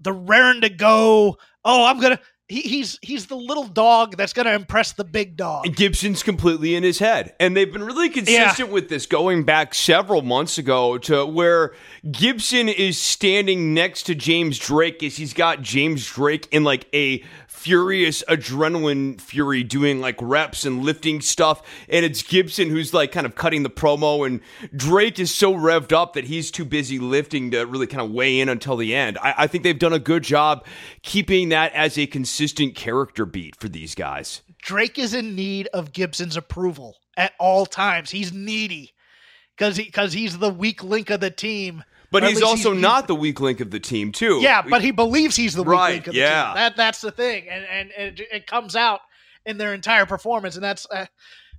the 0.00 0.12
raring 0.12 0.60
to 0.62 0.68
go. 0.68 1.38
Oh, 1.64 1.84
I'm 1.84 2.00
gonna. 2.00 2.20
He, 2.48 2.60
he's 2.60 2.96
he's 3.02 3.26
the 3.26 3.34
little 3.34 3.66
dog 3.66 4.16
that's 4.16 4.32
gonna 4.32 4.52
impress 4.52 4.92
the 4.92 5.02
big 5.02 5.36
dog. 5.36 5.74
Gibson's 5.74 6.22
completely 6.22 6.76
in 6.76 6.84
his 6.84 7.00
head, 7.00 7.34
and 7.40 7.56
they've 7.56 7.72
been 7.72 7.82
really 7.82 8.08
consistent 8.08 8.70
with 8.70 8.88
this 8.88 9.04
going 9.06 9.42
back 9.42 9.74
several 9.74 10.22
months 10.22 10.56
ago 10.56 10.96
to 10.98 11.26
where 11.26 11.74
Gibson 12.08 12.68
is 12.68 12.98
standing 12.98 13.74
next 13.74 14.04
to 14.04 14.14
James 14.14 14.60
Drake 14.60 15.02
as 15.02 15.16
he's 15.16 15.34
got 15.34 15.60
James 15.60 16.06
Drake 16.06 16.46
in 16.52 16.62
like 16.62 16.86
a 16.94 17.24
furious 17.66 18.22
adrenaline 18.28 19.20
fury 19.20 19.64
doing 19.64 20.00
like 20.00 20.14
reps 20.22 20.64
and 20.64 20.84
lifting 20.84 21.20
stuff. 21.20 21.60
And 21.88 22.04
it's 22.04 22.22
Gibson 22.22 22.70
who's 22.70 22.94
like 22.94 23.10
kind 23.10 23.26
of 23.26 23.34
cutting 23.34 23.64
the 23.64 23.70
promo. 23.70 24.24
And 24.24 24.40
Drake 24.76 25.18
is 25.18 25.34
so 25.34 25.52
revved 25.52 25.92
up 25.92 26.12
that 26.12 26.26
he's 26.26 26.52
too 26.52 26.64
busy 26.64 27.00
lifting 27.00 27.50
to 27.50 27.64
really 27.64 27.88
kind 27.88 28.00
of 28.00 28.12
weigh 28.12 28.38
in 28.38 28.48
until 28.48 28.76
the 28.76 28.94
end. 28.94 29.18
I, 29.20 29.34
I 29.38 29.46
think 29.48 29.64
they've 29.64 29.76
done 29.76 29.92
a 29.92 29.98
good 29.98 30.22
job 30.22 30.64
keeping 31.02 31.48
that 31.48 31.72
as 31.72 31.98
a 31.98 32.06
consistent 32.06 32.76
character 32.76 33.26
beat 33.26 33.56
for 33.56 33.68
these 33.68 33.96
guys. 33.96 34.42
Drake 34.62 34.96
is 34.96 35.12
in 35.12 35.34
need 35.34 35.66
of 35.74 35.92
Gibson's 35.92 36.36
approval 36.36 36.94
at 37.16 37.32
all 37.40 37.66
times. 37.66 38.12
He's 38.12 38.32
needy 38.32 38.94
because 39.58 39.76
he, 39.76 39.90
cause 39.90 40.12
he's 40.12 40.38
the 40.38 40.50
weak 40.50 40.84
link 40.84 41.10
of 41.10 41.18
the 41.18 41.32
team. 41.32 41.82
But 42.10 42.24
he's 42.24 42.42
also 42.42 42.72
he's, 42.72 42.82
not 42.82 43.06
the 43.08 43.14
weak 43.14 43.40
link 43.40 43.60
of 43.60 43.70
the 43.70 43.80
team, 43.80 44.12
too. 44.12 44.40
Yeah, 44.40 44.62
but 44.62 44.82
he 44.82 44.90
believes 44.90 45.36
he's 45.36 45.54
the 45.54 45.62
weak 45.62 45.72
right, 45.72 45.92
link 45.94 46.06
of 46.06 46.14
the 46.14 46.20
yeah. 46.20 46.44
team. 46.44 46.54
That 46.54 46.76
that's 46.76 47.00
the 47.00 47.10
thing, 47.10 47.48
and 47.48 47.64
and 47.64 47.90
it, 47.96 48.28
it 48.32 48.46
comes 48.46 48.76
out 48.76 49.00
in 49.44 49.58
their 49.58 49.74
entire 49.74 50.06
performance, 50.06 50.56
and 50.56 50.64
that's 50.64 50.86
uh, 50.90 51.06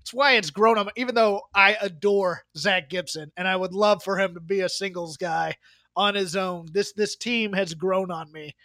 that's 0.07 0.13
why 0.13 0.33
it's 0.33 0.49
grown 0.49 0.77
on. 0.77 0.85
Me. 0.85 0.91
Even 0.95 1.15
though 1.15 1.41
I 1.53 1.77
adore 1.81 2.43
Zack 2.57 2.89
Gibson, 2.89 3.31
and 3.35 3.47
I 3.47 3.55
would 3.55 3.73
love 3.73 4.03
for 4.03 4.19
him 4.19 4.35
to 4.35 4.39
be 4.39 4.61
a 4.61 4.69
singles 4.69 5.17
guy 5.17 5.55
on 5.95 6.15
his 6.15 6.35
own, 6.35 6.67
this 6.71 6.93
this 6.93 7.15
team 7.15 7.53
has 7.53 7.73
grown 7.73 8.11
on 8.11 8.31
me. 8.31 8.55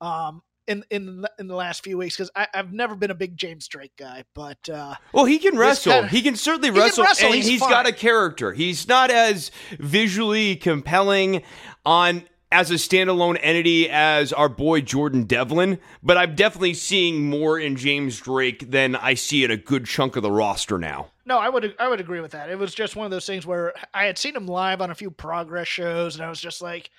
Um, 0.00 0.42
in 0.68 0.84
in 0.90 1.24
in 1.38 1.48
the 1.48 1.54
last 1.54 1.82
few 1.82 1.98
weeks 1.98 2.16
because 2.16 2.30
I've 2.36 2.72
never 2.72 2.94
been 2.94 3.10
a 3.10 3.14
big 3.14 3.36
James 3.36 3.66
Drake 3.66 3.96
guy, 3.96 4.24
but 4.34 4.68
uh, 4.68 4.94
well, 5.12 5.24
he 5.24 5.38
can 5.38 5.56
wrestle. 5.56 5.92
Kind 5.92 6.04
of, 6.04 6.10
he 6.10 6.22
can 6.22 6.36
certainly 6.36 6.70
he 6.70 6.78
wrestle, 6.78 7.04
can 7.04 7.10
wrestle, 7.10 7.26
and 7.26 7.34
he's, 7.34 7.46
he's 7.46 7.60
got 7.60 7.88
a 7.88 7.92
character. 7.92 8.52
He's 8.52 8.86
not 8.86 9.10
as 9.10 9.50
visually 9.78 10.54
compelling 10.54 11.42
on 11.84 12.24
as 12.50 12.70
a 12.70 12.74
standalone 12.74 13.38
entity 13.42 13.90
as 13.90 14.32
our 14.32 14.48
boy 14.48 14.80
Jordan 14.80 15.24
Devlin, 15.24 15.78
but 16.02 16.16
I'm 16.16 16.34
definitely 16.34 16.74
seeing 16.74 17.28
more 17.28 17.58
in 17.58 17.76
James 17.76 18.20
Drake 18.20 18.70
than 18.70 18.96
I 18.96 19.14
see 19.14 19.44
in 19.44 19.50
a 19.50 19.56
good 19.56 19.86
chunk 19.86 20.16
of 20.16 20.22
the 20.22 20.30
roster 20.30 20.78
now. 20.78 21.08
No, 21.26 21.38
I 21.38 21.48
would 21.48 21.74
I 21.78 21.88
would 21.88 22.00
agree 22.00 22.20
with 22.20 22.32
that. 22.32 22.50
It 22.50 22.58
was 22.58 22.74
just 22.74 22.96
one 22.96 23.04
of 23.04 23.10
those 23.10 23.26
things 23.26 23.46
where 23.46 23.74
I 23.92 24.04
had 24.04 24.18
seen 24.18 24.36
him 24.36 24.46
live 24.46 24.80
on 24.80 24.90
a 24.90 24.94
few 24.94 25.10
progress 25.10 25.68
shows, 25.68 26.14
and 26.14 26.24
I 26.24 26.28
was 26.28 26.40
just 26.40 26.62
like, 26.62 26.90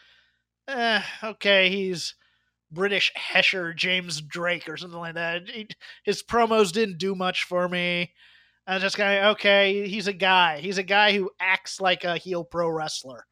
eh, 0.68 1.02
okay, 1.24 1.70
he's 1.70 2.16
British 2.72 3.12
Hesher 3.16 3.76
James 3.76 4.22
Drake 4.22 4.70
or 4.70 4.78
something 4.78 5.00
like 5.00 5.16
that. 5.16 5.50
He, 5.50 5.68
his 6.04 6.24
promos 6.24 6.72
didn't 6.72 6.98
do 6.98 7.16
much 7.16 7.44
for 7.44 7.68
me. 7.68 8.14
I 8.68 8.76
was 8.76 8.84
just 8.84 8.98
kind 8.98 9.20
of 9.20 9.32
okay. 9.34 9.88
He's 9.88 10.08
a 10.08 10.14
guy. 10.14 10.60
He's 10.60 10.78
a 10.78 10.84
guy 10.84 11.14
who 11.14 11.32
acts 11.40 11.82
like 11.82 12.04
a 12.04 12.18
heel 12.18 12.44
pro 12.44 12.70
wrestler. 12.70 13.26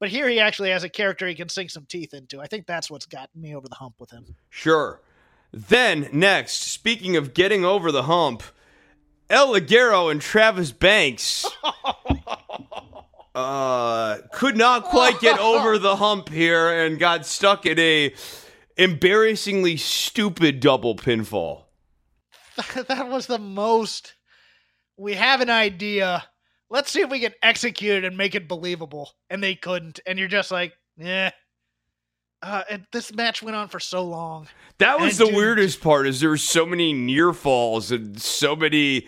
But 0.00 0.08
here 0.08 0.28
he 0.28 0.40
actually 0.40 0.70
has 0.70 0.82
a 0.82 0.88
character 0.88 1.28
he 1.28 1.34
can 1.34 1.48
sink 1.48 1.70
some 1.70 1.86
teeth 1.86 2.14
into. 2.14 2.40
I 2.40 2.46
think 2.46 2.66
that's 2.66 2.90
what's 2.90 3.06
gotten 3.06 3.40
me 3.40 3.54
over 3.54 3.68
the 3.68 3.76
hump 3.76 3.96
with 4.00 4.10
him. 4.10 4.34
Sure. 4.48 5.02
Then 5.52 6.08
next, 6.12 6.62
speaking 6.62 7.16
of 7.16 7.34
getting 7.34 7.64
over 7.64 7.92
the 7.92 8.04
hump, 8.04 8.42
El 9.28 9.48
Ligero 9.54 10.10
and 10.10 10.20
Travis 10.20 10.72
Banks 10.72 11.46
uh, 13.34 14.18
could 14.32 14.56
not 14.56 14.84
quite 14.84 15.20
get 15.20 15.38
over 15.38 15.78
the 15.78 15.96
hump 15.96 16.30
here 16.30 16.68
and 16.68 16.98
got 16.98 17.26
stuck 17.26 17.66
in 17.66 17.78
a 17.78 18.14
embarrassingly 18.76 19.76
stupid 19.76 20.60
double 20.60 20.96
pinfall. 20.96 21.64
that 22.88 23.08
was 23.08 23.26
the 23.26 23.38
most. 23.38 24.14
We 24.96 25.14
have 25.14 25.40
an 25.40 25.50
idea. 25.50 26.24
Let's 26.68 26.90
see 26.90 27.00
if 27.00 27.10
we 27.10 27.20
can 27.20 27.32
execute 27.42 27.98
it 27.98 28.04
and 28.04 28.16
make 28.16 28.34
it 28.34 28.48
believable. 28.48 29.10
And 29.28 29.42
they 29.42 29.54
couldn't. 29.54 30.00
And 30.06 30.18
you're 30.18 30.28
just 30.28 30.50
like, 30.50 30.72
yeah. 30.96 31.30
Uh, 32.42 32.62
and 32.70 32.86
this 32.92 33.12
match 33.12 33.42
went 33.42 33.56
on 33.56 33.68
for 33.68 33.80
so 33.80 34.04
long. 34.04 34.48
That 34.78 34.98
was 34.98 35.18
the 35.18 35.26
weirdest 35.26 35.80
part. 35.80 36.06
Is 36.06 36.20
there 36.20 36.30
were 36.30 36.38
so 36.38 36.64
many 36.64 36.92
near 36.92 37.32
falls 37.34 37.92
and 37.92 38.20
so 38.20 38.56
many 38.56 39.06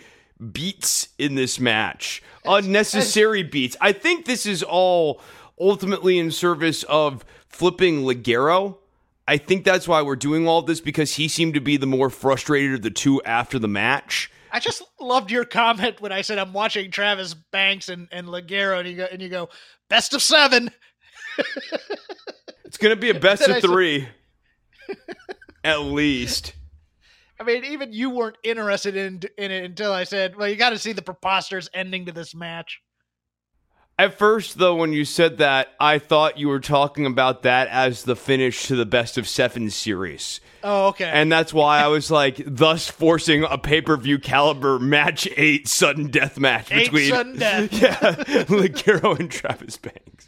beats 0.51 1.09
in 1.19 1.35
this 1.35 1.61
match, 1.61 2.23
unnecessary 2.45 3.43
beats. 3.43 3.77
I 3.81 3.93
think 3.93 4.25
this 4.25 4.47
is 4.47 4.63
all 4.63 5.21
ultimately 5.61 6.19
in 6.19 6.31
service 6.31 6.83
of 6.85 7.25
flipping 7.49 8.03
Ligero 8.03 8.79
I 9.27 9.39
think 9.39 9.65
that's 9.65 9.87
why 9.87 10.03
we're 10.03 10.17
doing 10.17 10.49
all 10.49 10.63
this 10.63 10.81
because 10.81 11.15
he 11.15 11.29
seemed 11.29 11.55
to 11.55 11.61
be 11.61 11.77
the 11.77 11.87
more 11.87 12.11
frustrated 12.11 12.75
of 12.75 12.83
the 12.83 12.91
two 12.91 13.23
after 13.23 13.59
the 13.59 13.69
match. 13.69 14.31
I 14.51 14.59
just 14.59 14.83
loved 15.01 15.31
your 15.31 15.45
comment 15.45 16.01
when 16.01 16.13
I 16.13 16.21
said 16.23 16.39
I'm 16.39 16.53
watching 16.53 16.91
Travis 16.91 17.33
Banks 17.35 17.89
and, 17.89 18.09
and 18.13 18.27
Ligero, 18.27 18.81
and 18.81 18.89
you 18.89 18.97
go 18.97 19.09
and 19.11 19.23
you 19.23 19.29
go 19.29 19.49
best 19.89 20.13
of 20.13 20.23
seven. 20.23 20.71
it's 22.65 22.77
gonna 22.77 22.97
be 22.97 23.11
a 23.11 23.15
best 23.21 23.49
of 23.49 23.63
three, 23.63 24.09
at 25.65 25.81
least. 25.81 26.55
I 27.41 27.45
mean, 27.45 27.65
even 27.65 27.93
you 27.93 28.11
weren't 28.11 28.37
interested 28.45 28.95
in 28.95 29.23
in 29.39 29.51
it 29.51 29.65
until 29.65 29.93
I 29.93 30.05
said, 30.05 30.37
"Well, 30.37 30.49
you 30.49 30.57
got 30.57 30.71
to 30.71 30.79
see 30.79 30.93
the 30.93 31.03
preposterous 31.03 31.71
ending 31.73 32.07
to 32.07 32.13
this 32.13 32.35
match." 32.35 32.83
At 33.99 34.19
first, 34.19 34.59
though, 34.59 34.75
when 34.77 34.93
you 34.93 35.05
said 35.05 35.39
that, 35.39 35.69
I 35.79 35.99
thought 35.99 36.39
you 36.39 36.49
were 36.49 36.61
talking 36.61 37.07
about 37.07 37.43
that 37.43 37.69
as 37.69 38.05
the 38.05 38.17
finish 38.17 38.67
to 38.67 38.75
the 38.77 38.87
best 38.87 39.19
of 39.19 39.29
seven 39.29 39.71
series. 39.71 40.41
Oh, 40.65 40.89
okay. 40.89 41.05
And 41.05 41.31
that's 41.31 41.53
why 41.53 41.81
I 41.81 41.89
was 41.89 42.11
like, 42.11 42.43
thus 42.47 42.89
forcing 42.89 43.45
a 43.45 43.59
pay 43.59 43.81
per 43.83 43.97
view 43.97 44.19
caliber 44.19 44.79
match 44.79 45.29
eight 45.37 45.69
sudden 45.69 46.09
death 46.09 46.39
match 46.39 46.73
eight 46.73 46.87
between 46.87 47.11
sudden 47.11 47.37
death. 47.39 47.73
yeah, 47.73 48.01
Ligero 48.45 49.19
and 49.19 49.31
Travis 49.31 49.77
Banks. 49.77 50.27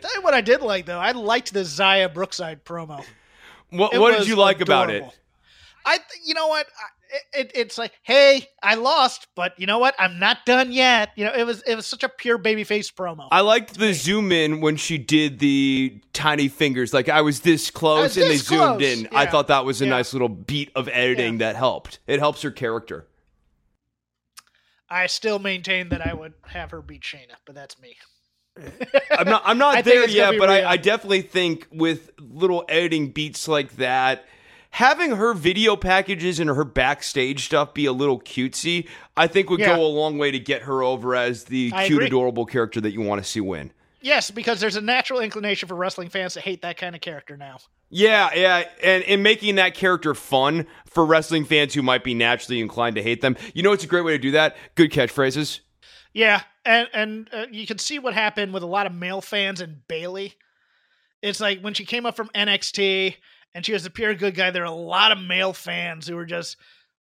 Tell 0.00 0.14
you 0.14 0.22
what 0.22 0.34
I 0.34 0.40
did 0.40 0.62
like 0.62 0.86
though. 0.86 0.98
I 0.98 1.12
liked 1.12 1.52
the 1.52 1.60
Xia 1.60 2.12
Brookside 2.12 2.64
promo. 2.64 3.04
What, 3.70 3.96
what 3.98 4.18
did 4.18 4.26
you 4.26 4.36
like 4.36 4.60
adorable. 4.60 4.96
about 4.96 5.12
it? 5.12 5.18
I, 5.84 5.98
you 6.24 6.34
know 6.34 6.46
what, 6.48 6.66
it, 7.32 7.46
it, 7.46 7.52
it's 7.54 7.78
like, 7.78 7.92
hey, 8.02 8.46
I 8.62 8.74
lost, 8.76 9.26
but 9.34 9.52
you 9.58 9.66
know 9.66 9.78
what? 9.78 9.94
I'm 9.98 10.18
not 10.18 10.38
done 10.46 10.72
yet. 10.72 11.10
You 11.16 11.24
know, 11.26 11.32
it 11.34 11.44
was 11.44 11.62
it 11.66 11.74
was 11.74 11.86
such 11.86 12.02
a 12.04 12.08
pure 12.08 12.38
babyface 12.38 12.92
promo. 12.92 13.28
I 13.30 13.40
liked 13.40 13.78
the 13.78 13.92
zoom 13.92 14.32
in 14.32 14.60
when 14.60 14.76
she 14.76 14.96
did 14.98 15.38
the 15.38 16.00
tiny 16.12 16.48
fingers. 16.48 16.94
Like 16.94 17.08
I 17.08 17.20
was 17.22 17.40
this 17.40 17.70
close, 17.70 18.02
was 18.02 18.16
and 18.16 18.30
this 18.30 18.48
they 18.48 18.56
zoomed 18.56 18.78
close. 18.80 18.98
in. 19.00 19.08
I 19.12 19.26
thought 19.26 19.48
that 19.48 19.64
was 19.64 19.80
a 19.82 19.84
Yeah. 19.84 19.90
nice 19.90 20.12
little 20.12 20.28
beat 20.28 20.70
of 20.74 20.88
editing 20.88 21.34
Yeah. 21.34 21.46
that 21.52 21.56
helped. 21.56 21.98
It 22.06 22.18
helps 22.20 22.42
her 22.42 22.50
character. 22.50 23.06
I 24.88 25.06
still 25.06 25.38
maintain 25.38 25.88
that 25.90 26.06
I 26.06 26.12
would 26.12 26.34
have 26.48 26.70
her 26.70 26.82
beat 26.82 27.02
Shayna, 27.02 27.34
but 27.46 27.54
that's 27.54 27.80
me. 27.80 27.96
I'm 29.10 29.26
not. 29.26 29.42
I'm 29.46 29.56
not 29.58 29.76
I 29.78 29.82
there 29.82 30.06
yet, 30.08 30.34
but. 30.38 30.50
I, 30.50 30.64
I 30.72 30.76
definitely 30.76 31.22
think 31.22 31.66
with 31.72 32.10
little 32.20 32.64
editing 32.68 33.10
beats 33.10 33.48
like 33.48 33.76
that, 33.76 34.26
having 34.72 35.12
her 35.16 35.32
video 35.34 35.76
packages 35.76 36.38
and 36.40 36.50
her 36.50 36.64
backstage 36.64 37.44
stuff 37.46 37.72
be 37.74 37.86
a 37.86 37.92
little 37.92 38.20
cutesy, 38.20 38.88
I 39.16 39.26
think 39.26 39.48
would 39.50 39.60
Yeah. 39.60 39.76
go 39.76 39.82
a 39.84 39.86
long 39.88 40.18
way 40.18 40.30
to 40.30 40.38
get 40.38 40.62
her 40.62 40.82
over 40.82 41.14
as 41.14 41.44
the 41.44 41.70
I 41.74 41.86
cute, 41.86 41.98
agree. 41.98 42.06
adorable 42.08 42.44
character 42.46 42.80
that 42.80 42.92
you 42.92 43.00
want 43.00 43.22
to 43.22 43.28
see 43.28 43.40
win. 43.40 43.72
Yes, 44.00 44.30
because 44.32 44.58
there's 44.60 44.74
a 44.74 44.80
natural 44.80 45.20
inclination 45.20 45.68
for 45.68 45.76
wrestling 45.76 46.08
fans 46.08 46.34
to 46.34 46.40
hate 46.40 46.62
that 46.62 46.76
kind 46.76 46.96
of 46.96 47.00
character 47.00 47.36
now. 47.36 47.58
Yeah, 47.88 48.30
yeah, 48.34 48.64
and 48.82 49.04
and 49.04 49.22
making 49.22 49.54
that 49.56 49.74
character 49.74 50.14
fun 50.14 50.66
for 50.86 51.04
wrestling 51.06 51.44
fans 51.44 51.74
who 51.74 51.82
might 51.82 52.02
be 52.02 52.14
naturally 52.14 52.60
inclined 52.60 52.96
to 52.96 53.02
hate 53.02 53.20
them. 53.20 53.36
You 53.54 53.62
know, 53.62 53.70
it's 53.72 53.84
a 53.84 53.86
great 53.86 54.04
way 54.04 54.12
to 54.12 54.18
do 54.18 54.32
that. 54.32 54.56
Good 54.74 54.90
catchphrases. 54.90 55.60
Yeah, 56.14 56.40
and 56.64 56.88
and 56.92 57.28
uh, 57.32 57.46
you 57.52 57.66
can 57.66 57.78
see 57.78 57.98
what 58.00 58.14
happened 58.14 58.52
with 58.52 58.62
a 58.64 58.66
lot 58.66 58.86
of 58.86 58.92
male 58.94 59.20
fans 59.20 59.60
and 59.60 59.86
Bayley. 59.86 60.34
It's 61.20 61.38
like 61.38 61.60
when 61.60 61.74
she 61.74 61.84
came 61.84 62.04
up 62.06 62.16
from 62.16 62.28
NXT 62.34 63.14
and 63.54 63.64
she 63.64 63.72
was 63.72 63.86
a 63.86 63.90
pure 63.90 64.14
good 64.14 64.34
guy. 64.34 64.50
There 64.50 64.62
are 64.62 64.66
a 64.66 64.70
lot 64.70 65.12
of 65.12 65.18
male 65.18 65.52
fans 65.52 66.06
who 66.06 66.16
were 66.16 66.26
just 66.26 66.56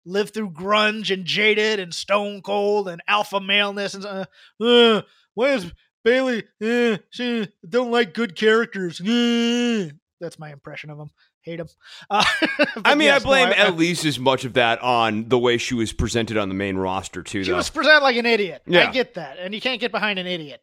lived 0.06 0.34
through 0.34 0.52
grunge 0.52 1.14
and 1.14 1.26
jaded 1.26 1.80
and 1.80 1.94
stone 1.94 2.42
cold 2.42 2.88
and 2.88 3.02
alpha 3.08 3.40
maleness 3.40 3.94
and 3.94 4.04
uh, 4.06 4.26
uh, 4.60 5.02
why 5.36 5.50
is 5.54 5.72
Bayley? 6.04 6.44
Uh, 6.62 6.98
she 7.12 7.48
don't 7.68 7.92
like 7.92 8.14
good 8.14 8.36
characters. 8.36 9.00
Uh. 9.00 9.90
That's 10.20 10.38
my 10.38 10.52
impression 10.52 10.92
of 10.92 11.00
him. 11.00 11.10
Hate 11.42 11.60
him. 11.60 11.68
Uh, 12.10 12.24
I 12.86 12.94
mean, 12.94 13.08
yes, 13.08 13.22
I 13.22 13.26
blame 13.26 13.50
no, 13.50 13.56
at 13.56 13.76
least 13.76 14.06
as 14.06 14.20
much 14.20 14.46
of 14.46 14.54
that 14.54 14.80
on 14.82 15.28
the 15.30 15.40
way 15.40 15.58
she 15.58 15.74
was 15.74 15.92
presented 15.92 16.38
on 16.38 16.50
the 16.50 16.56
main 16.56 16.78
roster 16.78 17.24
too. 17.24 17.44
She 17.44 17.50
though. 17.50 17.58
was 17.58 17.72
presented 17.72 18.04
like 18.04 18.16
an 18.16 18.28
idiot. 18.28 18.62
Yeah. 18.68 18.88
I 18.88 18.92
get 18.92 19.16
that, 19.16 19.40
and 19.40 19.56
you 19.56 19.60
can't 19.60 19.82
get 19.82 19.92
behind 19.92 20.20
an 20.20 20.28
idiot, 20.28 20.62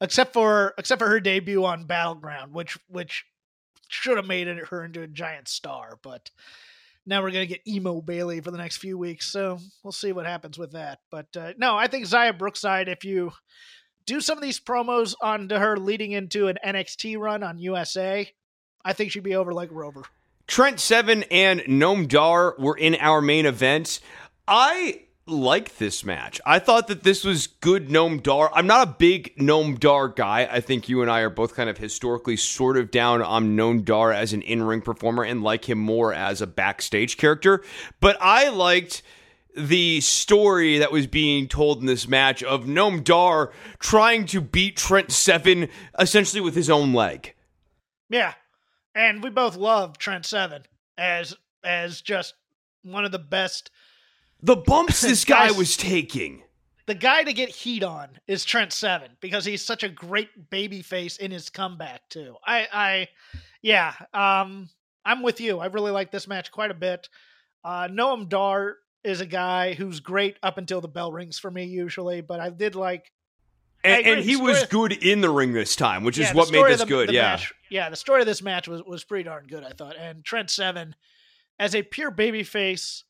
except 0.00 0.32
for 0.32 0.74
except 0.78 1.00
for 1.00 1.08
her 1.08 1.18
debut 1.18 1.64
on 1.64 1.84
Battleground, 1.84 2.52
which 2.52 2.78
which 2.86 3.24
should 3.90 4.16
have 4.16 4.26
made 4.26 4.46
her 4.46 4.84
into 4.84 5.02
a 5.02 5.06
giant 5.06 5.48
star. 5.48 5.98
But 6.02 6.30
now 7.06 7.22
we're 7.22 7.30
gonna 7.30 7.46
get 7.46 7.66
emo 7.66 8.00
Bayley 8.00 8.40
for 8.40 8.50
the 8.50 8.58
next 8.58 8.78
few 8.78 8.96
weeks. 8.96 9.26
So 9.26 9.58
we'll 9.82 9.92
see 9.92 10.12
what 10.12 10.26
happens 10.26 10.58
with 10.58 10.72
that. 10.72 11.00
But 11.10 11.36
uh, 11.36 11.52
no, 11.58 11.76
I 11.76 11.86
think 11.86 12.06
Xia 12.06 12.36
Brookside, 12.36 12.88
if 12.88 13.04
you 13.04 13.32
do 14.06 14.20
some 14.20 14.38
of 14.38 14.42
these 14.42 14.60
promos 14.60 15.14
onto 15.20 15.56
her 15.56 15.76
leading 15.76 16.12
into 16.12 16.48
an 16.48 16.58
NXT 16.64 17.18
run 17.18 17.42
on 17.42 17.58
USA, 17.58 18.28
I 18.84 18.92
think 18.92 19.12
she'd 19.12 19.22
be 19.22 19.36
over 19.36 19.52
like 19.52 19.70
Rover. 19.72 20.02
Trent 20.46 20.80
Seven 20.80 21.22
and 21.30 21.60
Noam 21.60 22.08
Dar 22.08 22.56
were 22.58 22.76
in 22.76 22.96
our 22.96 23.20
main 23.20 23.46
event. 23.46 24.00
I 24.48 25.02
like 25.30 25.76
this 25.78 26.04
match. 26.04 26.40
I 26.44 26.58
thought 26.58 26.88
that 26.88 27.02
this 27.02 27.24
was 27.24 27.46
good 27.46 27.88
Noam 27.88 28.22
Dar. 28.22 28.50
I'm 28.54 28.66
not 28.66 28.88
a 28.88 28.94
big 28.98 29.36
Noam 29.36 29.78
Dar 29.78 30.08
guy. 30.08 30.48
I 30.50 30.60
think 30.60 30.88
you 30.88 31.02
and 31.02 31.10
I 31.10 31.20
are 31.20 31.30
both 31.30 31.54
kind 31.54 31.70
of 31.70 31.78
historically 31.78 32.36
sort 32.36 32.76
of 32.76 32.90
down 32.90 33.22
on 33.22 33.56
Noam 33.56 33.84
Dar 33.84 34.12
as 34.12 34.32
an 34.32 34.42
in-ring 34.42 34.82
performer 34.82 35.22
and 35.22 35.42
like 35.42 35.68
him 35.68 35.78
more 35.78 36.12
as 36.12 36.40
a 36.40 36.46
backstage 36.46 37.16
character. 37.16 37.62
But 38.00 38.16
I 38.20 38.48
liked 38.48 39.02
the 39.56 40.00
story 40.00 40.78
that 40.78 40.92
was 40.92 41.06
being 41.06 41.48
told 41.48 41.80
in 41.80 41.86
this 41.86 42.06
match 42.06 42.42
of 42.42 42.64
Noam 42.64 43.02
Dar 43.02 43.52
trying 43.78 44.26
to 44.26 44.40
beat 44.40 44.76
Trent 44.76 45.10
Seven 45.10 45.68
essentially 45.98 46.40
with 46.40 46.54
his 46.54 46.70
own 46.70 46.92
leg. 46.92 47.34
Yeah. 48.08 48.34
And 48.94 49.22
we 49.22 49.30
both 49.30 49.56
love 49.56 49.98
Trent 49.98 50.26
Seven 50.26 50.62
as 50.98 51.36
as 51.62 52.00
just 52.00 52.34
one 52.82 53.04
of 53.04 53.12
the 53.12 53.18
best 53.18 53.70
the 54.42 54.56
bumps 54.56 55.00
this 55.02 55.24
guy 55.24 55.50
was 55.50 55.76
taking. 55.76 56.42
The 56.86 56.94
guy 56.94 57.22
to 57.22 57.32
get 57.32 57.50
heat 57.50 57.84
on 57.84 58.08
is 58.26 58.44
Trent 58.44 58.72
Seven 58.72 59.10
because 59.20 59.44
he's 59.44 59.64
such 59.64 59.84
a 59.84 59.88
great 59.88 60.50
baby 60.50 60.82
face 60.82 61.18
in 61.18 61.30
his 61.30 61.48
comeback 61.48 62.08
too. 62.08 62.34
I, 62.44 62.66
I, 62.72 63.08
yeah, 63.62 63.94
um, 64.12 64.68
I'm 65.04 65.22
with 65.22 65.40
you. 65.40 65.60
I 65.60 65.66
really 65.66 65.92
like 65.92 66.10
this 66.10 66.26
match 66.26 66.50
quite 66.50 66.70
a 66.70 66.74
bit. 66.74 67.08
Uh, 67.64 67.88
Noam 67.88 68.28
Dar 68.28 68.76
is 69.04 69.20
a 69.20 69.26
guy 69.26 69.74
who's 69.74 70.00
great 70.00 70.36
up 70.42 70.58
until 70.58 70.80
the 70.80 70.88
bell 70.88 71.12
rings 71.12 71.38
for 71.38 71.50
me 71.50 71.64
usually, 71.64 72.20
but 72.20 72.40
I 72.40 72.50
did 72.50 72.74
like. 72.74 73.12
And, 73.82 74.06
and 74.06 74.20
he 74.20 74.36
was 74.36 74.64
good 74.66 74.92
in 74.92 75.22
the 75.22 75.30
ring 75.30 75.52
this 75.52 75.74
time, 75.74 76.04
which 76.04 76.18
yeah, 76.18 76.28
is 76.28 76.34
what 76.34 76.52
made 76.52 76.66
this 76.66 76.80
the, 76.80 76.86
good. 76.86 77.08
The 77.08 77.14
yeah, 77.14 77.22
match, 77.22 77.54
yeah. 77.70 77.88
The 77.88 77.96
story 77.96 78.20
of 78.20 78.26
this 78.26 78.42
match 78.42 78.68
was 78.68 78.82
was 78.82 79.04
pretty 79.04 79.24
darn 79.24 79.46
good, 79.46 79.64
I 79.64 79.70
thought. 79.70 79.96
And 79.96 80.22
Trent 80.22 80.50
Seven, 80.50 80.94
as 81.58 81.74
a 81.74 81.82
pure 81.82 82.10
baby 82.10 82.42
face 82.42 83.04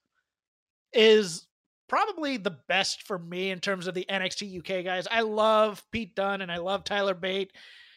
is 0.92 1.46
probably 1.88 2.36
the 2.36 2.56
best 2.68 3.02
for 3.02 3.18
me 3.18 3.50
in 3.50 3.58
terms 3.58 3.86
of 3.86 3.94
the 3.94 4.06
NXT 4.08 4.58
UK 4.58 4.84
guys. 4.84 5.08
I 5.10 5.22
love 5.22 5.82
Pete 5.90 6.14
Dunne 6.14 6.40
and 6.40 6.50
I 6.50 6.58
love 6.58 6.84
Tyler 6.84 7.14
Bate, 7.14 7.52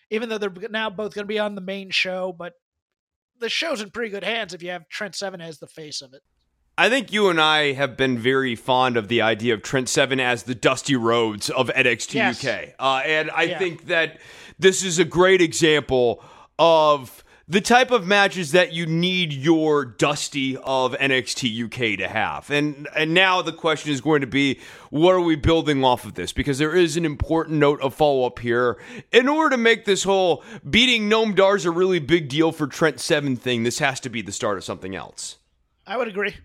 even 0.10 0.30
though 0.30 0.40
they're 0.40 0.54
now 0.72 0.90
both 0.90 1.14
going 1.14 1.26
to 1.26 1.28
be 1.28 1.40
on 1.40 1.56
the 1.56 1.62
main 1.62 1.92
show. 1.92 2.34
But 2.38 2.54
the 3.40 3.50
show's 3.50 3.82
in 3.82 3.92
pretty 3.92 4.10
good 4.10 4.24
hands 4.24 4.54
if 4.54 4.64
you 4.64 4.72
have 4.72 4.90
Trent 4.90 5.16
Seven 5.16 5.42
as 5.42 5.60
the 5.60 5.68
face 5.68 6.02
of 6.02 6.14
it. 6.14 6.22
I 6.76 6.90
think 6.90 7.14
you 7.14 7.30
and 7.30 7.40
I 7.40 7.74
have 7.74 7.96
been 7.96 8.18
very 8.18 8.56
fond 8.56 8.98
of 8.98 9.08
the 9.08 9.22
idea 9.22 9.54
of 9.54 9.62
Trent 9.62 9.90
Seven 9.90 10.20
as 10.20 10.44
the 10.44 10.56
Dusty 10.56 10.96
Rhodes 10.96 11.52
of 11.52 11.68
NXT 11.70 12.16
yes. 12.16 12.44
UK, 12.44 12.70
uh, 12.80 13.04
and 13.06 13.30
I 13.30 13.44
yeah. 13.44 13.60
think 13.60 13.86
that 13.88 14.20
this 14.58 14.84
is 14.84 14.98
a 14.98 15.06
great 15.06 15.40
example 15.40 16.24
of 16.58 17.23
the 17.54 17.62
type 17.62 17.92
of 17.92 18.08
matches 18.08 18.52
that 18.54 18.74
you 18.74 18.88
need 18.88 19.32
your 19.32 19.86
Dusty 19.86 20.58
of 20.58 20.94
NXT 20.94 21.66
UK 21.66 22.00
to 22.00 22.08
have. 22.08 22.50
And 22.50 22.90
and 22.96 23.14
now 23.14 23.44
the 23.44 23.54
question 23.54 23.92
is 23.92 24.02
going 24.02 24.22
to 24.22 24.28
be 24.28 24.60
what 24.90 25.12
are 25.12 25.22
we 25.22 25.36
building 25.36 25.84
off 25.84 26.04
of 26.04 26.16
this? 26.16 26.34
Because 26.34 26.58
there 26.58 26.76
is 26.76 26.98
an 26.98 27.06
important 27.06 27.60
note 27.60 27.80
of 27.82 27.94
follow 27.94 28.26
up 28.26 28.40
here. 28.40 28.82
In 29.12 29.28
order 29.28 29.52
to 29.52 29.58
make 29.58 29.86
this 29.86 30.02
whole 30.04 30.44
beating 30.68 31.08
Noam 31.08 31.36
Dar's 31.36 31.66
a 31.66 31.72
really 31.72 32.00
big 32.00 32.28
deal 32.28 32.52
for 32.52 32.66
Trent 32.66 33.00
Seven 33.00 33.36
thing, 33.36 33.62
this 33.62 33.78
has 33.78 34.00
to 34.00 34.10
be 34.10 34.24
the 34.24 34.32
start 34.32 34.58
of 34.58 34.64
something 34.64 34.96
else. 34.96 35.38
I 35.86 35.98
would 35.98 36.08
agree. 36.08 36.36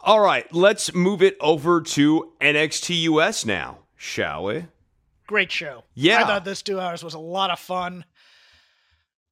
All 0.00 0.20
right, 0.20 0.46
let's 0.54 0.94
move 0.94 1.20
it 1.20 1.36
over 1.40 1.80
to 1.80 2.32
NXT 2.40 3.02
US 3.02 3.44
now, 3.44 3.78
shall 3.96 4.44
we? 4.44 4.66
Great 5.26 5.50
show. 5.50 5.82
Yeah. 5.94 6.22
I 6.22 6.26
thought 6.26 6.44
this 6.44 6.62
two 6.62 6.78
hours 6.78 7.02
was 7.02 7.14
a 7.14 7.18
lot 7.18 7.50
of 7.50 7.58
fun. 7.58 8.04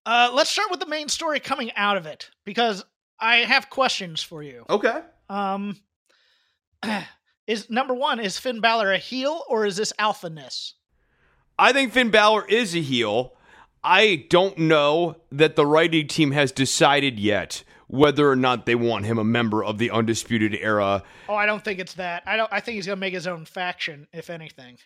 Uh, 0.04 0.30
let's 0.32 0.50
start 0.50 0.70
with 0.70 0.80
the 0.80 0.86
main 0.86 1.08
story 1.08 1.40
coming 1.40 1.70
out 1.76 1.96
of 1.96 2.06
it 2.06 2.30
because 2.44 2.84
I 3.20 3.36
have 3.38 3.70
questions 3.70 4.22
for 4.22 4.42
you. 4.42 4.64
Okay. 4.68 5.00
Um, 5.28 5.78
is 7.46 7.70
number 7.70 7.94
one 7.94 8.18
is 8.18 8.38
Finn 8.38 8.60
Balor 8.60 8.92
a 8.92 8.98
heel 8.98 9.44
or 9.48 9.64
is 9.64 9.76
this 9.76 9.92
alphaness? 9.98 10.72
I 11.58 11.72
think 11.72 11.92
Finn 11.92 12.10
Balor 12.10 12.46
is 12.48 12.74
a 12.74 12.80
heel. 12.80 13.34
I 13.84 14.26
don't 14.30 14.58
know 14.58 15.16
that 15.30 15.56
the 15.56 15.66
writing 15.66 16.08
team 16.08 16.32
has 16.32 16.52
decided 16.52 17.18
yet 17.18 17.64
whether 17.88 18.30
or 18.30 18.36
not 18.36 18.64
they 18.64 18.74
want 18.74 19.04
him 19.04 19.18
a 19.18 19.24
member 19.24 19.62
of 19.62 19.78
the 19.78 19.90
undisputed 19.90 20.56
era. 20.60 21.02
Oh, 21.28 21.34
I 21.34 21.46
don't 21.46 21.62
think 21.62 21.78
it's 21.78 21.94
that. 21.94 22.22
I 22.26 22.36
don't. 22.36 22.50
I 22.52 22.60
think 22.60 22.76
he's 22.76 22.86
gonna 22.86 22.96
make 22.96 23.12
his 23.12 23.26
own 23.26 23.44
faction, 23.44 24.08
if 24.12 24.30
anything. 24.30 24.78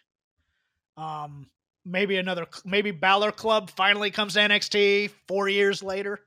Um, 0.97 1.47
maybe 1.87 2.16
another 2.16 2.47
maybe 2.64 2.91
Balor 2.91 3.32
Club 3.32 3.70
finally 3.70 4.11
comes 4.11 4.34
to 4.34 4.41
NXT 4.41 5.11
four 5.28 5.49
years 5.49 5.82
later. 5.82 6.20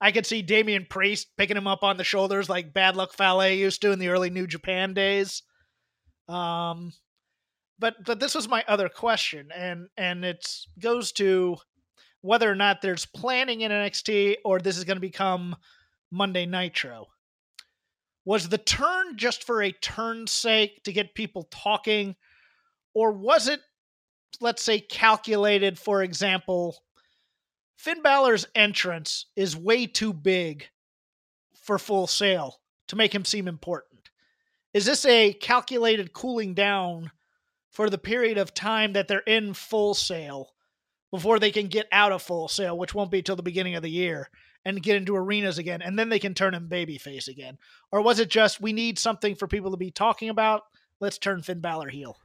I 0.00 0.12
could 0.12 0.26
see 0.26 0.42
Damian 0.42 0.86
Priest 0.88 1.28
picking 1.38 1.56
him 1.56 1.66
up 1.66 1.82
on 1.82 1.96
the 1.96 2.04
shoulders 2.04 2.50
like 2.50 2.74
Bad 2.74 2.96
Luck 2.96 3.14
Fale 3.14 3.50
used 3.50 3.80
to 3.80 3.92
in 3.92 3.98
the 3.98 4.08
early 4.08 4.28
New 4.28 4.46
Japan 4.46 4.92
days. 4.92 5.42
Um, 6.28 6.92
but 7.78 8.04
but 8.04 8.20
this 8.20 8.34
was 8.34 8.48
my 8.48 8.64
other 8.68 8.88
question, 8.88 9.50
and 9.54 9.88
and 9.96 10.24
it 10.24 10.46
goes 10.78 11.12
to 11.12 11.56
whether 12.20 12.50
or 12.50 12.54
not 12.54 12.82
there's 12.82 13.06
planning 13.06 13.62
in 13.62 13.70
NXT 13.70 14.36
or 14.44 14.58
this 14.58 14.76
is 14.76 14.84
going 14.84 14.96
to 14.96 15.00
become 15.00 15.56
Monday 16.10 16.44
Nitro. 16.44 17.06
Was 18.24 18.48
the 18.48 18.58
turn 18.58 19.16
just 19.16 19.44
for 19.44 19.62
a 19.62 19.70
turn's 19.70 20.32
sake 20.32 20.82
to 20.82 20.92
get 20.92 21.14
people 21.14 21.44
talking, 21.50 22.16
or 22.94 23.12
was 23.12 23.48
it 23.48 23.60
let's 24.40 24.62
say, 24.62 24.80
calculated, 24.80 25.78
for 25.78 26.02
example, 26.02 26.76
Finn 27.76 28.02
Balor's 28.02 28.46
entrance 28.54 29.26
is 29.36 29.56
way 29.56 29.86
too 29.86 30.12
big 30.12 30.68
for 31.54 31.78
Full 31.78 32.06
Sail 32.06 32.60
to 32.88 32.96
make 32.96 33.14
him 33.14 33.24
seem 33.24 33.48
important. 33.48 34.10
Is 34.72 34.86
this 34.86 35.04
a 35.06 35.32
calculated 35.32 36.12
cooling 36.12 36.54
down 36.54 37.10
for 37.70 37.90
the 37.90 37.98
period 37.98 38.38
of 38.38 38.54
time 38.54 38.92
that 38.94 39.08
they're 39.08 39.20
in 39.20 39.54
Full 39.54 39.94
Sail 39.94 40.50
before 41.10 41.38
they 41.38 41.50
can 41.50 41.68
get 41.68 41.86
out 41.92 42.12
of 42.12 42.22
Full 42.22 42.48
Sail, 42.48 42.76
which 42.76 42.94
won't 42.94 43.10
be 43.10 43.22
till 43.22 43.36
the 43.36 43.42
beginning 43.42 43.74
of 43.74 43.82
the 43.82 43.90
year, 43.90 44.30
and 44.64 44.82
get 44.82 44.96
into 44.96 45.14
arenas 45.14 45.58
again, 45.58 45.80
and 45.80 45.98
then 45.98 46.08
they 46.08 46.18
can 46.18 46.34
turn 46.34 46.54
him 46.54 46.68
babyface 46.68 47.28
again? 47.28 47.56
Or 47.92 48.02
was 48.02 48.18
it 48.18 48.28
just 48.28 48.60
we 48.60 48.72
need 48.72 48.98
something 48.98 49.34
for 49.34 49.46
people 49.46 49.70
to 49.70 49.76
be 49.76 49.90
talking 49.90 50.28
about? 50.28 50.62
Let's 51.00 51.18
turn 51.18 51.42
Finn 51.42 51.60
Balor 51.60 51.88
heel. 51.88 52.16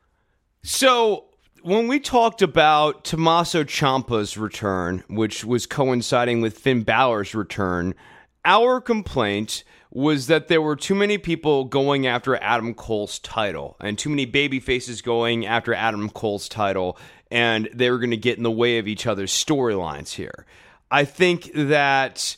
So 0.64 1.31
when 1.64 1.88
we 1.88 2.00
talked 2.00 2.42
about 2.42 3.04
Tommaso 3.04 3.64
Ciampa's 3.64 4.38
return, 4.38 5.04
which 5.08 5.46
was 5.46 5.66
coinciding 5.66 6.42
with 6.42 6.58
Finn 6.58 6.84
Balor's 6.84 7.36
return, 7.36 7.94
our 8.44 8.82
complaint 8.82 9.64
was 9.92 10.28
that 10.28 10.48
there 10.48 10.62
were 10.62 10.76
too 10.76 10.96
many 10.96 11.18
people 11.18 11.66
going 11.66 12.08
after 12.08 12.36
Adam 12.38 12.74
Cole's 12.74 13.20
title 13.20 13.76
and 13.80 13.98
too 13.98 14.10
many 14.10 14.26
baby 14.26 14.60
faces 14.60 15.02
going 15.02 15.46
after 15.46 15.74
Adam 15.74 16.10
Cole's 16.10 16.48
title, 16.50 16.98
and 17.30 17.70
they 17.74 17.92
were 17.92 18.00
going 18.00 18.12
to 18.12 18.18
get 18.18 18.38
in 18.38 18.44
the 18.44 18.52
way 18.52 18.78
of 18.78 18.88
each 18.88 19.06
other's 19.06 19.32
storylines 19.32 20.14
here. 20.14 20.46
I 20.90 21.06
think 21.06 21.52
that 21.54 22.36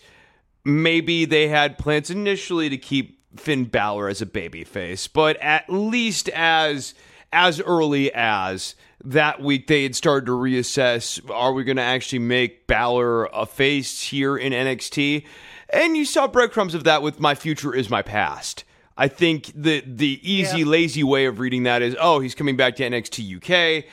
maybe 0.65 1.26
they 1.26 1.47
had 1.47 1.78
plans 1.78 2.09
initially 2.09 2.69
to 2.69 2.78
keep 2.78 3.19
Finn 3.38 3.65
Balor 3.65 4.09
as 4.09 4.21
a 4.21 4.26
babyface, 4.26 5.07
but 5.11 5.38
at 5.38 5.69
least 5.69 6.30
as 6.30 6.93
as 7.32 7.59
early 7.61 8.13
as 8.13 8.76
that 9.04 9.41
week 9.41 9.68
they 9.68 9.84
had 9.84 9.95
started 9.95 10.26
to 10.28 10.32
reassess 10.32 11.20
are 11.30 11.54
we 11.54 11.64
going 11.64 11.78
to 11.78 11.84
actually 11.84 12.20
make 12.20 12.68
Balor 12.68 13.26
a 13.26 13.45
face 13.45 14.01
here 14.01 14.38
in 14.38 14.54
NXT? 14.54 15.26
And 15.70 15.97
you 15.97 16.06
saw 16.06 16.28
breadcrumbs 16.28 16.76
of 16.76 16.84
that 16.86 17.01
with 17.01 17.20
My 17.20 17.36
Future 17.36 17.74
is 17.74 17.89
My 17.89 18.01
Past. 18.01 18.64
I 18.95 19.08
think 19.08 19.51
the 19.56 19.84
the 19.86 20.20
easy, 20.22 20.60
yeah. 20.60 20.66
lazy 20.66 21.04
way 21.04 21.26
of 21.26 21.39
reading 21.39 21.64
that 21.64 21.82
is, 21.82 21.95
oh, 21.99 22.20
he's 22.20 22.36
coming 22.36 22.56
back 22.56 22.76
to 22.76 22.84
NXT 22.84 23.38
UK. 23.38 23.86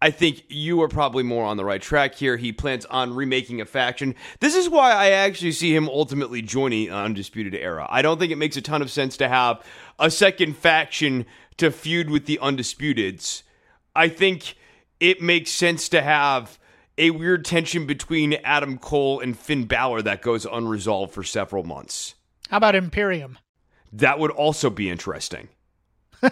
I 0.00 0.10
think 0.10 0.44
you 0.48 0.82
are 0.82 0.88
probably 0.88 1.22
more 1.22 1.44
on 1.44 1.56
the 1.56 1.64
right 1.64 1.80
track 1.80 2.14
here. 2.14 2.36
He 2.36 2.52
plans 2.52 2.84
on 2.86 3.14
remaking 3.14 3.60
a 3.60 3.64
faction. 3.64 4.14
This 4.40 4.54
is 4.54 4.68
why 4.68 4.92
I 4.92 5.10
actually 5.10 5.52
see 5.52 5.74
him 5.74 5.88
ultimately 5.88 6.42
joining 6.42 6.92
Undisputed 6.92 7.54
Era. 7.54 7.86
I 7.90 8.02
don't 8.02 8.18
think 8.18 8.30
it 8.30 8.36
makes 8.36 8.56
a 8.56 8.60
ton 8.60 8.82
of 8.82 8.90
sense 8.90 9.16
to 9.16 9.28
have 9.28 9.64
a 9.98 10.10
second 10.10 10.56
faction 10.58 11.24
to 11.56 11.70
feud 11.70 12.10
with 12.10 12.26
the 12.26 12.38
Undisputeds 12.42 13.42
I 13.96 14.08
think 14.08 14.54
it 15.00 15.20
makes 15.20 15.50
sense 15.50 15.88
to 15.90 16.02
have 16.02 16.58
a 16.98 17.10
weird 17.10 17.44
tension 17.44 17.86
between 17.86 18.34
Adam 18.44 18.78
Cole 18.78 19.20
and 19.20 19.38
Finn 19.38 19.64
Balor 19.64 20.02
that 20.02 20.22
goes 20.22 20.46
unresolved 20.46 21.12
for 21.12 21.22
several 21.22 21.62
months. 21.62 22.14
How 22.48 22.58
about 22.58 22.74
Imperium? 22.74 23.38
That 23.92 24.18
would 24.18 24.30
also 24.30 24.70
be 24.70 24.88
interesting. 24.88 25.48
yeah, 26.22 26.30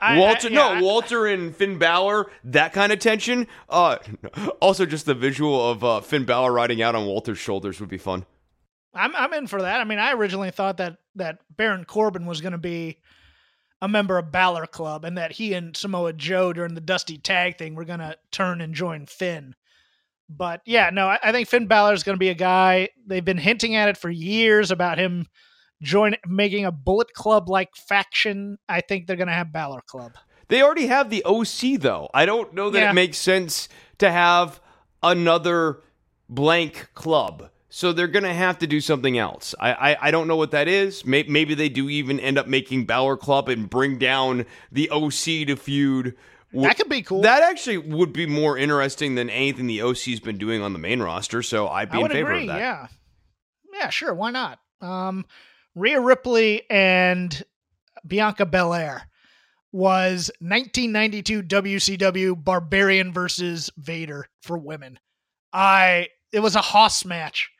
I, 0.00 0.18
Walter, 0.18 0.48
I, 0.48 0.50
yeah, 0.50 0.78
no, 0.78 0.82
Walter 0.82 1.26
and 1.26 1.54
Finn 1.54 1.78
Balor, 1.78 2.30
that 2.44 2.72
kind 2.72 2.92
of 2.92 2.98
tension. 2.98 3.46
Uh, 3.68 3.98
also, 4.60 4.86
just 4.86 5.06
the 5.06 5.14
visual 5.14 5.70
of 5.70 5.84
uh, 5.84 6.00
Finn 6.00 6.24
Balor 6.24 6.52
riding 6.52 6.82
out 6.82 6.94
on 6.94 7.06
Walter's 7.06 7.38
shoulders 7.38 7.80
would 7.80 7.88
be 7.88 7.98
fun. 7.98 8.24
I'm 8.92 9.14
I'm 9.14 9.32
in 9.34 9.46
for 9.46 9.62
that. 9.62 9.80
I 9.80 9.84
mean, 9.84 10.00
I 10.00 10.12
originally 10.12 10.50
thought 10.50 10.78
that 10.78 10.98
that 11.14 11.38
Baron 11.56 11.84
Corbin 11.84 12.26
was 12.26 12.40
going 12.40 12.52
to 12.52 12.58
be 12.58 12.98
a 13.82 13.88
member 13.88 14.18
of 14.18 14.30
Balor 14.32 14.66
Club, 14.66 15.04
and 15.04 15.16
that 15.18 15.32
he 15.32 15.54
and 15.54 15.76
Samoa 15.76 16.12
Joe 16.12 16.52
during 16.52 16.74
the 16.74 16.80
Dusty 16.80 17.18
Tag 17.18 17.56
thing 17.58 17.74
were 17.74 17.84
going 17.84 18.00
to 18.00 18.16
turn 18.30 18.60
and 18.60 18.74
join 18.74 19.06
Finn. 19.06 19.54
But 20.28 20.60
yeah, 20.64 20.90
no, 20.90 21.06
I, 21.06 21.18
I 21.22 21.32
think 21.32 21.48
Finn 21.48 21.66
Balor 21.66 21.94
is 21.94 22.02
going 22.02 22.14
to 22.14 22.20
be 22.20 22.28
a 22.28 22.34
guy. 22.34 22.90
They've 23.06 23.24
been 23.24 23.38
hinting 23.38 23.74
at 23.74 23.88
it 23.88 23.96
for 23.96 24.10
years 24.10 24.70
about 24.70 24.98
him 24.98 25.26
join 25.82 26.14
making 26.26 26.66
a 26.66 26.72
Bullet 26.72 27.12
Club 27.14 27.48
like 27.48 27.74
faction. 27.74 28.58
I 28.68 28.80
think 28.80 29.06
they're 29.06 29.16
going 29.16 29.28
to 29.28 29.34
have 29.34 29.52
Balor 29.52 29.80
Club. 29.86 30.12
They 30.48 30.62
already 30.62 30.86
have 30.88 31.10
the 31.10 31.24
OC 31.24 31.80
though. 31.80 32.10
I 32.12 32.26
don't 32.26 32.52
know 32.54 32.70
that 32.70 32.78
Yeah. 32.80 32.90
it 32.90 32.94
makes 32.94 33.18
sense 33.18 33.68
to 33.98 34.10
have 34.10 34.60
another 35.02 35.80
blank 36.28 36.90
club. 36.94 37.50
So 37.72 37.92
they're 37.92 38.08
going 38.08 38.24
to 38.24 38.34
have 38.34 38.58
to 38.58 38.66
do 38.66 38.80
something 38.80 39.16
else. 39.16 39.54
I, 39.58 39.72
I, 39.72 40.08
I 40.08 40.10
don't 40.10 40.26
know 40.26 40.36
what 40.36 40.50
that 40.50 40.66
is. 40.66 41.06
May, 41.06 41.22
maybe 41.22 41.54
they 41.54 41.68
do 41.68 41.88
even 41.88 42.18
end 42.18 42.36
up 42.36 42.48
making 42.48 42.84
Balor 42.84 43.16
Club 43.16 43.48
and 43.48 43.70
bring 43.70 43.96
down 43.96 44.44
the 44.72 44.90
OC 44.90 45.46
to 45.46 45.56
feud. 45.56 46.16
That 46.52 46.76
could 46.76 46.88
be 46.88 47.02
cool. 47.02 47.22
That 47.22 47.44
actually 47.44 47.78
would 47.78 48.12
be 48.12 48.26
more 48.26 48.58
interesting 48.58 49.14
than 49.14 49.30
anything 49.30 49.68
the 49.68 49.82
OC's 49.82 50.18
been 50.18 50.36
doing 50.36 50.62
on 50.62 50.72
the 50.72 50.80
main 50.80 51.00
roster. 51.00 51.42
So 51.42 51.68
I'd 51.68 51.92
be 51.92 51.98
I 51.98 52.02
in 52.02 52.08
favor 52.08 52.32
agree. 52.32 52.42
of 52.42 52.48
that. 52.48 52.58
Yeah, 52.58 52.86
yeah, 53.72 53.88
sure. 53.90 54.12
Why 54.14 54.32
not? 54.32 54.58
Um, 54.80 55.24
Rhea 55.76 56.00
Ripley 56.00 56.68
and 56.68 57.40
Bianca 58.04 58.46
Belair 58.46 59.08
was 59.70 60.30
1992 60.40 61.44
WCW 61.44 62.42
Barbarian 62.42 63.12
versus 63.12 63.70
Vader 63.76 64.26
for 64.42 64.58
women. 64.58 64.98
I 65.52 66.08
it 66.32 66.40
was 66.40 66.56
a 66.56 66.60
hoss 66.60 67.04
match. 67.04 67.50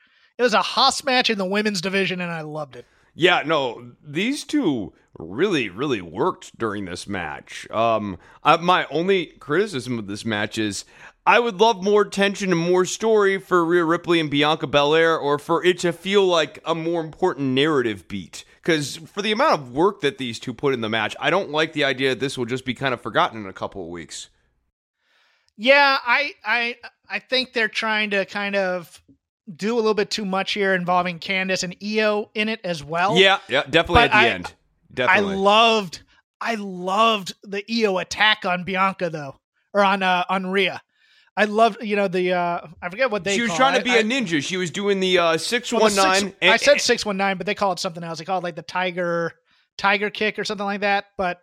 It 0.41 0.43
was 0.43 0.55
a 0.55 0.63
hoss 0.63 1.03
match 1.03 1.29
in 1.29 1.37
the 1.37 1.45
women's 1.45 1.81
division, 1.81 2.19
and 2.19 2.31
I 2.31 2.41
loved 2.41 2.75
it. 2.75 2.87
Yeah, 3.13 3.43
no, 3.45 3.91
these 4.03 4.43
two 4.43 4.91
really, 5.15 5.69
really 5.69 6.01
worked 6.01 6.57
during 6.57 6.85
this 6.85 7.05
match. 7.05 7.69
Um, 7.69 8.17
uh, 8.43 8.57
my 8.59 8.87
only 8.89 9.27
criticism 9.27 9.99
of 9.99 10.07
this 10.07 10.25
match 10.25 10.57
is 10.57 10.83
I 11.27 11.37
would 11.37 11.59
love 11.59 11.83
more 11.83 12.05
tension 12.05 12.51
and 12.51 12.59
more 12.59 12.85
story 12.85 13.37
for 13.37 13.63
Rhea 13.63 13.85
Ripley 13.85 14.19
and 14.19 14.31
Bianca 14.31 14.65
Belair, 14.65 15.15
or 15.15 15.37
for 15.37 15.63
it 15.63 15.77
to 15.81 15.93
feel 15.93 16.25
like 16.25 16.57
a 16.65 16.73
more 16.73 17.01
important 17.01 17.49
narrative 17.49 18.07
beat. 18.07 18.43
Because 18.63 18.95
for 18.95 19.21
the 19.21 19.31
amount 19.31 19.61
of 19.61 19.75
work 19.75 20.01
that 20.01 20.17
these 20.17 20.39
two 20.39 20.55
put 20.55 20.73
in 20.73 20.81
the 20.81 20.89
match, 20.89 21.15
I 21.19 21.29
don't 21.29 21.51
like 21.51 21.73
the 21.73 21.83
idea 21.83 22.09
that 22.09 22.19
this 22.19 22.35
will 22.35 22.45
just 22.45 22.65
be 22.65 22.73
kind 22.73 22.95
of 22.95 23.01
forgotten 23.01 23.43
in 23.43 23.47
a 23.47 23.53
couple 23.53 23.83
of 23.83 23.89
weeks. 23.89 24.29
Yeah, 25.55 25.99
I 26.03 26.33
I 26.43 26.77
I 27.07 27.19
think 27.19 27.53
they're 27.53 27.67
trying 27.67 28.09
to 28.09 28.25
kind 28.25 28.55
of 28.55 29.03
do 29.55 29.75
a 29.75 29.77
little 29.77 29.93
bit 29.93 30.09
too 30.11 30.25
much 30.25 30.53
here 30.53 30.73
involving 30.73 31.19
Candice 31.19 31.63
and 31.63 31.75
Io 31.83 32.29
in 32.35 32.49
it 32.49 32.59
as 32.63 32.83
well. 32.83 33.17
Yeah, 33.17 33.39
yeah, 33.49 33.63
definitely 33.63 33.95
But 33.95 34.03
at 34.03 34.11
the 34.11 34.17
I- 34.17 34.27
end. 34.29 34.53
Definitely. 34.93 35.33
I 35.33 35.37
loved 35.37 36.01
I 36.41 36.55
loved 36.55 37.33
the 37.43 37.63
Io 37.71 37.97
attack 37.99 38.45
on 38.45 38.63
Bianca 38.63 39.09
though, 39.09 39.37
or 39.73 39.83
on 39.83 40.03
uh, 40.03 40.25
on 40.29 40.47
Rhea. 40.47 40.81
I 41.37 41.45
loved 41.45 41.81
you 41.81 41.95
know 41.95 42.07
the 42.09 42.33
uh, 42.33 42.67
I 42.81 42.89
forget 42.89 43.09
what 43.09 43.23
they. 43.23 43.35
she 43.35 43.41
was 43.43 43.53
trying 43.55 43.75
it. 43.75 43.79
to 43.79 43.83
be 43.85 43.91
I- 43.91 43.97
a 43.97 44.03
ninja. 44.03 44.43
She 44.43 44.57
was 44.57 44.69
doing 44.69 44.99
the 44.99 45.17
uh, 45.17 45.37
six 45.37 45.71
one 45.71 45.95
nine. 45.95 46.33
I 46.41 46.57
said 46.57 46.81
six 46.81 47.05
one 47.05 47.15
nine, 47.17 47.37
but 47.37 47.45
they 47.45 47.55
call 47.55 47.71
it 47.71 47.79
something 47.79 48.03
else. 48.03 48.19
They 48.19 48.25
call 48.25 48.39
it 48.39 48.43
like 48.43 48.55
the 48.55 48.63
tiger 48.63 49.31
tiger 49.77 50.09
kick 50.09 50.37
or 50.37 50.43
something 50.43 50.65
like 50.65 50.81
that. 50.81 51.05
But 51.17 51.39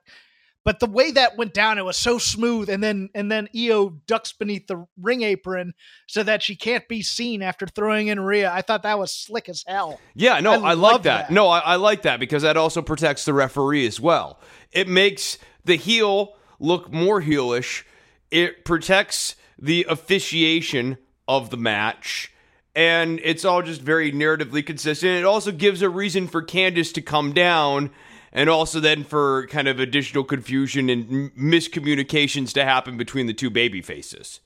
but 0.68 0.80
the 0.80 0.86
way 0.86 1.10
that 1.12 1.38
went 1.38 1.54
down, 1.54 1.78
it 1.78 1.84
was 1.86 1.96
so 1.96 2.18
smooth, 2.18 2.68
and 2.68 2.82
then 2.82 3.08
and 3.14 3.32
then 3.32 3.48
Io 3.56 3.88
ducks 4.06 4.34
beneath 4.34 4.66
the 4.66 4.86
ring 5.00 5.22
apron 5.22 5.72
so 6.06 6.22
that 6.22 6.42
she 6.42 6.56
can't 6.56 6.86
be 6.88 7.00
seen 7.00 7.40
after 7.40 7.66
throwing 7.66 8.08
in 8.08 8.20
Rhea. 8.20 8.52
I 8.52 8.60
thought 8.60 8.82
that 8.82 8.98
was 8.98 9.10
slick 9.10 9.48
as 9.48 9.64
hell. 9.66 9.98
Yeah, 10.14 10.40
no, 10.40 10.62
I 10.62 10.72
I, 10.72 10.74
like 10.74 11.04
that. 11.04 11.28
that. 11.28 11.30
No, 11.32 11.48
I, 11.48 11.60
I 11.60 11.76
like 11.76 12.02
that 12.02 12.20
because 12.20 12.42
that 12.42 12.58
also 12.58 12.82
protects 12.82 13.24
the 13.24 13.32
referee 13.32 13.86
as 13.86 13.98
well. 13.98 14.40
It 14.70 14.88
makes 14.88 15.38
the 15.64 15.76
heel 15.76 16.34
look 16.60 16.92
more 16.92 17.22
heelish. 17.22 17.84
It 18.30 18.66
protects 18.66 19.36
the 19.58 19.86
officiation 19.88 20.98
of 21.26 21.48
the 21.48 21.56
match. 21.56 22.30
And 22.74 23.22
it's 23.24 23.46
all 23.46 23.62
just 23.62 23.80
very 23.80 24.12
narratively 24.12 24.66
consistent. 24.66 25.12
It 25.12 25.24
also 25.24 25.50
gives 25.50 25.80
a 25.80 25.88
reason 25.88 26.28
for 26.28 26.42
Candice 26.42 26.92
to 26.92 27.00
come 27.00 27.32
down 27.32 27.90
and 28.32 28.48
also 28.48 28.80
then 28.80 29.04
for 29.04 29.46
kind 29.48 29.68
of 29.68 29.80
additional 29.80 30.24
confusion 30.24 30.88
and 30.88 31.10
m- 31.10 31.32
miscommunications 31.38 32.52
to 32.52 32.64
happen 32.64 32.96
between 32.96 33.26
the 33.26 33.34
two 33.34 33.50
baby 33.50 33.80
faces. 33.82 34.40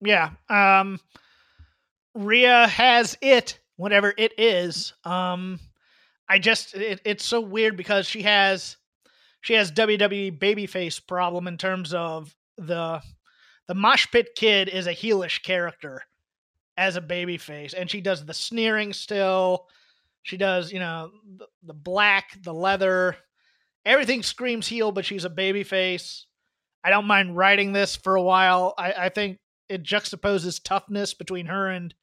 Yeah. 0.00 0.30
Um 0.48 1.00
Rhea 2.14 2.66
has 2.66 3.18
it, 3.20 3.58
whatever 3.76 4.14
it 4.16 4.32
is. 4.38 4.92
Um 5.04 5.60
I 6.28 6.38
just 6.38 6.74
it, 6.74 7.00
it's 7.04 7.24
so 7.24 7.40
weird 7.40 7.76
because 7.76 8.06
she 8.06 8.22
has 8.22 8.76
she 9.40 9.54
has 9.54 9.70
WWE 9.70 10.38
babyface 10.38 11.00
problem 11.06 11.46
in 11.46 11.56
terms 11.56 11.94
of 11.94 12.34
the 12.58 13.00
the 13.68 13.74
Mosh 13.74 14.06
Pit 14.10 14.30
Kid 14.36 14.68
is 14.68 14.86
a 14.86 14.94
heelish 14.94 15.42
character 15.42 16.02
as 16.76 16.96
a 16.96 17.00
babyface, 17.00 17.74
and 17.76 17.90
she 17.90 18.00
does 18.00 18.24
the 18.24 18.34
sneering 18.34 18.92
still. 18.92 19.66
She 20.26 20.36
does, 20.36 20.72
you 20.72 20.80
know, 20.80 21.12
the, 21.38 21.46
the 21.62 21.72
black, 21.72 22.36
the 22.42 22.52
leather, 22.52 23.16
everything 23.84 24.24
screams 24.24 24.66
heel, 24.66 24.90
but 24.90 25.04
she's 25.04 25.24
a 25.24 25.30
babyface. 25.30 26.24
I 26.82 26.90
don't 26.90 27.06
mind 27.06 27.36
writing 27.36 27.72
this 27.72 27.94
for 27.94 28.16
a 28.16 28.22
while. 28.22 28.74
I, 28.76 28.92
I 28.92 29.08
think 29.08 29.38
it 29.68 29.84
juxtaposes 29.84 30.60
toughness 30.60 31.14
between 31.14 31.46
her 31.46 31.68
and 31.68 31.94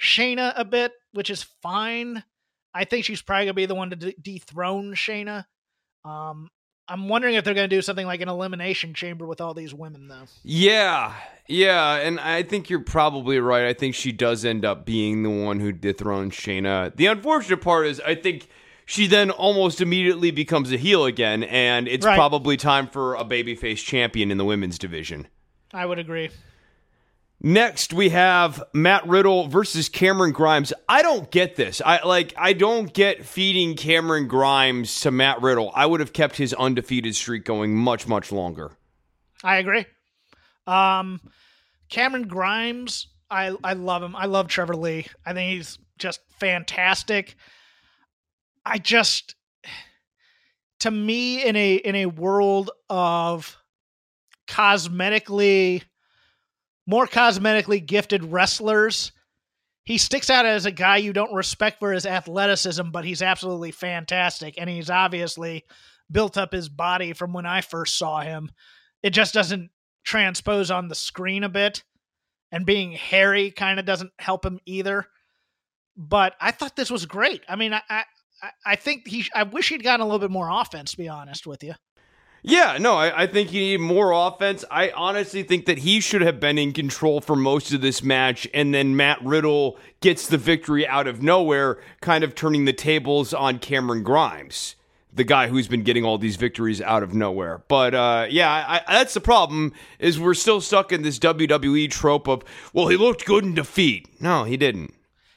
Shayna 0.00 0.54
a 0.56 0.64
bit, 0.64 0.92
which 1.12 1.28
is 1.28 1.42
fine. 1.60 2.24
I 2.72 2.84
think 2.84 3.04
she's 3.04 3.20
probably 3.20 3.44
gonna 3.44 3.52
be 3.52 3.66
the 3.66 3.74
one 3.74 3.90
to 3.90 3.96
de- 3.96 4.14
dethrone 4.22 4.94
Shayna. 4.94 5.44
Um, 6.02 6.48
I'm 6.90 7.08
wondering 7.08 7.36
if 7.36 7.44
they're 7.44 7.54
gonna 7.54 7.68
do 7.68 7.82
something 7.82 8.04
like 8.06 8.20
an 8.20 8.28
elimination 8.28 8.94
chamber 8.94 9.24
with 9.24 9.40
all 9.40 9.54
these 9.54 9.72
women, 9.72 10.08
though. 10.08 10.24
Yeah, 10.42 11.14
yeah, 11.46 11.94
and 11.96 12.18
I 12.18 12.42
think 12.42 12.68
you're 12.68 12.80
probably 12.80 13.38
right. 13.38 13.64
I 13.66 13.72
think 13.72 13.94
she 13.94 14.10
does 14.10 14.44
end 14.44 14.64
up 14.64 14.84
being 14.84 15.22
the 15.22 15.30
one 15.30 15.60
who 15.60 15.70
dethrones 15.70 16.34
Shayna. 16.34 16.94
The 16.96 17.06
unfortunate 17.06 17.60
part 17.60 17.86
is, 17.86 18.00
I 18.00 18.16
think 18.16 18.48
she 18.86 19.06
then 19.06 19.30
almost 19.30 19.80
immediately 19.80 20.32
becomes 20.32 20.72
a 20.72 20.76
heel 20.76 21.04
again, 21.04 21.44
and 21.44 21.86
it's 21.86 22.04
Right. 22.04 22.16
probably 22.16 22.56
time 22.56 22.88
for 22.88 23.14
a 23.14 23.24
babyface 23.24 23.84
champion 23.84 24.32
in 24.32 24.36
the 24.38 24.44
women's 24.44 24.76
division. 24.76 25.28
I 25.72 25.86
would 25.86 26.00
agree. 26.00 26.30
Next, 27.42 27.94
we 27.94 28.10
have 28.10 28.62
Matt 28.74 29.08
Riddle 29.08 29.48
versus 29.48 29.88
Cameron 29.88 30.32
Grimes. 30.32 30.74
I 30.86 31.00
don't 31.00 31.30
get 31.30 31.56
this. 31.56 31.80
I 31.84 32.04
like. 32.04 32.34
I 32.36 32.52
don't 32.52 32.92
get 32.92 33.24
feeding 33.24 33.76
Cameron 33.76 34.28
Grimes 34.28 35.00
to 35.00 35.10
Matt 35.10 35.40
Riddle. 35.40 35.72
I 35.74 35.86
would 35.86 36.00
have 36.00 36.12
kept 36.12 36.36
his 36.36 36.52
undefeated 36.52 37.16
streak 37.16 37.46
going 37.46 37.74
much, 37.74 38.06
much 38.06 38.30
longer. 38.30 38.72
I 39.42 39.56
agree. 39.56 39.86
Um, 40.66 41.18
Cameron 41.88 42.28
Grimes, 42.28 43.08
I 43.30 43.56
I 43.64 43.72
love 43.72 44.02
him. 44.02 44.14
I 44.14 44.26
love 44.26 44.48
Trevor 44.48 44.76
Lee. 44.76 45.06
I 45.24 45.32
think 45.32 45.56
he's 45.56 45.78
just 45.96 46.20
fantastic. 46.38 47.36
I 48.66 48.76
just, 48.76 49.34
to 50.80 50.90
me, 50.90 51.42
in 51.42 51.56
a 51.56 51.74
in 51.76 51.94
a 51.94 52.06
world 52.06 52.70
of 52.90 53.56
cosmetically 54.46 55.84
more 56.90 57.06
cosmetically 57.06 57.84
gifted 57.86 58.24
wrestlers, 58.24 59.12
he 59.84 59.96
sticks 59.96 60.28
out 60.28 60.44
as 60.44 60.66
a 60.66 60.72
guy 60.72 60.96
you 60.96 61.12
don't 61.12 61.32
respect 61.32 61.78
for 61.78 61.92
his 61.92 62.04
athleticism, 62.04 62.90
but 62.90 63.04
he's 63.04 63.22
absolutely 63.22 63.70
fantastic, 63.70 64.56
and 64.58 64.68
he's 64.68 64.90
obviously 64.90 65.64
built 66.10 66.36
up 66.36 66.52
his 66.52 66.68
body 66.68 67.12
from 67.12 67.32
when 67.32 67.46
I 67.46 67.60
first 67.60 67.96
saw 67.96 68.20
him. 68.20 68.50
It 69.04 69.10
just 69.10 69.32
doesn't 69.32 69.70
transpose 70.04 70.72
on 70.72 70.88
the 70.88 70.96
screen 70.96 71.44
a 71.44 71.48
bit 71.48 71.84
and 72.50 72.66
being 72.66 72.90
hairy 72.90 73.52
kind 73.52 73.78
of 73.78 73.86
doesn't 73.86 74.10
help 74.18 74.44
him 74.44 74.58
either. 74.66 75.06
But 75.96 76.34
i 76.40 76.50
thought 76.50 76.74
this 76.74 76.90
was 76.90 77.06
great. 77.06 77.42
I 77.48 77.54
mean 77.56 77.72
i 77.74 77.82
i, 77.88 78.02
I- 78.66 78.76
think 78.76 79.06
he 79.06 79.26
i 79.34 79.42
wish 79.44 79.68
he'd 79.68 79.84
gotten 79.84 80.00
a 80.00 80.04
little 80.04 80.18
bit 80.18 80.30
more 80.30 80.48
offense 80.50 80.92
to 80.92 80.96
be 80.96 81.08
honest 81.08 81.46
with 81.46 81.62
you 81.62 81.74
Yeah, 82.42 82.78
no, 82.80 82.94
I, 82.94 83.24
I 83.24 83.26
think 83.26 83.50
he 83.50 83.60
needed 83.60 83.80
more 83.82 84.12
offense. 84.12 84.64
I 84.70 84.90
honestly 84.92 85.42
think 85.42 85.66
that 85.66 85.78
he 85.78 86.00
should 86.00 86.22
have 86.22 86.40
been 86.40 86.56
in 86.56 86.72
control 86.72 87.20
for 87.20 87.36
most 87.36 87.72
of 87.72 87.82
this 87.82 88.02
match, 88.02 88.48
and 88.54 88.72
then 88.74 88.96
Matt 88.96 89.22
Riddle 89.22 89.78
gets 90.00 90.26
the 90.26 90.38
victory 90.38 90.86
out 90.86 91.06
of 91.06 91.22
nowhere, 91.22 91.78
kind 92.00 92.24
of 92.24 92.34
turning 92.34 92.64
the 92.64 92.72
tables 92.72 93.34
on 93.34 93.58
Cameron 93.58 94.02
Grimes, 94.02 94.74
the 95.12 95.24
guy 95.24 95.48
who's 95.48 95.68
been 95.68 95.82
getting 95.82 96.02
all 96.04 96.16
these 96.16 96.36
victories 96.36 96.80
out 96.80 97.02
of 97.02 97.12
nowhere. 97.12 97.62
But 97.68 97.94
uh, 97.94 98.26
yeah, 98.30 98.50
I, 98.50 98.80
I, 98.86 98.98
that's 98.98 99.12
the 99.12 99.20
problem 99.20 99.74
is 99.98 100.18
we're 100.18 100.32
still 100.32 100.62
stuck 100.62 100.92
in 100.92 101.02
this 101.02 101.18
WWE 101.18 101.90
trope 101.90 102.26
of 102.26 102.42
well, 102.72 102.88
he 102.88 102.96
looked 102.96 103.26
good 103.26 103.44
in 103.44 103.54
defeat. 103.54 104.08
No, 104.18 104.44
he 104.44 104.56
didn't. 104.56 104.94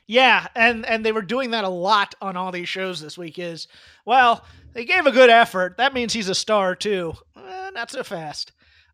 yeah 0.07 0.47
and 0.55 0.85
and 0.85 1.05
they 1.05 1.11
were 1.11 1.21
doing 1.21 1.51
that 1.51 1.63
a 1.65 1.69
lot 1.69 2.13
on 2.21 2.37
all 2.37 2.51
these 2.51 2.67
shows 2.69 2.99
this 3.01 3.17
week 3.17 3.39
is 3.39 3.67
well 4.05 4.43
they 4.73 4.85
gave 4.85 5.05
a 5.05 5.11
good 5.11 5.29
effort 5.29 5.77
that 5.77 5.93
means 5.93 6.13
he's 6.13 6.29
a 6.29 6.35
star 6.35 6.75
too 6.75 7.13
eh, 7.37 7.69
not 7.73 7.91
so 7.91 8.03
fast 8.03 8.51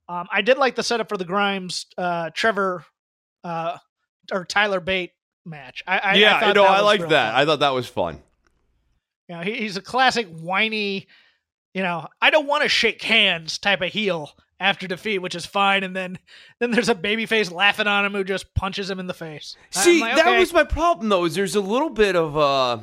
um, 0.08 0.28
i 0.32 0.42
did 0.42 0.58
like 0.58 0.76
the 0.76 0.84
setup 0.84 1.10
for 1.10 1.18
the 1.18 1.26
grimes 1.26 1.86
uh, 1.98 2.30
trevor 2.34 2.84
uh, 3.44 3.78
or 4.32 4.46
tyler 4.46 4.80
bate 4.80 5.12
match. 5.50 5.84
I, 5.88 5.98
I 6.00 6.14
yeah, 6.16 6.36
I 6.38 6.54
no, 6.54 6.64
I 6.64 6.82
liked 6.82 7.10
that. 7.10 7.32
fun. 7.32 7.42
I 7.42 7.46
thought 7.46 7.60
that 7.60 7.74
was 7.74 7.88
fun. 7.88 8.22
You 9.28 9.36
know, 9.36 9.42
he, 9.42 9.56
he's 9.56 9.78
a 9.78 9.82
classic 9.82 10.28
whiny, 10.28 11.08
you 11.74 11.84
know, 11.84 12.08
I 12.22 12.30
don't 12.30 12.48
want 12.48 12.64
to 12.64 12.70
shake 12.70 13.02
hands 13.02 13.58
type 13.58 13.82
of 13.82 13.92
heel 13.92 14.32
after 14.60 14.88
defeat, 14.88 15.20
which 15.20 15.36
is 15.36 15.46
fine. 15.46 15.84
And 15.84 15.96
then 15.96 16.18
then 16.60 16.72
there's 16.72 16.90
a 16.90 16.96
babyface 16.96 17.52
laughing 17.52 17.88
on 17.88 18.06
him 18.06 18.14
who 18.14 18.24
just 18.24 18.54
punches 18.56 18.90
him 18.90 19.00
in 19.00 19.08
the 19.08 19.14
face. 19.14 19.56
See, 19.72 20.02
like, 20.02 20.16
that 20.16 20.40
was 20.40 20.54
my 20.54 20.64
problem 20.64 21.10
though. 21.10 21.26
Is 21.26 21.36
there's 21.36 21.56
a 21.56 21.62
little 21.62 21.90
bit 21.90 22.16
of 22.16 22.38
uh 22.38 22.80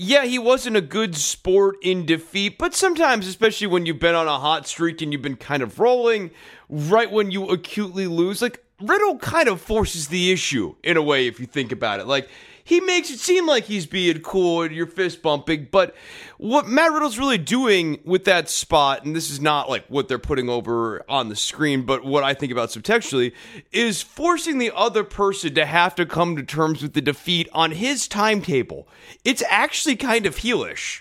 yeah, 0.00 0.24
he 0.24 0.38
wasn't 0.38 0.76
a 0.76 0.80
good 0.80 1.16
sport 1.16 1.76
in 1.82 2.06
defeat, 2.06 2.56
but 2.56 2.72
sometimes, 2.72 3.26
especially 3.26 3.66
when 3.66 3.84
you've 3.84 3.98
been 3.98 4.14
on 4.14 4.28
a 4.28 4.38
hot 4.38 4.68
streak 4.68 5.02
and 5.02 5.12
you've 5.12 5.22
been 5.22 5.36
kind 5.36 5.60
of 5.60 5.80
rolling, 5.80 6.30
right 6.68 7.10
when 7.10 7.32
you 7.32 7.48
acutely 7.48 8.06
lose, 8.06 8.40
like 8.40 8.64
Riddle 8.80 9.18
kind 9.18 9.48
of 9.48 9.60
forces 9.60 10.06
the 10.06 10.30
issue 10.30 10.76
in 10.84 10.96
a 10.96 11.02
way 11.02 11.26
if 11.26 11.40
you 11.40 11.46
think 11.46 11.72
about 11.72 11.98
it. 11.98 12.06
Like 12.06 12.28
he 12.68 12.80
makes 12.82 13.08
it 13.08 13.18
seem 13.18 13.46
like 13.46 13.64
he's 13.64 13.86
being 13.86 14.20
cool 14.20 14.60
and 14.60 14.74
you're 14.74 14.86
fist 14.86 15.22
bumping, 15.22 15.68
but 15.70 15.94
what 16.36 16.68
Matt 16.68 16.92
Riddle's 16.92 17.18
really 17.18 17.38
doing 17.38 17.98
with 18.04 18.24
that 18.26 18.50
spot, 18.50 19.06
and 19.06 19.16
this 19.16 19.30
is 19.30 19.40
not 19.40 19.70
like 19.70 19.86
what 19.88 20.06
they're 20.06 20.18
putting 20.18 20.50
over 20.50 21.02
on 21.08 21.30
the 21.30 21.34
screen, 21.34 21.86
but 21.86 22.04
what 22.04 22.24
I 22.24 22.34
think 22.34 22.52
about 22.52 22.68
subtextually, 22.68 23.32
is 23.72 24.02
forcing 24.02 24.58
the 24.58 24.70
other 24.76 25.02
person 25.02 25.54
to 25.54 25.64
have 25.64 25.94
to 25.94 26.04
come 26.04 26.36
to 26.36 26.42
terms 26.42 26.82
with 26.82 26.92
the 26.92 27.00
defeat 27.00 27.48
on 27.54 27.70
his 27.70 28.06
timetable. 28.06 28.86
It's 29.24 29.42
actually 29.48 29.96
kind 29.96 30.26
of 30.26 30.36
heelish. 30.36 31.00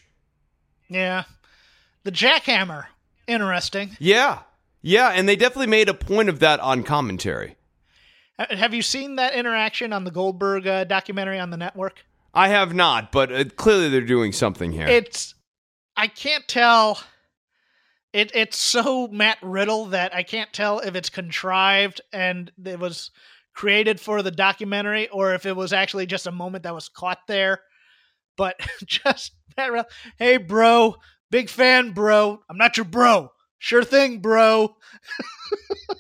Yeah. 0.88 1.26
The 2.06 2.14
jackhammer. 2.14 2.86
Interesting. 3.28 3.98
Yeah. 4.00 4.40
Yeah, 4.82 5.10
and 5.10 5.28
they 5.28 5.36
definitely 5.36 5.68
made 5.68 5.90
a 5.90 5.94
point 5.94 6.30
of 6.30 6.40
that 6.40 6.62
on 6.62 6.84
commentary. 6.84 7.57
Ha- 8.40 8.56
Have 8.56 8.74
you 8.74 8.82
seen 8.82 9.16
that 9.16 9.34
interaction 9.34 9.94
on 9.94 10.04
the 10.04 10.12
Goldberg 10.12 10.68
uh, 10.68 10.84
documentary 10.84 11.40
on 11.40 11.50
the 11.50 11.58
network? 11.58 12.04
I 12.34 12.50
have 12.50 12.74
not, 12.74 13.12
but 13.12 13.32
uh, 13.32 13.46
clearly 13.56 13.90
they're 13.90 14.02
doing 14.02 14.32
something 14.32 14.72
here. 14.72 14.88
It's 14.88 15.34
I 15.96 16.08
can't 16.08 16.48
tell. 16.48 17.00
It 18.14 18.32
it's 18.36 18.58
so 18.58 19.08
Matt 19.08 19.38
Riddle 19.42 19.88
that 19.88 20.16
I 20.16 20.24
can't 20.24 20.52
tell 20.54 20.80
if 20.80 20.96
it's 20.96 21.10
contrived 21.10 22.02
and 22.14 22.52
it 22.64 22.80
was 22.80 23.12
created 23.54 24.00
for 24.00 24.22
the 24.22 24.32
documentary 24.32 25.08
or 25.10 25.34
if 25.34 25.46
it 25.46 25.56
was 25.56 25.74
actually 25.74 26.06
just 26.06 26.28
a 26.28 26.32
moment 26.32 26.64
that 26.64 26.76
was 26.76 26.90
caught 26.90 27.26
there. 27.28 27.62
But 28.38 28.56
just 28.86 29.34
Matt 29.58 29.72
Riddle, 29.72 29.90
hey 30.18 30.38
bro, 30.38 30.96
big 31.32 31.50
fan, 31.50 31.92
bro. 31.92 32.40
I'm 32.50 32.58
not 32.58 32.78
your 32.78 32.86
bro. 32.86 33.32
Sure 33.60 33.84
thing, 33.84 34.20
bro. 34.20 34.76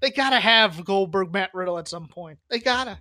they 0.00 0.10
gotta 0.10 0.40
have 0.40 0.84
Goldberg 0.84 1.32
Matt 1.32 1.54
Riddle 1.54 1.78
at 1.78 1.88
some 1.88 2.08
point. 2.08 2.38
They 2.48 2.58
gotta. 2.58 2.98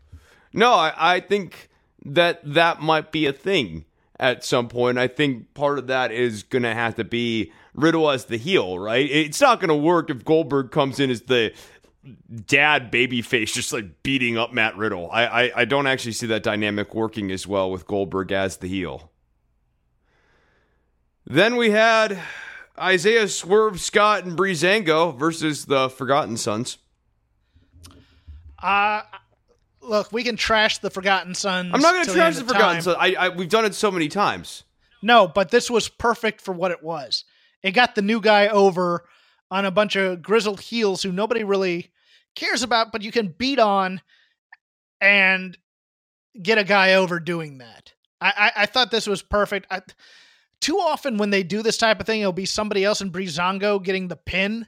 No, 0.54 0.74
I, 0.74 0.94
I 1.16 1.20
think 1.20 1.70
that 2.06 2.42
that 2.54 2.82
might 2.82 3.12
be 3.12 3.26
a 3.26 3.34
thing 3.34 3.86
at 4.20 4.44
some 4.44 4.68
point. 4.68 4.98
I 4.98 5.08
think 5.08 5.54
part 5.54 5.80
of 5.80 5.88
that 5.88 6.12
is 6.12 6.44
going 6.44 6.64
to 6.64 6.74
have 6.74 6.96
to 6.96 7.04
be 7.04 7.52
Riddle 7.74 8.10
as 8.10 8.26
the 8.26 8.38
heel, 8.38 8.78
right? 8.78 9.10
It's 9.10 9.40
not 9.40 9.60
going 9.60 9.70
to 9.70 9.76
work 9.76 10.10
if 10.10 10.26
Goldberg 10.26 10.72
comes 10.72 11.00
in 11.00 11.10
as 11.10 11.22
the 11.24 11.54
dad 12.46 12.92
babyface, 12.92 13.54
just 13.54 13.72
like 13.72 14.04
beating 14.04 14.38
up 14.38 14.54
Matt 14.54 14.76
Riddle. 14.78 15.10
I, 15.12 15.26
I, 15.26 15.52
I 15.62 15.66
don't 15.66 15.88
actually 15.88 16.14
see 16.14 16.28
that 16.28 16.44
dynamic 16.44 16.94
working 16.94 17.32
as 17.32 17.48
well 17.48 17.72
with 17.72 17.88
Goldberg 17.88 18.32
as 18.32 18.58
the 18.58 18.68
heel. 18.68 19.12
Then 21.26 21.58
we 21.58 21.70
had 21.70 22.20
Isaiah 22.78 23.28
Swerve 23.28 23.80
Scott 23.80 24.26
and 24.26 24.38
Breezango 24.38 25.16
versus 25.16 25.66
the 25.66 25.90
Forgotten 25.90 26.38
Sons. 26.38 26.80
Uh 28.62 29.02
look, 29.82 30.12
we 30.12 30.24
can 30.24 30.36
trash 30.36 30.80
the 30.80 30.90
Forgotten 30.90 31.36
Sons. 31.36 31.72
I'm 31.74 31.82
not 31.82 31.94
going 31.94 32.06
to 32.06 32.14
trash 32.14 32.38
end 32.38 32.48
the 32.48 32.54
Forgotten. 32.54 32.82
Sons. 32.82 32.98
I, 33.00 33.14
I, 33.14 33.30
we've 33.30 33.50
done 33.50 33.66
it 33.66 33.74
so 33.74 33.92
many 33.92 34.08
times. 34.08 34.64
No, 35.02 35.28
but 35.28 35.52
this 35.52 35.70
was 35.70 35.88
perfect 35.88 36.42
for 36.42 36.54
what 36.54 36.72
it 36.72 36.84
was. 36.84 37.24
It 37.64 37.72
got 37.72 37.96
the 37.96 38.02
new 38.02 38.22
guy 38.22 38.48
over 38.48 39.06
on 39.52 39.66
a 39.66 39.72
bunch 39.72 39.96
of 39.96 40.22
grizzled 40.22 40.60
heels 40.60 41.02
who 41.02 41.12
nobody 41.12 41.44
really 41.44 41.92
cares 42.36 42.64
about, 42.64 42.92
but 42.92 43.02
you 43.02 43.12
can 43.12 43.34
beat 43.38 43.60
on 43.60 44.02
and 45.02 45.58
get 46.42 46.58
a 46.58 46.64
guy 46.64 46.94
over 46.94 47.20
doing 47.20 47.60
that. 47.60 47.94
I, 48.22 48.34
I, 48.56 48.64
I 48.64 48.66
thought 48.66 48.92
this 48.92 49.08
was 49.08 49.22
perfect. 49.22 49.68
I, 49.72 49.82
too 50.62 50.78
often 50.78 51.18
when 51.18 51.30
they 51.30 51.44
do 51.44 51.64
this 51.64 51.78
type 51.78 52.00
of 52.00 52.06
thing, 52.06 52.22
it'll 52.22 52.34
be 52.34 52.46
somebody 52.46 52.84
else 52.84 53.02
in 53.02 53.12
Breezango 53.12 53.82
getting 53.82 54.08
the 54.08 54.18
pin 54.18 54.68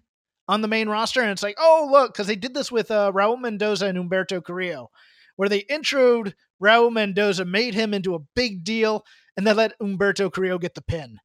on 0.51 0.61
the 0.61 0.67
main 0.67 0.89
roster, 0.89 1.21
and 1.21 1.31
it's 1.31 1.41
like, 1.41 1.55
oh 1.57 1.87
look, 1.89 2.11
because 2.11 2.27
they 2.27 2.35
did 2.35 2.53
this 2.53 2.69
with 2.69 2.91
uh, 2.91 3.09
Raul 3.15 3.39
Mendoza 3.39 3.85
and 3.85 3.97
Humberto 3.97 4.43
Carrillo, 4.43 4.91
where 5.37 5.47
they 5.47 5.63
introed 5.63 6.33
Raul 6.61 6.91
Mendoza, 6.91 7.45
made 7.45 7.73
him 7.73 7.93
into 7.93 8.15
a 8.15 8.23
big 8.35 8.65
deal, 8.65 9.05
and 9.37 9.47
then 9.47 9.55
let 9.55 9.79
Humberto 9.79 10.29
Carrillo 10.29 10.57
get 10.57 10.75
the 10.75 10.81
pin. 10.81 11.19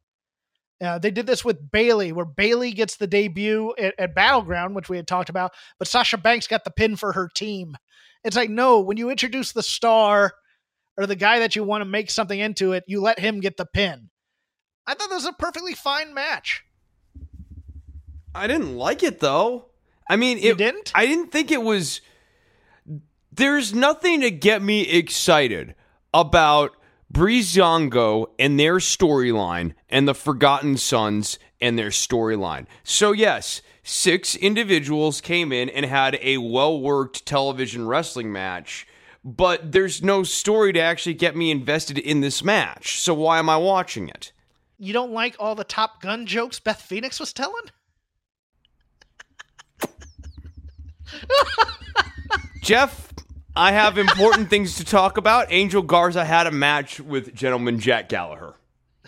Uh, 0.81 1.01
they 1.01 1.11
did 1.11 1.27
this 1.27 1.45
with 1.45 1.73
Bayley, 1.73 2.13
where 2.13 2.25
Bayley 2.25 2.71
gets 2.71 2.97
the 2.97 3.09
debut 3.09 3.75
at, 3.77 3.95
at 3.99 4.15
Battleground, 4.15 4.77
which 4.77 4.89
we 4.89 4.97
had 4.97 5.09
talked 5.09 5.29
about, 5.29 5.53
but 5.81 5.89
Sasha 5.89 6.19
Banks 6.19 6.47
got 6.47 6.63
the 6.63 6.71
pin 6.71 6.95
for 6.95 7.13
her 7.13 7.29
team. 7.35 7.77
It's 8.23 8.37
like, 8.37 8.51
no, 8.51 8.79
when 8.81 8.97
you 8.97 9.11
introduce 9.11 9.51
the 9.51 9.63
star 9.63 10.35
or 10.97 11.07
the 11.07 11.17
guy 11.17 11.41
that 11.41 11.57
you 11.57 11.65
want 11.65 11.81
to 11.81 11.87
make 11.87 12.11
something 12.11 12.39
into 12.39 12.75
it, 12.75 12.85
you 12.87 13.01
let 13.01 13.19
him 13.19 13.41
get 13.41 13.57
the 13.57 13.67
pin. 13.67 14.09
I 14.87 14.95
thought 14.95 15.09
this 15.09 15.25
was 15.25 15.27
a 15.27 15.33
perfectly 15.33 15.75
fine 15.75 16.15
match. 16.15 16.63
I 18.37 18.47
didn't 18.47 18.77
like 18.77 19.03
it 19.03 19.21
though. 19.21 19.67
I 20.09 20.17
mean, 20.17 20.39
You 20.39 20.53
it, 20.53 20.59
didn't? 20.59 20.93
I 20.95 21.07
didn't 21.07 21.33
think 21.33 21.51
it 21.51 21.63
was. 21.63 22.01
There's 23.33 23.75
nothing 23.75 24.21
to 24.21 24.31
get 24.31 24.63
me 24.63 24.83
excited 24.83 25.75
about 26.15 26.77
Breezango 27.13 28.27
and 28.39 28.59
their 28.59 28.77
storyline 28.77 29.75
and 29.89 30.07
the 30.07 30.15
Forgotten 30.15 30.77
Sons 30.77 31.39
and 31.61 31.79
their 31.79 31.91
storyline. 31.91 32.67
So 32.85 33.13
yes, 33.13 33.63
six 33.83 34.37
individuals 34.37 35.21
came 35.21 35.53
in 35.53 35.69
and 35.69 35.87
had 35.87 36.19
a 36.21 36.39
well-worked 36.39 37.27
television 37.27 37.87
wrestling 37.87 38.33
match, 38.33 38.87
but 39.25 39.73
there's 39.73 40.03
no 40.03 40.23
story 40.23 40.73
to 40.73 40.81
actually 40.81 41.15
get 41.15 41.37
me 41.37 41.51
invested 41.51 41.99
in 41.99 42.21
this 42.21 42.43
match. 42.43 43.01
So 43.01 43.15
why 43.15 43.39
am 43.39 43.49
I 43.49 43.57
watching 43.57 44.09
it? 44.09 44.33
You 44.79 44.93
don't 44.93 45.13
like 45.13 45.37
all 45.39 45.55
the 45.55 45.65
Top 45.65 46.03
Gun 46.03 46.27
jokes 46.27 46.61
Beth 46.61 46.83
Phoenix 46.83 47.19
was 47.19 47.33
telling? 47.33 47.65
Jeff, 52.63 53.13
I 53.55 53.73
have 53.73 53.97
important 53.99 54.51
things 54.51 54.77
to 54.77 54.85
talk 54.85 55.17
about. 55.17 55.47
Angel 55.51 55.83
Garza 55.83 56.25
had 56.25 56.47
a 56.47 56.51
match 56.51 57.01
with 57.01 57.35
gentleman 57.35 57.79
Jack 57.79 58.09
Gallagher. 58.09 58.55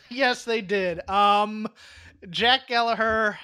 Yes, 0.09 0.45
they 0.45 0.61
did. 0.61 1.09
Um, 1.09 1.69
Jack 2.31 2.69
Gallagher 2.69 3.39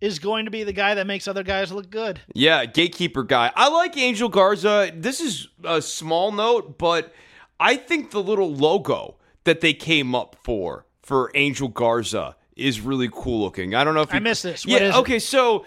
is 0.00 0.18
going 0.18 0.44
to 0.44 0.50
be 0.50 0.64
the 0.64 0.72
guy 0.72 0.94
that 0.94 1.06
makes 1.06 1.26
other 1.26 1.42
guys 1.42 1.72
look 1.72 1.90
good. 1.90 2.20
Yeah, 2.34 2.64
gatekeeper 2.66 3.22
guy. 3.22 3.52
I 3.54 3.68
like 3.68 3.96
Angel 3.96 4.28
Garza. 4.28 4.92
This 4.94 5.20
is 5.20 5.48
a 5.64 5.80
small 5.82 6.32
note, 6.32 6.78
but 6.78 7.12
I 7.58 7.76
think 7.76 8.10
the 8.10 8.22
little 8.22 8.52
logo 8.52 9.16
that 9.44 9.60
they 9.60 9.72
came 9.72 10.14
up 10.14 10.36
for 10.42 10.86
for 11.02 11.30
Angel 11.34 11.68
Garza 11.68 12.36
is 12.56 12.80
really 12.80 13.08
cool 13.12 13.42
looking. 13.42 13.74
I 13.74 13.84
don't 13.84 13.94
know 13.94 14.00
if 14.00 14.12
I 14.12 14.16
you, 14.16 14.22
missed 14.22 14.42
this. 14.42 14.64
What 14.64 14.80
yeah, 14.80 14.88
is 14.88 14.94
it? 14.94 14.98
okay. 15.00 15.18
So 15.18 15.64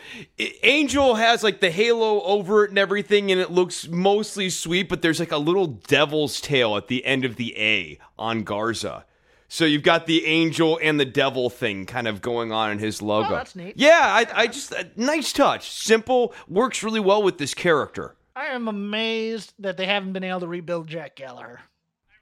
Angel 0.63 1.15
has 1.15 1.43
like 1.43 1.61
the 1.61 1.69
halo 1.71 2.21
over 2.23 2.65
it 2.65 2.71
and 2.71 2.79
everything, 2.79 3.31
and 3.31 3.39
it 3.39 3.51
looks 3.51 3.87
mostly 3.87 4.49
sweet. 4.49 4.89
But 4.89 5.01
there's 5.01 5.19
like 5.19 5.31
a 5.31 5.37
little 5.37 5.67
devil's 5.67 6.41
tail 6.41 6.75
at 6.75 6.87
the 6.87 7.05
end 7.05 7.25
of 7.25 7.35
the 7.35 7.57
A 7.57 7.99
on 8.17 8.43
Garza. 8.43 9.05
So 9.51 9.65
you've 9.65 9.83
got 9.83 10.05
the 10.05 10.25
angel 10.27 10.79
and 10.81 10.99
the 10.99 11.05
devil 11.05 11.49
thing 11.49 11.87
kind 11.87 12.07
of 12.07 12.21
going 12.21 12.51
on 12.51 12.71
in 12.71 12.79
his 12.79 13.01
oh, 13.01 13.05
logo. 13.05 13.29
Oh, 13.29 13.35
that's 13.37 13.55
neat. 13.55 13.73
Yeah, 13.77 13.99
I, 14.01 14.27
I 14.43 14.47
just 14.47 14.71
a 14.71 14.89
nice 14.95 15.33
touch. 15.33 15.71
Simple, 15.71 16.33
works 16.47 16.83
really 16.83 16.99
well 16.99 17.23
with 17.23 17.39
this 17.39 17.55
character. 17.55 18.15
I 18.35 18.47
am 18.47 18.67
amazed 18.67 19.53
that 19.59 19.75
they 19.75 19.87
haven't 19.87 20.13
been 20.13 20.23
able 20.23 20.41
to 20.41 20.47
rebuild 20.47 20.87
Jack 20.87 21.15
Gallagher. 21.15 21.61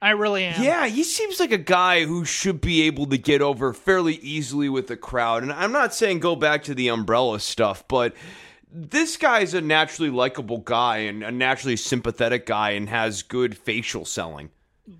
I 0.02 0.12
really 0.12 0.46
am. 0.46 0.62
Yeah, 0.64 0.88
he 0.88 1.04
seems 1.04 1.40
like 1.40 1.52
a 1.52 1.58
guy 1.58 2.06
who 2.06 2.24
should 2.24 2.62
be 2.62 2.84
able 2.84 3.08
to 3.08 3.18
get 3.18 3.42
over 3.42 3.74
fairly 3.74 4.16
easily 4.16 4.70
with 4.70 4.88
the 4.88 4.98
crowd. 4.98 5.44
And 5.44 5.52
I'm 5.52 5.72
not 5.72 5.94
saying 5.94 6.20
go 6.20 6.36
back 6.36 6.64
to 6.64 6.76
the 6.76 6.90
umbrella 6.90 7.40
stuff, 7.40 7.88
but 7.88 8.14
this 8.72 9.18
guy's 9.18 9.54
a 9.54 9.62
naturally 9.62 10.12
likable 10.12 10.60
guy 10.60 10.98
and 10.98 11.24
a 11.24 11.32
naturally 11.32 11.78
sympathetic 11.78 12.46
guy 12.46 12.72
and 12.72 12.90
has 12.90 13.24
good 13.24 13.58
facial 13.58 14.06
selling. 14.06 14.52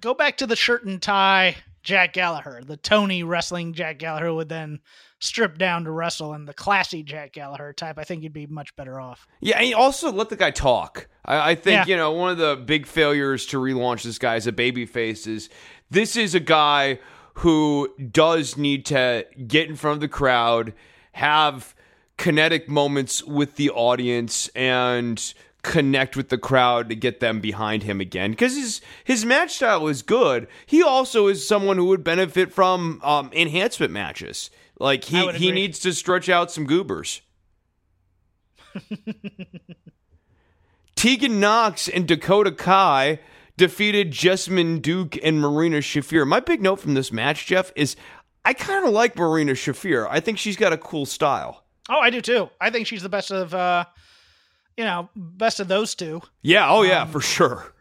Go 0.02 0.14
back 0.14 0.38
to 0.38 0.48
the 0.48 0.56
shirt 0.56 0.84
and 0.84 1.02
tie 1.02 1.58
Jack 1.84 2.14
Gallagher, 2.14 2.64
the 2.66 2.76
Tony 2.76 3.24
wrestling 3.24 3.74
Jack 3.74 4.00
Gallagher 4.00 4.34
would 4.34 4.50
then 4.50 4.80
strip 5.20 5.58
down 5.58 5.84
to 5.86 5.92
wrestle, 5.92 6.34
and 6.34 6.48
the 6.48 6.54
classy 6.54 7.04
Jack 7.04 7.34
Gallagher 7.34 7.74
type. 7.74 7.98
I 7.98 8.04
think 8.04 8.24
you'd 8.24 8.34
be 8.34 8.46
much 8.48 8.76
better 8.76 9.00
off. 9.00 9.28
Yeah, 9.40 9.60
and 9.60 9.74
also 9.74 10.12
let 10.12 10.30
the 10.30 10.36
guy 10.36 10.52
talk. 10.52 11.08
I, 11.26 11.52
I 11.52 11.56
think, 11.56 11.88
Yeah. 11.88 11.94
you 11.94 11.98
know, 11.98 12.12
one 12.12 12.32
of 12.32 12.38
the 12.38 12.56
big 12.56 12.86
failures 12.86 13.46
to 13.48 13.58
relaunch 13.58 14.04
this 14.04 14.20
guy 14.20 14.36
as 14.36 14.48
a 14.48 14.52
babyface 14.52 15.28
is 15.28 15.50
this 15.90 16.16
is 16.16 16.36
a 16.36 16.40
guy 16.40 17.00
who 17.36 17.94
does 18.12 18.58
need 18.58 18.86
to 18.88 19.26
get 19.48 19.70
in 19.70 19.76
front 19.76 19.96
of 19.96 20.02
the 20.02 20.08
crowd, 20.08 20.74
have 21.14 21.76
kinetic 22.18 22.68
moments 22.68 23.24
with 23.24 23.56
the 23.56 23.70
audience, 23.70 24.48
and 24.56 25.34
connect 25.64 26.16
with 26.16 26.30
the 26.30 26.38
crowd 26.38 26.88
to 26.90 26.96
get 26.96 27.20
them 27.20 27.42
behind 27.42 27.84
him 27.84 28.00
again 28.00 28.32
because 28.32 28.56
his 28.56 28.80
his 29.04 29.26
match 29.26 29.56
style 29.56 29.88
is 29.88 30.02
good. 30.02 30.48
He 30.66 30.82
also 30.82 31.28
is 31.28 31.46
someone 31.48 31.78
who 31.78 31.86
would 31.86 32.04
benefit 32.04 32.54
from 32.54 33.02
um, 33.04 33.30
enhancement 33.34 33.92
matches. 33.92 34.50
Like 34.80 35.04
he 35.04 35.32
he 35.34 35.52
needs 35.52 35.80
to 35.80 35.94
stretch 35.94 36.30
out 36.30 36.52
some 36.52 36.66
goobers. 36.66 37.22
Tegan 40.96 41.40
Nox 41.40 41.88
and 41.88 42.08
Dakota 42.08 42.52
Kai 42.52 43.20
defeated 43.56 44.12
Jessamyn 44.12 44.82
Duke 44.82 45.18
and 45.24 45.40
Marina 45.40 45.78
Shafir. 45.78 46.28
My 46.28 46.40
big 46.40 46.62
note 46.62 46.80
from 46.80 46.94
this 46.94 47.12
match, 47.12 47.46
Jeff, 47.48 47.72
is 47.76 47.96
I 48.46 48.54
kind 48.54 48.86
of 48.86 48.92
like 48.94 49.16
Marina 49.16 49.54
Shafir. 49.54 50.08
I 50.10 50.20
think 50.20 50.38
she's 50.38 50.56
got 50.56 50.74
a 50.74 50.78
cool 50.78 51.06
style. 51.06 51.64
Oh, 51.90 52.00
I 52.00 52.10
do 52.10 52.22
too. 52.22 52.50
I 52.62 52.70
think 52.70 52.88
she's 52.88 53.02
the 53.02 53.10
best 53.10 53.32
of, 53.32 53.54
uh, 53.54 53.86
you 54.76 54.84
know, 54.84 55.10
best 55.16 55.60
of 55.60 55.68
those 55.68 55.96
two. 55.96 56.22
Yeah. 56.42 56.70
Oh, 56.70 56.84
yeah, 56.84 57.04
um, 57.04 57.10
for 57.10 57.22
sure. 57.22 57.74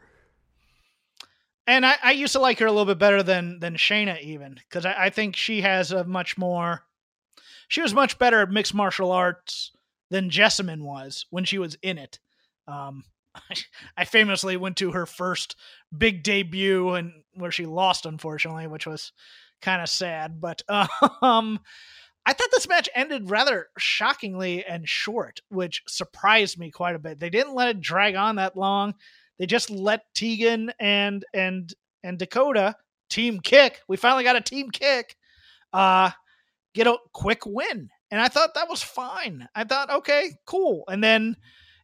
And 1.67 1.85
I, 1.85 1.97
I, 2.03 2.13
used 2.13 2.33
to 2.35 2.41
like 2.41 2.61
her 2.61 2.67
a 2.67 2.71
little 2.71 2.87
bit 2.87 2.99
better 2.99 3.23
than 3.23 3.59
than 3.59 3.75
Shayna 3.75 4.21
even 4.21 4.55
because 4.55 4.87
I, 4.87 5.07
I, 5.07 5.11
think 5.11 5.35
she 5.35 5.63
has 5.63 5.91
a 5.91 6.05
much 6.05 6.39
more. 6.39 6.85
She 7.69 7.83
was 7.83 7.93
much 7.93 8.19
better 8.19 8.41
at 8.41 8.51
mixed 8.51 8.75
martial 8.75 9.11
arts 9.11 9.73
than 10.11 10.31
Jessamyn 10.31 10.83
was 10.83 11.27
when 11.31 11.45
she 11.45 11.59
was 11.59 11.77
in 11.83 11.99
it. 11.99 12.21
Um, 12.69 13.05
I 13.97 14.05
famously 14.05 14.57
went 14.57 14.77
to 14.79 14.93
her 14.93 15.07
first 15.07 15.57
big 15.97 16.23
debut 16.23 16.91
and 16.91 17.13
where 17.35 17.51
she 17.51 17.67
lost, 17.67 18.07
unfortunately, 18.07 18.67
which 18.67 18.87
was 18.87 19.13
kind 19.61 19.83
of 19.83 19.89
sad. 19.89 20.41
But 20.41 20.63
um, 21.23 21.61
I 22.25 22.33
thought 22.33 22.49
this 22.53 22.69
match 22.69 22.89
ended 22.95 23.31
rather 23.31 23.69
shockingly 23.79 24.65
and 24.65 24.89
short, 24.89 25.41
which 25.49 25.83
surprised 25.87 26.59
me 26.59 26.71
quite 26.71 26.97
a 26.97 27.01
bit. 27.01 27.21
They 27.21 27.31
didn't 27.31 27.55
let 27.55 27.69
it 27.69 27.81
drag 27.81 28.15
on 28.15 28.37
that 28.37 28.57
long. 28.57 28.95
They 29.39 29.47
just 29.47 29.71
let 29.71 30.13
Tegan 30.15 30.73
and 30.79 31.25
and 31.35 31.73
and 32.03 32.19
Dakota 32.19 32.77
team 33.11 33.41
kick. 33.41 33.81
We 33.89 33.97
finally 33.97 34.25
got 34.25 34.37
a 34.37 34.41
team 34.41 34.71
kick. 34.71 35.17
Uh, 35.73 36.11
get 36.75 36.87
a 36.87 36.97
quick 37.13 37.45
win, 37.45 37.91
and 38.11 38.21
I 38.21 38.29
thought 38.29 38.55
that 38.55 38.69
was 38.69 38.83
fine. 38.83 39.49
I 39.55 39.65
thought 39.65 39.91
okay, 39.91 40.33
cool, 40.47 40.85
and 40.89 41.03
then 41.03 41.37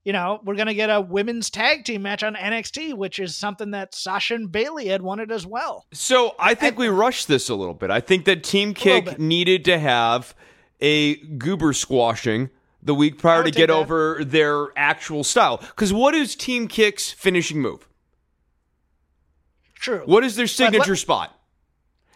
you 0.04 0.12
know, 0.12 0.40
we're 0.44 0.56
going 0.56 0.66
to 0.66 0.74
get 0.74 0.90
a 0.90 1.00
women's 1.00 1.48
tag 1.48 1.84
team 1.84 2.02
match 2.02 2.22
on 2.24 2.34
NXT, 2.34 2.94
which 2.94 3.18
is 3.18 3.36
something 3.36 3.70
that 3.70 3.94
Sasha 3.94 4.34
and 4.34 4.50
Bayley 4.50 4.88
had 4.88 5.00
wanted 5.00 5.30
as 5.30 5.46
well. 5.46 5.86
So 5.92 6.34
I 6.38 6.54
think 6.54 6.76
we 6.76 6.88
rushed 6.88 7.28
this 7.28 7.48
a 7.48 7.54
little 7.54 7.74
bit. 7.74 7.90
I 7.90 8.00
think 8.00 8.24
that 8.24 8.42
Team 8.42 8.74
Kick 8.74 9.18
needed 9.18 9.64
to 9.66 9.78
have 9.78 10.34
a 10.80 11.16
goober 11.16 11.72
squashing 11.72 12.50
the 12.82 12.94
week 12.94 13.18
prior 13.18 13.44
to 13.44 13.50
get 13.50 13.68
that. 13.68 13.74
over 13.74 14.24
their 14.24 14.68
actual 14.76 15.24
style. 15.24 15.58
Because 15.58 15.92
what 15.92 16.14
is 16.14 16.34
Team 16.34 16.68
Kick's 16.68 17.10
finishing 17.10 17.60
move? 17.60 17.88
True. 19.74 20.02
What 20.06 20.24
is 20.24 20.36
their 20.36 20.46
signature 20.46 20.96
spot? 20.96 21.36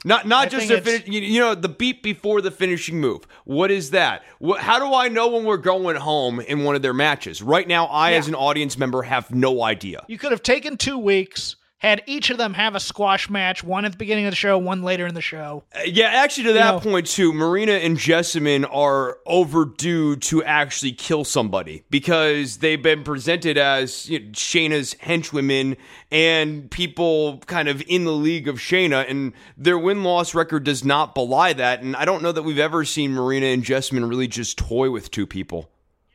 Not 0.04 0.26
not 0.26 0.46
I 0.46 0.48
just 0.50 0.70
a 0.70 0.80
fin- 0.80 1.12
you 1.12 1.40
know 1.40 1.56
the 1.56 1.68
beat 1.68 2.02
before 2.02 2.40
the 2.40 2.52
finishing 2.52 3.00
move. 3.00 3.26
What 3.44 3.72
is 3.72 3.90
that? 3.90 4.22
What, 4.38 4.60
how 4.60 4.78
do 4.78 4.94
I 4.94 5.08
know 5.08 5.28
when 5.28 5.44
we're 5.44 5.56
going 5.56 5.96
home 5.96 6.38
in 6.38 6.62
one 6.62 6.76
of 6.76 6.82
their 6.82 6.94
matches? 6.94 7.42
Right 7.42 7.66
now, 7.66 7.86
I 7.86 8.10
yeah. 8.12 8.18
as 8.18 8.28
an 8.28 8.36
audience 8.36 8.78
member 8.78 9.02
have 9.02 9.32
no 9.32 9.62
idea. 9.62 10.04
You 10.06 10.16
could 10.16 10.30
have 10.30 10.44
taken 10.44 10.76
two 10.76 10.98
weeks 10.98 11.56
had 11.86 12.02
each 12.06 12.30
of 12.30 12.38
them 12.38 12.54
have 12.54 12.74
a 12.74 12.80
squash 12.80 13.30
match, 13.30 13.62
one 13.62 13.84
at 13.84 13.92
the 13.92 13.98
beginning 13.98 14.26
of 14.26 14.32
the 14.32 14.36
show, 14.36 14.58
one 14.58 14.82
later 14.82 15.06
in 15.06 15.14
the 15.14 15.20
show. 15.20 15.62
Uh, 15.74 15.82
yeah, 15.86 16.06
actually, 16.06 16.44
to 16.44 16.52
that 16.54 16.66
you 16.66 16.72
know, 16.72 16.92
point 16.92 17.06
too, 17.06 17.32
Marina 17.32 17.72
and 17.72 17.96
Jessamyn 17.96 18.66
are 18.70 19.18
overdue 19.24 20.16
to 20.16 20.42
actually 20.42 20.92
kill 20.92 21.24
somebody 21.24 21.84
because 21.88 22.58
they've 22.58 22.82
been 22.82 23.04
presented 23.04 23.56
as 23.56 24.08
you 24.10 24.18
know, 24.18 24.26
Shayna's 24.32 24.94
henchwomen 24.94 25.76
and 26.10 26.70
people 26.70 27.38
kind 27.46 27.68
of 27.68 27.82
in 27.86 28.04
the 28.04 28.12
league 28.12 28.48
of 28.48 28.56
Shayna, 28.56 29.08
and 29.08 29.32
their 29.56 29.78
win 29.78 30.02
loss 30.02 30.34
record 30.34 30.64
does 30.64 30.84
not 30.84 31.14
belie 31.14 31.52
that. 31.52 31.82
And 31.82 31.94
I 31.94 32.04
don't 32.04 32.22
know 32.22 32.32
that 32.32 32.42
we've 32.42 32.58
ever 32.58 32.84
seen 32.84 33.12
Marina 33.12 33.46
and 33.46 33.62
Jessamyn 33.62 34.08
really 34.08 34.28
just 34.28 34.58
toy 34.58 34.90
with 34.90 35.10
two 35.10 35.26
people. 35.26 35.70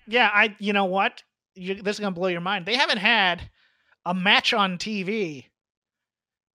Yeah, 0.08 0.30
I. 0.34 0.56
You 0.60 0.74
know 0.74 0.86
what? 0.86 1.24
You, 1.56 1.82
this 1.82 1.96
is 1.96 2.00
gonna 2.00 2.12
blow 2.12 2.28
your 2.28 2.42
mind. 2.42 2.66
They 2.66 2.76
haven't 2.76 2.98
had 2.98 3.50
a 4.06 4.14
match 4.14 4.54
on 4.54 4.78
TV 4.78 5.46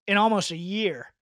in 0.07 0.17
almost 0.17 0.51
a 0.51 0.57
year. 0.57 1.13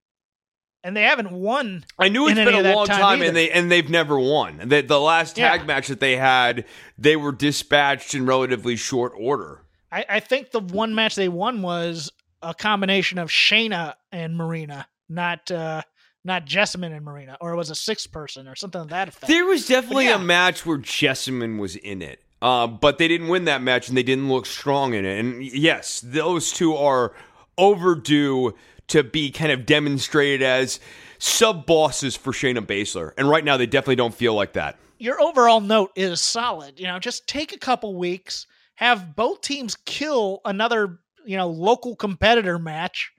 And 0.83 0.95
they 0.95 1.03
haven't 1.03 1.33
won. 1.33 1.85
I 1.99 2.11
knew 2.11 2.29
it's 2.29 2.35
been 2.35 2.67
a 2.67 2.75
long 2.75 2.87
time, 2.87 3.01
time 3.01 3.23
and 3.23 3.35
they 3.35 3.51
and 3.51 3.73
they've 3.73 3.89
never 3.89 4.19
won. 4.19 4.61
The, 4.67 4.83
the 4.83 5.01
last 5.01 5.37
tag 5.37 5.61
yeah. 5.61 5.67
match 5.67 5.89
that 5.89 5.99
they 5.99 6.17
had, 6.17 6.67
they 6.99 7.17
were 7.17 7.33
dispatched 7.33 8.15
in 8.15 8.27
relatively 8.27 8.77
short 8.77 9.15
order. 9.17 9.63
I, 9.91 10.05
I 10.09 10.21
think 10.21 10.51
the 10.51 10.61
one 10.61 10.95
match 10.95 11.15
they 11.15 11.31
won 11.31 11.63
was 11.63 12.13
a 12.43 12.53
combination 12.53 13.19
of 13.19 13.31
Shayna 13.31 13.95
and 14.13 14.37
Marina, 14.37 14.87
not 15.09 15.51
uh, 15.51 15.81
not 16.23 16.45
Jessamyn 16.45 16.95
and 16.95 17.03
Marina, 17.03 17.39
or 17.41 17.53
it 17.53 17.57
was 17.57 17.71
a 17.71 17.75
six 17.75 18.07
person 18.07 18.47
or 18.47 18.55
something 18.55 18.83
of 18.83 18.89
that 18.89 19.09
effect. 19.09 19.29
There 19.29 19.47
was 19.47 19.67
definitely 19.67 20.07
yeah. 20.07 20.17
a 20.17 20.19
match 20.19 20.67
where 20.67 20.79
Jessamyn 20.79 21.59
was 21.59 21.77
in 21.77 22.03
it. 22.03 22.21
Uh, 22.43 22.67
but 22.67 22.99
they 22.99 23.09
didn't 23.09 23.29
win 23.29 23.47
that 23.47 23.63
match 23.63 23.89
and 23.89 23.97
they 23.97 24.03
didn't 24.03 24.29
look 24.29 24.45
strong 24.45 24.93
in 24.93 25.07
it. 25.07 25.19
And 25.19 25.43
yes, 25.43 26.03
those 26.05 26.53
two 26.53 26.77
are 26.77 27.15
overdue 27.57 28.55
to 28.89 29.03
be 29.03 29.31
kind 29.31 29.53
of 29.53 29.67
demonstrated 29.67 30.43
as 30.43 30.81
sub 31.19 31.67
bosses 31.67 32.17
for 32.17 32.33
Shayna 32.33 32.65
Baszler. 32.65 33.13
And 33.17 33.29
right 33.29 33.45
now, 33.45 33.57
they 33.57 33.67
definitely 33.67 33.97
don't 33.97 34.15
feel 34.15 34.35
like 34.35 34.55
that. 34.55 34.79
Your 34.99 35.21
overall 35.21 35.61
note 35.61 35.91
is 35.97 36.21
solid. 36.21 36.79
You 36.79 36.87
know, 36.87 36.99
just 36.99 37.27
take 37.27 37.53
a 37.53 37.59
couple 37.59 37.95
weeks, 37.97 38.47
have 38.75 39.17
both 39.17 39.41
teams 39.41 39.77
kill 39.85 40.41
another, 40.45 40.99
you 41.25 41.37
know, 41.37 41.49
local 41.49 41.97
competitor 41.97 42.59
match. 42.59 43.11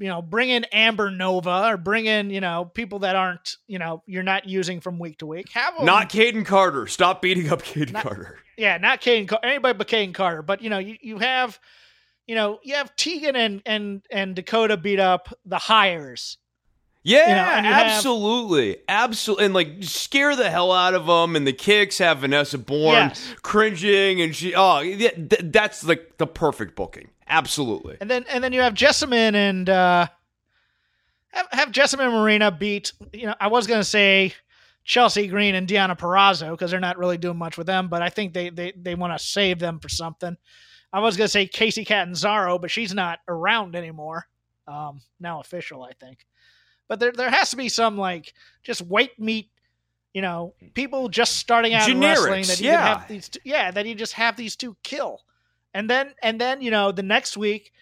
You 0.00 0.08
know, 0.08 0.20
bring 0.20 0.50
in 0.50 0.64
Amber 0.72 1.12
Nova 1.12 1.68
or 1.68 1.76
bring 1.76 2.06
in, 2.06 2.30
you 2.30 2.40
know, 2.40 2.64
people 2.64 3.00
that 3.00 3.14
aren't, 3.14 3.56
you 3.68 3.78
know, 3.78 4.02
you're 4.06 4.24
not 4.24 4.48
using 4.48 4.80
from 4.80 4.98
week 4.98 5.18
to 5.18 5.26
week. 5.26 5.48
Have 5.52 5.76
them, 5.76 5.86
not 5.86 6.10
Kayden 6.10 6.44
Carter. 6.44 6.88
Stop 6.88 7.22
beating 7.22 7.52
up 7.52 7.62
Kayden 7.62 7.94
Carter. 7.94 8.40
Yeah, 8.56 8.78
not 8.78 9.00
Kayden. 9.00 9.32
Anybody 9.44 9.78
but 9.78 9.86
Kayden 9.86 10.12
Carter. 10.12 10.42
But 10.42 10.60
you 10.60 10.70
know, 10.70 10.78
you, 10.78 10.96
you 11.00 11.18
have 11.18 11.60
you 12.26 12.34
know, 12.34 12.58
you 12.62 12.74
have 12.74 12.94
Tegan 12.96 13.36
and 13.36 13.62
and 13.64 14.02
and 14.10 14.34
Dakota 14.34 14.76
beat 14.76 15.00
up 15.00 15.32
the 15.44 15.58
hires. 15.58 16.38
Yeah, 17.02 17.28
you 17.28 17.62
know, 17.62 17.68
absolutely, 17.68 18.68
have, 18.70 18.78
absolutely, 18.88 19.44
and 19.44 19.54
like 19.54 19.68
scare 19.82 20.34
the 20.34 20.50
hell 20.50 20.72
out 20.72 20.94
of 20.94 21.06
them. 21.06 21.36
And 21.36 21.46
the 21.46 21.52
kicks 21.52 21.98
have 21.98 22.18
Vanessa 22.18 22.58
Borne 22.58 22.94
yes. 22.94 23.34
cringing, 23.42 24.20
and 24.20 24.34
she 24.34 24.54
oh, 24.56 24.80
yeah, 24.80 25.10
th- 25.10 25.42
that's 25.44 25.84
like 25.84 26.18
the 26.18 26.26
perfect 26.26 26.74
booking. 26.74 27.10
Absolutely. 27.28 27.96
And 28.00 28.10
then 28.10 28.24
and 28.28 28.42
then 28.42 28.52
you 28.52 28.60
have 28.60 28.74
Jessamyn 28.74 29.34
and 29.34 29.70
uh, 29.70 30.08
have 31.28 31.46
have 31.52 31.70
Jessamyn 31.70 32.10
Marina 32.10 32.50
beat. 32.50 32.92
You 33.12 33.26
know, 33.26 33.34
I 33.38 33.46
was 33.48 33.68
gonna 33.68 33.84
say 33.84 34.34
Chelsea 34.82 35.28
Green 35.28 35.54
and 35.54 35.68
Deonna 35.68 35.96
Purrazzo 35.96 36.50
because 36.50 36.72
they're 36.72 36.80
not 36.80 36.98
really 36.98 37.18
doing 37.18 37.36
much 37.36 37.56
with 37.56 37.68
them, 37.68 37.86
but 37.86 38.02
I 38.02 38.10
think 38.10 38.34
they 38.34 38.50
they 38.50 38.72
they 38.76 38.96
want 38.96 39.16
to 39.16 39.24
save 39.24 39.60
them 39.60 39.78
for 39.78 39.88
something. 39.88 40.36
I 40.96 41.00
was 41.00 41.18
gonna 41.18 41.28
say 41.28 41.46
Kacy 41.46 41.86
Catanzaro, 41.86 42.58
but 42.58 42.70
she's 42.70 42.94
not 42.94 43.18
around 43.28 43.76
anymore. 43.76 44.26
Um, 44.66 45.02
now 45.20 45.40
official, 45.40 45.82
I 45.82 45.92
think. 45.92 46.24
But 46.88 47.00
there 47.00 47.12
there 47.12 47.28
has 47.28 47.50
to 47.50 47.56
be 47.56 47.68
some 47.68 47.98
like 47.98 48.32
just 48.62 48.80
white 48.80 49.18
meat, 49.20 49.50
you 50.14 50.22
know, 50.22 50.54
people 50.72 51.10
just 51.10 51.36
starting 51.36 51.74
out 51.74 51.86
in 51.86 52.00
wrestling 52.00 52.44
that 52.44 52.60
you 52.60 52.70
yeah. 52.70 52.98
have 52.98 53.08
these 53.08 53.28
two, 53.28 53.40
yeah, 53.44 53.70
that 53.72 53.84
you 53.84 53.94
just 53.94 54.14
have 54.14 54.38
these 54.38 54.56
two 54.56 54.74
kill. 54.82 55.20
And 55.74 55.90
then 55.90 56.14
and 56.22 56.40
then, 56.40 56.62
you 56.62 56.70
know, 56.70 56.92
the 56.92 57.02
next 57.02 57.36
week 57.36 57.74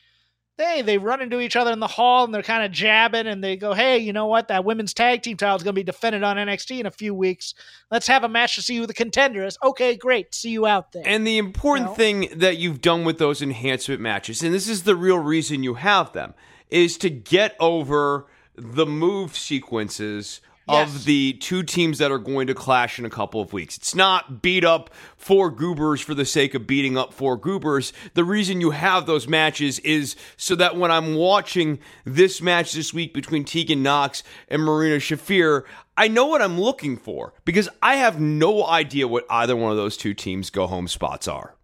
they 0.57 0.83
they 0.83 0.99
run 0.99 1.21
into 1.21 1.41
each 1.41 1.57
other 1.57 1.73
in 1.73 1.81
the 1.81 1.87
hall 1.87 2.25
and 2.25 2.35
they're 2.35 2.43
kind 2.43 2.65
of 2.65 2.71
jabbing 2.71 3.27
and 3.27 3.43
they 3.43 3.57
go, 3.57 3.75
"Hey, 3.75 3.99
you 3.99 4.13
know 4.13 4.27
what? 4.27 4.49
That 4.49 4.65
women's 4.65 4.95
tag 4.95 5.23
team 5.23 5.37
title 5.37 5.57
is 5.57 5.63
going 5.63 5.75
to 5.75 5.79
be 5.79 5.85
defended 5.85 6.23
on 6.23 6.37
NXT 6.37 6.81
in 6.81 6.87
a 6.87 6.91
few 6.91 7.15
weeks. 7.15 7.55
Let's 7.91 8.07
have 8.07 8.25
a 8.25 8.29
match 8.29 8.55
to 8.57 8.63
see 8.63 8.77
who 8.77 8.87
the 8.87 8.95
contender 8.95 9.45
is." 9.45 9.59
Okay, 9.63 9.97
great. 9.97 10.35
See 10.35 10.51
you 10.51 10.67
out 10.67 10.93
there. 10.93 11.03
And 11.05 11.27
the 11.27 11.39
important 11.39 11.87
you 11.87 11.91
know? 11.91 11.97
thing 11.97 12.39
that 12.39 12.59
you've 12.59 12.81
done 12.81 13.05
with 13.05 13.19
those 13.19 13.43
enhancement 13.43 14.01
matches, 14.01 14.43
and 14.43 14.55
this 14.55 14.69
is 14.69 14.85
the 14.85 14.97
real 14.97 15.19
reason 15.19 15.63
you 15.63 15.75
have 15.75 16.13
them, 16.13 16.35
is 16.71 16.97
to 16.99 17.11
get 17.11 17.57
over 17.59 18.27
the 18.57 18.87
move 18.87 19.37
sequences 19.37 20.41
yes. 20.69 20.95
of 20.95 21.05
the 21.05 21.35
two 21.35 21.63
teams 21.63 21.99
that 21.99 22.11
are 22.11 22.19
going 22.19 22.47
to 22.47 22.55
clash 22.55 22.99
in 22.99 23.05
a 23.05 23.11
couple 23.11 23.41
of 23.41 23.53
weeks. 23.53 23.77
It's 23.77 23.95
not 23.95 24.43
beat 24.43 24.65
up 24.65 24.91
four 25.17 25.51
goobers 25.51 26.01
for 26.01 26.15
the 26.15 26.25
sake 26.25 26.55
of 26.55 26.67
beating 26.67 26.97
up 26.97 27.13
four 27.13 27.37
goobers. 27.37 27.93
The 28.15 28.25
reason 28.25 28.61
you 28.61 28.71
have 28.71 29.07
those 29.07 29.29
matches 29.29 29.79
is 29.81 30.17
so 30.37 30.55
that 30.57 30.77
when 30.77 30.91
I'm 30.91 31.15
watching 31.15 31.79
this 32.05 32.41
match 32.41 32.73
this 32.73 32.95
week 32.95 33.13
between 33.13 33.45
Tegan 33.45 33.83
Nox 33.83 34.23
and 34.49 34.63
Marina 34.63 34.97
Shafir, 34.97 35.65
I 35.97 36.09
know 36.09 36.27
what 36.27 36.43
I'm 36.43 36.61
looking 36.61 36.97
for 36.97 37.35
because 37.45 37.69
I 37.83 37.97
have 37.97 38.21
no 38.21 38.67
idea 38.67 39.07
what 39.07 39.27
either 39.31 39.57
one 39.57 39.71
of 39.71 39.77
those 39.77 39.97
two 39.97 40.15
teams' 40.15 40.51
go 40.51 40.67
home 40.67 40.89
spots 40.89 41.29
are. 41.29 41.57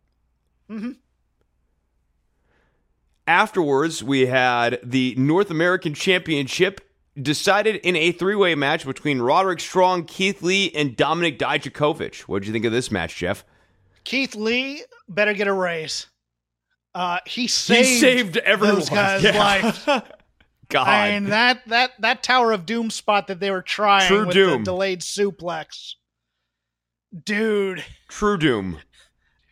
Mm-hmm. 0.71 0.93
Afterwards, 3.27 4.03
we 4.03 4.27
had 4.27 4.81
the 4.83 5.15
North 5.17 5.51
American 5.51 5.95
Championship 5.95 6.81
decided 7.23 7.77
in 7.77 7.97
a 7.97 8.13
three-way 8.13 8.55
match 8.55 8.85
between 8.87 9.21
Roderick 9.21 9.61
Strong, 9.61 10.05
Keith 10.07 10.43
Lee, 10.43 10.71
and 10.75 10.97
Dominik 10.97 11.39
Dijakovic. 11.39 12.23
What 12.23 12.41
did 12.41 12.47
you 12.49 12.53
think 12.53 12.65
of 12.65 12.73
this 12.73 12.91
match, 12.91 13.17
Jeff? 13.17 13.45
Keith 14.05 14.35
Lee 14.35 14.83
better 15.09 15.33
get 15.35 15.47
a 15.49 15.53
raise. 15.53 16.07
Uh, 16.95 17.19
he 17.27 17.47
saved, 17.47 17.89
he 17.89 17.99
saved 18.01 18.37
everyone. 18.39 18.77
those 18.77 18.89
guys' 18.91 19.23
Yeah. 19.25 19.39
life. 19.39 19.85
God. 20.69 20.87
I 20.87 21.11
mean 21.13 21.31
that 21.31 21.63
that 21.67 21.91
that 21.99 22.23
Tower 22.23 22.53
of 22.53 22.65
Doom 22.65 22.91
spot 22.91 23.27
that 23.27 23.41
they 23.41 23.51
were 23.51 23.61
trying 23.63 24.07
True 24.07 24.27
with 24.27 24.35
doom. 24.35 24.63
the 24.65 24.71
delayed 24.71 25.01
suplex, 25.01 25.95
dude, 27.25 27.83
True 28.09 28.39
doom. 28.39 28.79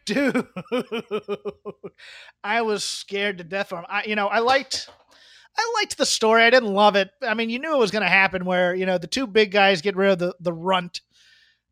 dude, 0.07 0.47
I 2.45 2.63
was 2.63 2.85
scared 2.85 3.39
to 3.39 3.45
death 3.45 3.69
for 3.71 3.79
him. 3.79 3.87
I, 3.89 4.05
you 4.05 4.15
know, 4.17 4.29
I 4.29 4.39
liked. 4.39 4.89
I 5.59 5.73
liked 5.81 5.99
the 5.99 6.07
story. 6.07 6.45
I 6.45 6.51
didn't 6.51 6.73
love 6.73 6.95
it. 6.97 7.11
I 7.21 7.35
mean, 7.35 7.51
you 7.51 7.59
knew 7.59 7.75
it 7.75 7.79
was 7.79 7.91
going 7.91 8.05
to 8.05 8.09
happen 8.09 8.45
where, 8.45 8.75
you 8.75 8.87
know, 8.87 8.97
the 8.97 9.07
two 9.09 9.27
big 9.27 9.51
guys 9.51 9.83
get 9.83 9.97
rid 9.97 10.13
of 10.13 10.19
the, 10.21 10.35
the 10.41 10.53
runt, 10.53 11.01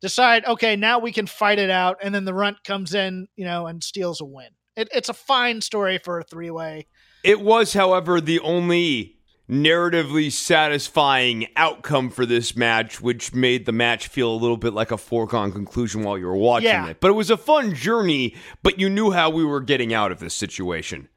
decide, 0.00 0.44
okay, 0.44 0.74
now 0.76 0.98
we 0.98 1.12
can 1.12 1.26
fight 1.26 1.58
it 1.58 1.70
out. 1.70 1.98
And 2.02 2.14
then 2.14 2.24
the 2.24 2.34
runt 2.34 2.64
comes 2.64 2.94
in, 2.94 3.28
you 3.36 3.44
know, 3.44 3.66
and 3.66 3.82
steals 3.84 4.20
a 4.20 4.24
win. 4.24 4.48
It, 4.76 4.88
it's 4.92 5.08
a 5.08 5.14
fine 5.14 5.60
story 5.60 5.98
for 5.98 6.18
a 6.18 6.24
three 6.24 6.50
way. 6.50 6.88
It 7.22 7.40
was, 7.40 7.72
however, 7.74 8.20
the 8.20 8.40
only 8.40 9.14
narratively 9.48 10.32
satisfying 10.32 11.46
outcome 11.54 12.10
for 12.10 12.26
this 12.26 12.56
match, 12.56 13.00
which 13.00 13.32
made 13.32 13.64
the 13.64 13.72
match 13.72 14.08
feel 14.08 14.32
a 14.32 14.34
little 14.34 14.56
bit 14.56 14.72
like 14.74 14.90
a 14.90 14.98
foregone 14.98 15.52
conclusion 15.52 16.02
while 16.02 16.18
you 16.18 16.26
were 16.26 16.36
watching 16.36 16.68
Yeah. 16.68 16.88
it. 16.88 17.00
But 17.00 17.08
it 17.10 17.14
was 17.14 17.30
a 17.30 17.36
fun 17.36 17.72
journey, 17.72 18.34
but 18.64 18.80
you 18.80 18.88
knew 18.88 19.12
how 19.12 19.30
we 19.30 19.44
were 19.44 19.60
getting 19.60 19.94
out 19.94 20.10
of 20.10 20.18
this 20.18 20.34
situation. 20.34 21.08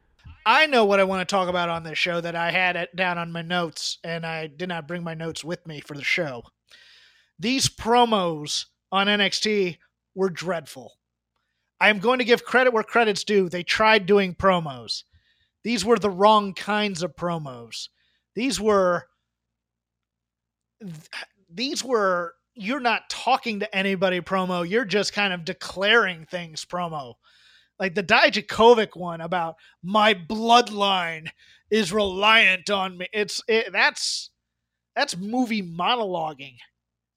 I 0.45 0.65
know 0.65 0.85
what 0.85 0.99
I 0.99 1.03
want 1.03 1.27
to 1.27 1.31
talk 1.31 1.49
about 1.49 1.69
on 1.69 1.83
this 1.83 1.97
show 1.97 2.21
that 2.21 2.35
I 2.35 2.51
had 2.51 2.75
it 2.75 2.95
down 2.95 3.17
on 3.17 3.31
my 3.31 3.41
notes, 3.41 3.97
and 4.03 4.25
I 4.25 4.47
did 4.47 4.69
not 4.69 4.87
bring 4.87 5.03
my 5.03 5.13
notes 5.13 5.43
with 5.43 5.65
me 5.67 5.79
for 5.81 5.95
the 5.95 6.03
show. 6.03 6.43
These 7.37 7.69
promos 7.69 8.65
on 8.91 9.07
NXT 9.07 9.77
were 10.15 10.29
dreadful. 10.29 10.93
I 11.79 11.89
am 11.89 11.99
going 11.99 12.19
to 12.19 12.25
give 12.25 12.43
credit 12.43 12.73
where 12.73 12.83
credit's 12.83 13.23
due. 13.23 13.47
They 13.47 13.63
tried 13.63 14.05
doing 14.05 14.35
promos. 14.35 15.03
These 15.63 15.85
were 15.85 15.97
the 15.97 16.09
wrong 16.09 16.53
kinds 16.53 17.03
of 17.03 17.15
promos. 17.15 17.89
These 18.35 18.59
were 18.59 19.07
these 21.49 21.83
were 21.83 22.33
you're 22.55 22.79
not 22.79 23.09
talking 23.09 23.59
to 23.61 23.75
anybody 23.75 24.21
promo. 24.21 24.67
You're 24.69 24.85
just 24.85 25.13
kind 25.13 25.33
of 25.33 25.45
declaring 25.45 26.25
things 26.25 26.65
promo 26.65 27.15
like 27.79 27.95
the 27.95 28.03
Dijakovic 28.03 28.95
one 28.95 29.21
about 29.21 29.55
my 29.81 30.13
bloodline 30.13 31.29
is 31.71 31.93
reliant 31.93 32.69
on 32.69 32.97
me. 32.97 33.07
It's 33.13 33.41
it, 33.47 33.71
that's 33.71 34.29
that's 34.95 35.15
movie 35.17 35.63
monologuing. 35.63 36.55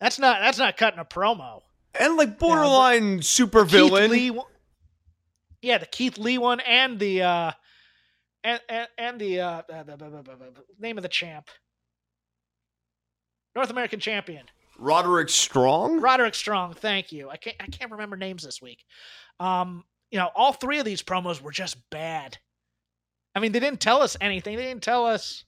That's 0.00 0.18
not 0.18 0.40
that's 0.40 0.58
not 0.58 0.76
cutting 0.76 1.00
a 1.00 1.04
promo. 1.04 1.60
And 1.98 2.16
like 2.16 2.38
borderline 2.38 3.22
super 3.22 3.62
Keith 3.64 3.72
villain. 3.72 4.10
Lee 4.10 4.30
one- 4.30 4.46
yeah, 5.60 5.78
the 5.78 5.86
Keith 5.86 6.18
Lee 6.18 6.38
one 6.38 6.60
and 6.60 6.98
the 6.98 7.22
uh 7.22 7.52
and 8.44 8.60
and, 8.68 8.88
and 8.98 9.20
the 9.20 9.40
uh 9.40 9.62
the- 9.68 9.84
the- 9.84 9.96
the 9.96 10.52
name 10.78 10.96
of 10.98 11.02
the 11.02 11.08
champ. 11.08 11.48
North 13.54 13.70
American 13.70 14.00
champion. 14.00 14.46
Roderick 14.78 15.28
Strong? 15.28 16.00
Roderick 16.00 16.34
Strong, 16.34 16.74
thank 16.74 17.12
you. 17.12 17.28
I 17.28 17.36
can't 17.36 17.56
I 17.60 17.66
can't 17.66 17.90
remember 17.90 18.16
names 18.16 18.42
this 18.42 18.60
week. 18.62 18.84
Um, 19.38 19.84
you 20.12 20.18
know, 20.18 20.30
all 20.36 20.52
three 20.52 20.78
of 20.78 20.84
these 20.84 21.02
promos 21.02 21.40
were 21.40 21.50
just 21.50 21.76
bad. 21.90 22.38
I 23.34 23.40
mean, 23.40 23.52
they 23.52 23.60
didn't 23.60 23.80
tell 23.80 24.02
us 24.02 24.16
anything. 24.20 24.56
They 24.56 24.64
didn't 24.64 24.82
tell 24.82 25.06
us, 25.06 25.44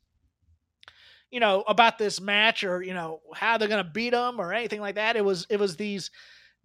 you 1.30 1.38
know, 1.38 1.62
about 1.68 1.98
this 1.98 2.18
match 2.18 2.64
or 2.64 2.82
you 2.82 2.94
know 2.94 3.20
how 3.34 3.58
they're 3.58 3.68
gonna 3.68 3.84
beat 3.84 4.10
them 4.10 4.40
or 4.40 4.54
anything 4.54 4.80
like 4.80 4.94
that. 4.94 5.16
It 5.16 5.24
was 5.24 5.46
it 5.50 5.60
was 5.60 5.76
these 5.76 6.10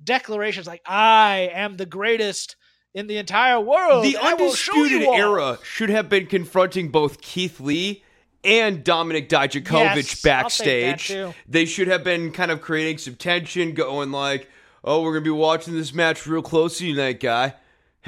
declarations 0.01 0.65
like 0.65 0.81
I 0.85 1.51
am 1.53 1.75
the 1.75 1.85
greatest 1.85 2.55
in 2.93 3.07
the 3.07 3.17
entire 3.17 3.59
world. 3.59 4.05
the 4.05 4.15
and 4.15 4.25
I 4.25 4.33
will 4.33 4.53
show 4.53 4.71
Undisputed. 4.73 5.09
Era 5.09 5.59
should 5.61 5.89
have 5.89 6.07
been 6.07 6.25
confronting 6.25 6.89
both 6.89 7.19
Keith 7.19 7.59
Lee 7.59 8.03
and 8.45 8.85
Dominik 8.85 9.27
Dijakovic 9.27 9.71
Yes, 9.71 9.91
I'll 9.91 9.95
take 9.95 10.21
that 10.21 10.23
backstage. 10.23 11.35
They 11.49 11.65
should 11.65 11.89
have 11.89 12.05
been 12.05 12.31
kind 12.31 12.49
of 12.49 12.61
creating 12.61 12.99
some 12.99 13.15
tension, 13.15 13.73
going 13.73 14.13
like, 14.13 14.49
"Oh, 14.85 15.01
we're 15.01 15.11
gonna 15.11 15.25
be 15.25 15.29
watching 15.31 15.73
this 15.75 15.93
match 15.93 16.25
real 16.25 16.41
closely 16.41 16.93
tonight, 16.93 17.19
guy. 17.19 17.55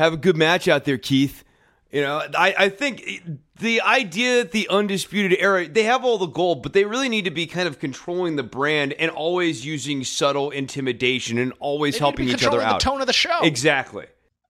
Have 0.01 0.13
a 0.13 0.17
good 0.17 0.35
match 0.35 0.67
out 0.67 0.85
there, 0.85 0.97
Keith." 0.97 1.43
You 1.91 2.01
know, 2.01 2.21
I, 2.37 2.55
I 2.57 2.69
think 2.69 3.21
the 3.59 3.81
idea 3.81 4.43
that 4.43 4.53
the 4.53 4.67
Undisputed 4.69 5.37
Era, 5.39 5.67
they 5.67 5.83
have 5.83 6.05
all 6.05 6.17
the 6.17 6.25
gold, 6.25 6.63
but 6.63 6.71
they 6.71 6.85
really 6.85 7.09
need 7.09 7.25
to 7.25 7.31
be 7.31 7.45
kind 7.47 7.67
of 7.67 7.79
controlling 7.79 8.37
the 8.37 8.43
brand 8.43 8.93
and 8.93 9.11
always 9.11 9.65
using 9.65 10.05
subtle 10.05 10.51
intimidation 10.51 11.37
and 11.37 11.51
always 11.59 11.95
They 11.95 11.97
need 11.97 11.99
to 11.99 12.03
helping 12.05 12.29
each 12.29 12.43
other 12.45 12.61
out. 12.61 12.79
The 12.79 12.89
tone 12.89 13.01
of 13.01 13.07
the 13.07 13.13
show. 13.13 13.41
Exactly. 13.43 14.05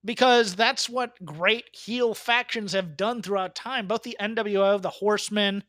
because 0.05 0.55
that's 0.55 0.87
what 0.89 1.13
great 1.25 1.65
heel 1.75 2.13
factions 2.13 2.73
have 2.73 2.95
done 2.95 3.21
throughout 3.23 3.55
time. 3.55 3.87
Both 3.87 4.03
the 4.03 4.15
NWO, 4.19 4.79
the 4.81 4.89
Horsemen, 4.89 5.63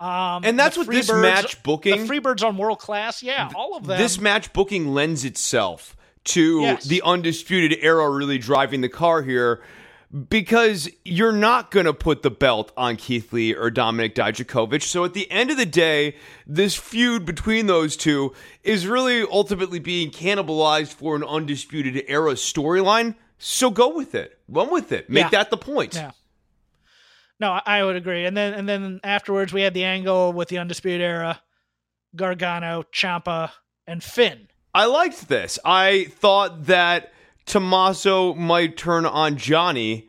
um, 0.00 0.44
And 0.44 0.58
that's 0.58 0.76
the 0.76 0.82
what 0.82 0.90
this 0.90 1.10
match 1.12 1.62
booking- 1.62 2.06
the 2.06 2.12
Freebirds 2.12 2.46
on 2.46 2.56
World 2.58 2.78
Class, 2.78 3.22
yeah, 3.22 3.50
all 3.54 3.74
of 3.76 3.86
them. 3.86 3.98
This 3.98 4.18
match 4.18 4.52
booking 4.52 4.94
lends 4.94 5.24
itself 5.24 5.94
to 6.24 6.60
Yes. 6.60 6.84
the 6.84 7.02
undisputed 7.02 7.78
era 7.80 8.08
really 8.10 8.38
driving 8.38 8.80
the 8.82 8.88
car 8.88 9.22
here 9.22 9.62
because 10.28 10.88
you're 11.04 11.32
not 11.32 11.70
going 11.70 11.86
to 11.86 11.94
put 11.94 12.22
the 12.22 12.30
belt 12.30 12.72
on 12.76 12.96
Keith 12.96 13.32
Lee 13.32 13.54
or 13.54 13.70
Dominik 13.70 14.12
Dijakovic. 14.14 14.82
So 14.82 15.04
at 15.04 15.14
the 15.14 15.30
end 15.30 15.50
of 15.50 15.56
the 15.56 15.64
day, 15.66 16.16
this 16.46 16.74
feud 16.74 17.24
between 17.24 17.66
those 17.66 17.96
two 17.96 18.34
is 18.64 18.86
really 18.88 19.22
ultimately 19.22 19.78
being 19.78 20.10
cannibalized 20.10 20.92
for 20.94 21.14
an 21.14 21.22
undisputed 21.24 22.02
era 22.08 22.32
storyline. 22.32 23.14
So 23.38 23.70
go 23.70 23.94
with 23.96 24.14
it. 24.14 24.38
Run 24.48 24.70
with 24.72 24.90
it. 24.92 25.08
Make 25.08 25.24
Yeah. 25.24 25.30
that 25.30 25.50
the 25.50 25.56
point. 25.56 25.94
Yeah. 25.94 26.10
no, 27.38 27.52
I- 27.52 27.62
I 27.78 27.82
would 27.84 27.96
agree. 27.96 28.26
And 28.26 28.36
then 28.36 28.52
and 28.52 28.68
then 28.68 29.00
afterwards, 29.02 29.50
we 29.52 29.62
had 29.62 29.72
the 29.72 29.84
angle 29.84 30.32
with 30.34 30.48
the 30.48 30.58
Undisputed 30.58 31.00
Era, 31.00 31.40
Gargano, 32.14 32.82
Ciampa, 32.92 33.52
and 33.86 34.04
Finn. 34.04 34.48
I 34.74 34.86
liked 34.86 35.28
this. 35.28 35.58
I 35.64 36.04
thought 36.04 36.66
that 36.66 37.12
Tommaso 37.46 38.34
might 38.34 38.76
turn 38.76 39.04
on 39.04 39.36
Johnny. 39.36 40.08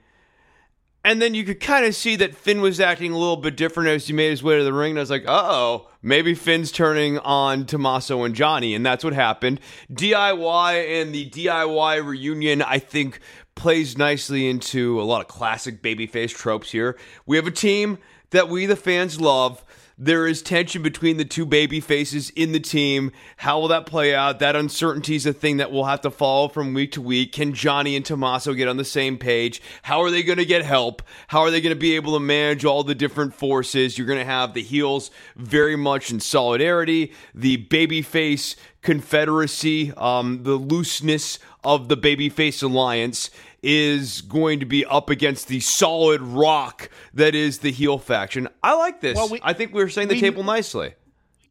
And 1.03 1.19
then 1.19 1.33
you 1.33 1.43
could 1.43 1.59
kind 1.59 1.83
of 1.83 1.95
see 1.95 2.15
that 2.17 2.35
Finn 2.35 2.61
was 2.61 2.79
acting 2.79 3.11
a 3.11 3.17
little 3.17 3.37
bit 3.37 3.57
different 3.57 3.89
as 3.89 4.05
he 4.05 4.13
made 4.13 4.29
his 4.29 4.43
way 4.43 4.59
to 4.59 4.63
the 4.63 4.71
ring. 4.71 4.91
And 4.91 4.99
I 4.99 5.01
was 5.01 5.09
like, 5.09 5.27
uh 5.27 5.47
oh, 5.49 5.89
maybe 6.03 6.35
Finn's 6.35 6.71
turning 6.71 7.17
on 7.19 7.65
Tommaso 7.65 8.23
and 8.23 8.35
Johnny. 8.35 8.75
And 8.75 8.85
that's 8.85 9.03
what 9.03 9.13
happened. 9.13 9.59
DIY 9.91 11.01
and 11.01 11.15
the 11.15 11.27
DIY 11.27 12.05
reunion, 12.05 12.61
I 12.61 12.77
think, 12.77 13.19
plays 13.55 13.97
nicely 13.97 14.47
into 14.47 15.01
a 15.01 15.03
lot 15.03 15.21
of 15.21 15.27
classic 15.27 15.81
babyface 15.81 16.35
tropes 16.35 16.71
here. 16.71 16.97
We 17.25 17.35
have 17.37 17.47
a 17.47 17.51
team 17.51 17.97
that 18.29 18.47
we, 18.47 18.67
the 18.67 18.75
fans, 18.75 19.19
love. 19.19 19.65
There 20.03 20.25
is 20.25 20.41
tension 20.41 20.81
between 20.81 21.17
the 21.17 21.25
two 21.25 21.45
baby 21.45 21.79
faces 21.79 22.31
in 22.31 22.53
the 22.53 22.59
team. 22.59 23.11
How 23.37 23.59
will 23.59 23.67
that 23.67 23.85
play 23.85 24.15
out? 24.15 24.39
That 24.39 24.55
uncertainty 24.55 25.13
is 25.13 25.27
a 25.27 25.31
thing 25.31 25.57
that 25.57 25.71
we'll 25.71 25.83
have 25.83 26.01
to 26.01 26.09
follow 26.09 26.47
from 26.47 26.73
week 26.73 26.93
to 26.93 27.01
week. 27.03 27.33
Can 27.33 27.53
Johnny 27.53 27.95
and 27.95 28.03
Tommaso 28.03 28.55
get 28.55 28.67
on 28.67 28.77
the 28.77 28.83
same 28.83 29.19
page? 29.19 29.61
How 29.83 30.01
are 30.01 30.09
they 30.09 30.23
going 30.23 30.39
to 30.39 30.45
get 30.45 30.65
help? 30.65 31.03
How 31.27 31.41
are 31.41 31.51
they 31.51 31.61
going 31.61 31.75
to 31.75 31.79
be 31.79 31.95
able 31.97 32.13
to 32.13 32.19
manage 32.19 32.65
all 32.65 32.83
the 32.83 32.95
different 32.95 33.35
forces? 33.35 33.95
You're 33.95 34.07
going 34.07 34.17
to 34.17 34.25
have 34.25 34.55
the 34.55 34.63
heels 34.63 35.11
very 35.35 35.75
much 35.75 36.09
in 36.09 36.19
solidarity, 36.19 37.13
the 37.35 37.63
babyface 37.67 38.55
confederacy, 38.81 39.93
um, 39.97 40.41
the 40.41 40.55
looseness 40.55 41.37
of 41.63 41.89
the 41.89 41.97
babyface 41.97 42.63
alliance 42.63 43.29
is 43.63 44.21
going 44.21 44.59
to 44.59 44.65
be 44.65 44.83
up 44.85 45.09
against 45.09 45.47
the 45.47 45.59
solid 45.59 46.21
rock 46.21 46.89
that 47.13 47.35
is 47.35 47.59
the 47.59 47.71
heel 47.71 47.97
faction. 47.99 48.47
I 48.63 48.75
like 48.75 49.01
this. 49.01 49.15
Well, 49.15 49.29
we- 49.29 49.39
I 49.43 49.53
think 49.53 49.73
we're 49.73 49.89
setting 49.89 50.09
the 50.09 50.15
we- 50.15 50.21
table 50.21 50.43
nicely. 50.43 50.93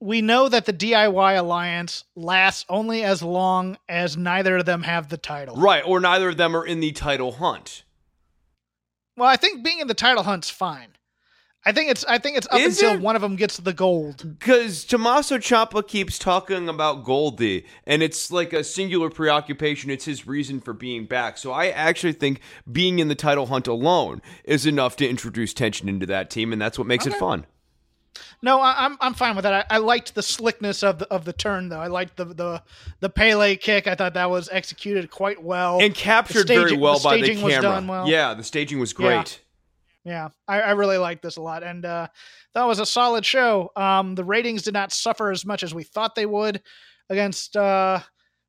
We 0.02 0.22
know 0.22 0.48
that 0.48 0.64
the 0.64 0.72
DIY 0.72 1.34
alliance 1.36 2.04
lasts 2.16 2.64
only 2.70 3.04
as 3.04 3.22
long 3.22 3.76
as 3.86 4.16
neither 4.16 4.56
of 4.56 4.64
them 4.64 4.82
have 4.84 5.11
the 5.11 5.18
title. 5.18 5.56
Right, 5.56 5.84
or 5.86 6.00
neither 6.00 6.30
of 6.30 6.38
them 6.38 6.56
are 6.56 6.64
in 6.64 6.80
the 6.80 6.92
title 6.92 7.32
hunt. 7.32 7.84
Well, 9.16 9.28
I 9.28 9.36
think 9.36 9.62
being 9.62 9.80
in 9.80 9.88
the 9.88 9.94
title 9.94 10.22
hunt's 10.22 10.48
fine. 10.48 10.96
I 11.66 11.72
think 11.72 11.90
it's 11.90 12.04
I 12.06 12.16
think 12.18 12.38
it's 12.38 12.46
up 12.50 12.58
Is 12.58 12.80
until 12.80 12.94
it? 12.96 13.02
one 13.02 13.16
of 13.16 13.22
them 13.22 13.36
gets 13.36 13.58
the 13.58 13.74
gold. 13.74 14.38
Because 14.38 14.82
Tommaso 14.84 15.36
Ciampa 15.36 15.86
keeps 15.86 16.18
talking 16.18 16.70
about 16.70 17.04
Goldie, 17.04 17.66
and 17.86 18.02
it's 18.02 18.32
like 18.32 18.54
a 18.54 18.64
singular 18.64 19.11
preoccupation. 19.11 19.90
It's 19.90 20.06
his 20.06 20.26
reason 20.26 20.61
for 20.61 20.72
being 20.72 21.04
back. 21.04 21.36
So 21.36 21.52
I 21.52 21.68
actually 21.68 22.14
think 22.14 22.40
being 22.70 22.98
in 22.98 23.08
the 23.08 23.14
title 23.14 23.46
hunt 23.46 23.66
alone 23.66 24.22
is 24.44 24.64
enough 24.64 24.96
to 24.96 25.08
introduce 25.08 25.52
tension 25.52 25.86
into 25.88 26.06
that 26.06 26.30
team, 26.30 26.52
and 26.54 26.61
that's 26.62 26.78
what 26.78 26.86
makes 26.86 27.06
it 27.06 27.12
fun. 27.14 27.44
No, 28.42 28.58
I, 28.61 28.86
I'm 28.86 28.96
I'm 29.02 29.12
fine 29.14 29.36
with 29.36 29.42
that. 29.42 29.66
I, 29.70 29.74
I 29.76 29.78
liked 29.78 30.14
the 30.14 30.22
slickness 30.22 30.82
of 30.82 30.98
the 30.98 31.06
of 31.12 31.26
the 31.26 31.32
turn 31.34 31.68
though. 31.68 31.80
I 31.80 31.88
liked 31.88 32.16
the 32.16 32.24
the 32.24 32.62
the 33.00 33.11
Pele 33.11 33.56
kick. 33.56 33.86
I 33.86 33.94
thought 33.94 34.14
that 34.14 34.30
was 34.30 34.48
executed 34.50 35.11
quite 35.11 35.42
well. 35.42 35.78
And 35.80 35.94
captured 35.94 36.48
The 36.48 36.54
very 36.54 36.76
well 36.76 36.98
the 36.98 37.04
by 37.04 37.16
the 37.18 37.24
staging 37.24 37.44
was 37.44 37.52
camera. 37.52 37.70
done 37.70 37.86
well. 37.86 38.08
Yeah, 38.08 38.32
the 38.32 38.44
staging 38.44 38.80
was 38.80 38.94
great. 38.94 39.11
Yeah, 39.11 39.24
I, 40.48 40.61
I 40.61 40.70
really 40.72 40.98
liked 40.98 41.22
this 41.22 41.36
a 41.36 41.42
lot, 41.42 41.62
and 41.62 41.84
uh, 41.84 42.09
that 42.55 42.64
was 42.64 42.78
a 42.78 42.86
solid 42.86 43.24
show. 43.24 43.70
Um, 43.76 44.14
the 44.14 44.24
ratings 44.24 44.62
did 44.62 44.74
not 44.74 44.92
suffer 44.92 45.30
as 45.30 45.44
much 45.44 45.62
as 45.62 45.74
we 45.74 45.84
thought 45.84 46.14
they 46.14 46.26
would 46.26 46.62
against 47.11 47.57
uh, 47.57 48.01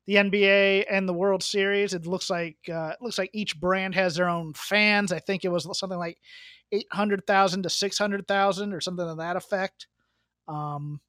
the 0.06 0.14
NBA 0.14 0.86
and 0.90 1.08
the 1.08 1.12
World 1.12 1.42
Series. 1.42 1.94
It 1.94 2.06
looks 2.06 2.30
like 2.30 2.56
uh, 2.68 2.92
it 2.94 3.02
looks 3.02 3.18
like 3.18 3.30
each 3.32 3.60
brand 3.60 3.94
has 3.94 4.16
their 4.16 4.28
own 4.28 4.54
fans. 4.54 5.12
I 5.12 5.18
think 5.18 5.44
it 5.44 5.50
was 5.50 5.68
something 5.78 5.98
like 5.98 6.18
eight 6.72 6.86
hundred 6.90 7.26
thousand 7.26 7.64
to 7.64 7.70
six 7.70 7.98
hundred 7.98 8.26
thousand 8.26 8.72
or 8.72 8.80
something 8.80 9.06
to 9.06 9.14
that 9.16 9.36
effect. 9.36 9.86
Um, 10.48 11.00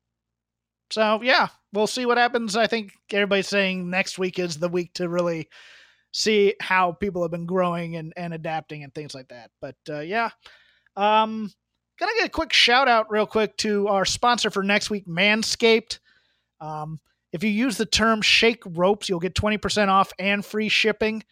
so 0.91 1.22
yeah, 1.24 1.48
we'll 1.72 1.88
see 1.88 2.06
what 2.06 2.18
happens. 2.18 2.56
I 2.56 2.68
think 2.68 2.91
everybody's 3.12 3.48
saying 3.48 3.89
next 3.89 4.20
week 4.20 4.39
is 4.39 4.58
the 4.58 4.70
week 4.70 4.94
to 4.96 5.10
really 5.10 5.50
see 6.14 6.53
how 6.61 6.91
people 6.91 7.24
have 7.24 7.32
been 7.32 7.45
growing 7.45 7.95
and, 7.97 8.14
and 8.16 8.34
adapting 8.34 8.84
and 8.84 8.93
things 8.93 9.14
like 9.14 9.28
that. 9.30 9.49
But 9.59 9.76
uh, 9.89 9.99
yeah, 9.99 10.30
um, 10.95 11.51
gonna 11.99 12.11
get 12.20 12.28
a 12.28 12.32
quick 12.32 12.53
shout 12.53 12.88
out 12.88 13.11
real 13.11 13.26
quick 13.26 13.57
to 13.57 13.88
our 13.88 14.05
sponsor 14.05 14.49
for 14.49 14.64
next 14.64 14.89
week, 14.89 15.07
Manscaped. 15.07 15.99
Um, 16.61 16.99
if 17.34 17.43
you 17.43 17.49
use 17.49 17.78
the 17.78 17.86
term 17.86 18.22
shake 18.22 18.64
ropes, 18.66 19.09
you'll 19.09 19.20
get 19.20 19.34
20% 19.34 19.88
off 19.88 20.14
and 20.20 20.45
free 20.45 20.70
shipping. 20.70 21.24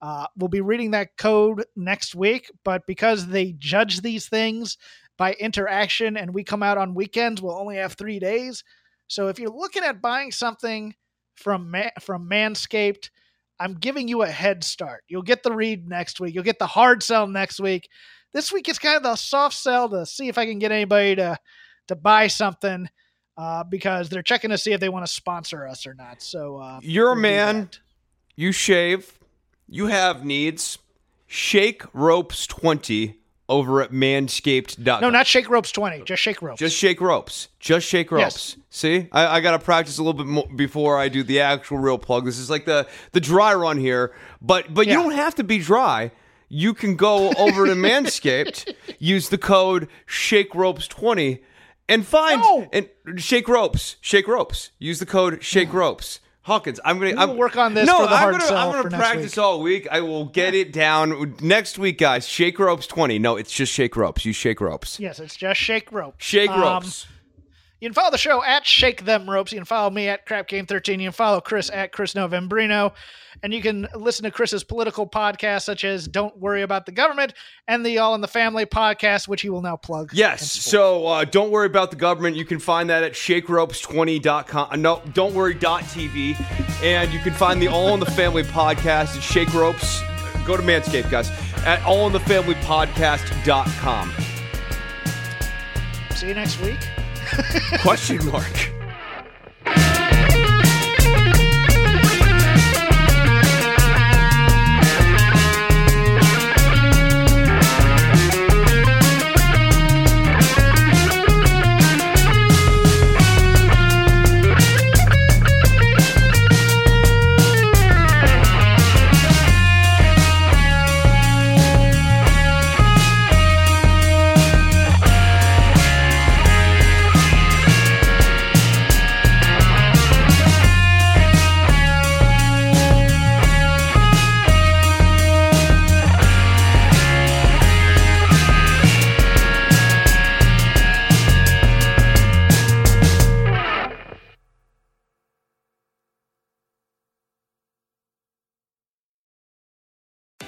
Uh, 0.00 0.26
we'll 0.36 0.48
be 0.48 0.60
reading 0.60 0.92
that 0.92 1.16
code 1.16 1.64
next 1.74 2.14
week, 2.14 2.50
but 2.64 2.86
because 2.86 3.26
they 3.26 3.52
judge 3.52 4.02
these 4.02 4.28
things 4.28 4.76
by 5.16 5.32
interaction 5.34 6.16
and 6.16 6.32
we 6.32 6.44
come 6.44 6.62
out 6.62 6.78
on 6.78 6.94
weekends, 6.94 7.42
we'll 7.42 7.58
only 7.58 7.76
have 7.76 7.94
three 7.94 8.20
days. 8.20 8.62
So 9.08 9.28
if 9.28 9.40
you're 9.40 9.50
looking 9.50 9.82
at 9.82 10.02
buying 10.02 10.30
something 10.30 10.94
from 11.34 11.74
from 12.00 12.28
Manscaped, 12.28 13.10
I'm 13.60 13.74
giving 13.74 14.08
you 14.08 14.22
a 14.22 14.28
head 14.28 14.64
start. 14.64 15.04
You'll 15.08 15.22
get 15.22 15.42
the 15.42 15.52
read 15.52 15.88
next 15.88 16.20
week. 16.20 16.34
You'll 16.34 16.44
get 16.44 16.58
the 16.58 16.66
hard 16.66 17.02
sell 17.02 17.26
next 17.26 17.60
week. 17.60 17.88
This 18.32 18.52
week 18.52 18.68
it's 18.68 18.78
kind 18.78 18.96
of 18.96 19.02
the 19.02 19.16
soft 19.16 19.56
sell 19.56 19.88
to 19.88 20.06
see 20.06 20.28
if 20.28 20.38
I 20.38 20.46
can 20.46 20.58
get 20.58 20.72
anybody 20.72 21.16
to 21.16 21.38
to 21.88 21.96
buy 21.96 22.26
something 22.26 22.88
uh, 23.36 23.64
because 23.64 24.08
they're 24.08 24.22
checking 24.22 24.50
to 24.50 24.58
see 24.58 24.72
if 24.72 24.80
they 24.80 24.88
want 24.88 25.06
to 25.06 25.12
sponsor 25.12 25.66
us 25.66 25.86
or 25.86 25.94
not. 25.94 26.22
So 26.22 26.58
uh, 26.58 26.80
you're 26.82 27.06
we'll 27.06 27.18
a 27.18 27.22
man. 27.22 27.70
You 28.36 28.52
shave. 28.52 29.18
You 29.66 29.86
have 29.86 30.24
needs. 30.24 30.78
Shake 31.26 31.82
ropes 31.92 32.46
twenty 32.46 33.18
over 33.48 33.80
at 33.82 33.90
manscaped.com. 33.90 35.00
No, 35.00 35.10
not 35.10 35.26
Shake 35.26 35.48
Ropes 35.48 35.72
20. 35.72 36.02
Just 36.02 36.22
Shake 36.22 36.42
Ropes. 36.42 36.58
Just 36.58 36.76
Shake 36.76 37.00
Ropes. 37.00 37.48
Just 37.58 37.86
Shake 37.86 38.10
Ropes. 38.10 38.56
Yes. 38.56 38.56
See? 38.70 39.08
I, 39.10 39.26
I 39.38 39.40
got 39.40 39.52
to 39.52 39.58
practice 39.58 39.98
a 39.98 40.02
little 40.02 40.18
bit 40.18 40.26
more 40.26 40.48
before 40.54 40.98
I 40.98 41.08
do 41.08 41.22
the 41.22 41.40
actual 41.40 41.78
real 41.78 41.98
plug. 41.98 42.24
This 42.24 42.38
is 42.38 42.50
like 42.50 42.66
the, 42.66 42.86
the 43.12 43.20
dry 43.20 43.54
run 43.54 43.78
here. 43.78 44.14
But 44.42 44.72
but 44.72 44.86
yeah. 44.86 44.94
you 44.94 45.02
don't 45.02 45.16
have 45.16 45.34
to 45.36 45.44
be 45.44 45.58
dry. 45.58 46.10
You 46.48 46.74
can 46.74 46.96
go 46.96 47.32
over 47.32 47.66
to 47.66 47.72
Manscaped, 47.74 48.74
use 48.98 49.28
the 49.28 49.38
code 49.38 49.88
Shake 50.06 50.54
Ropes 50.54 50.86
20 50.88 51.42
and 51.88 52.06
find 52.06 52.40
no. 52.40 52.68
and 52.72 52.88
Shake 53.16 53.48
Ropes. 53.48 53.96
Shake 54.00 54.28
Ropes. 54.28 54.70
Use 54.78 54.98
the 54.98 55.06
code 55.06 55.42
Shake 55.42 55.72
Ropes. 55.72 56.20
Hawkins, 56.48 56.80
I'm 56.84 56.98
gonna 56.98 57.14
I'm, 57.16 57.36
work 57.36 57.56
on 57.56 57.74
this. 57.74 57.86
No, 57.86 58.06
I'm 58.06 58.32
gonna 58.32 58.44
I'm 58.54 58.72
gonna 58.72 58.96
practice 58.96 59.36
week. 59.36 59.38
all 59.38 59.60
week. 59.60 59.86
I 59.90 60.00
will 60.00 60.24
get 60.24 60.54
it 60.54 60.72
down 60.72 61.36
next 61.40 61.78
week, 61.78 61.98
guys. 61.98 62.26
Shake 62.26 62.58
ropes 62.58 62.86
twenty. 62.86 63.18
No, 63.18 63.36
it's 63.36 63.52
just 63.52 63.72
shake 63.72 63.96
ropes. 63.96 64.24
You 64.24 64.32
shake 64.32 64.60
ropes. 64.60 64.98
Yes, 64.98 65.20
it's 65.20 65.36
just 65.36 65.60
shake 65.60 65.92
ropes. 65.92 66.24
Shake 66.24 66.50
um, 66.50 66.60
ropes. 66.60 67.06
You 67.80 67.88
can 67.88 67.94
follow 67.94 68.10
the 68.10 68.18
show 68.18 68.42
at 68.42 68.66
Shake 68.66 69.04
Them 69.04 69.30
Ropes. 69.30 69.52
You 69.52 69.58
can 69.58 69.64
follow 69.64 69.90
me 69.90 70.08
at 70.08 70.26
Crap 70.26 70.48
Game 70.48 70.66
13. 70.66 70.98
You 70.98 71.06
can 71.06 71.12
follow 71.12 71.40
Chris 71.40 71.70
at 71.70 71.92
Chris 71.92 72.14
Novembrino. 72.14 72.92
And 73.40 73.54
you 73.54 73.62
can 73.62 73.86
listen 73.94 74.24
to 74.24 74.32
Chris's 74.32 74.64
political 74.64 75.06
podcasts, 75.06 75.62
such 75.62 75.84
as 75.84 76.08
Don't 76.08 76.36
Worry 76.38 76.62
About 76.62 76.86
the 76.86 76.92
Government 76.92 77.34
and 77.68 77.86
the 77.86 77.98
All 77.98 78.16
in 78.16 78.20
the 78.20 78.26
Family 78.26 78.66
podcast, 78.66 79.28
which 79.28 79.42
he 79.42 79.50
will 79.50 79.62
now 79.62 79.76
plug. 79.76 80.10
Yes. 80.12 80.50
So 80.50 81.06
uh, 81.06 81.24
Don't 81.24 81.52
Worry 81.52 81.66
About 81.66 81.90
the 81.90 81.96
Government. 81.96 82.34
You 82.34 82.44
can 82.44 82.58
find 82.58 82.90
that 82.90 83.04
at 83.04 83.12
shakeropes20.com. 83.12 84.68
Uh, 84.72 84.76
no, 84.76 85.00
don't 85.14 85.34
worry.tv. 85.34 86.82
And 86.82 87.12
you 87.12 87.20
can 87.20 87.32
find 87.32 87.62
the 87.62 87.68
All 87.68 87.94
in 87.94 88.00
the 88.00 88.06
Family 88.06 88.42
podcast 88.42 89.16
at 89.16 89.22
Shake 89.22 89.54
Ropes. 89.54 90.02
Go 90.44 90.56
to 90.56 90.62
Manscaped, 90.62 91.10
guys, 91.10 91.30
at 91.64 91.80
All 91.84 92.08
in 92.08 92.12
the 92.12 92.20
Family 92.20 92.54
allinthefamilypodcast.com. 92.54 94.12
See 96.16 96.28
you 96.28 96.34
next 96.34 96.60
week. 96.60 96.78
Question 97.82 98.24
mark. 98.26 98.70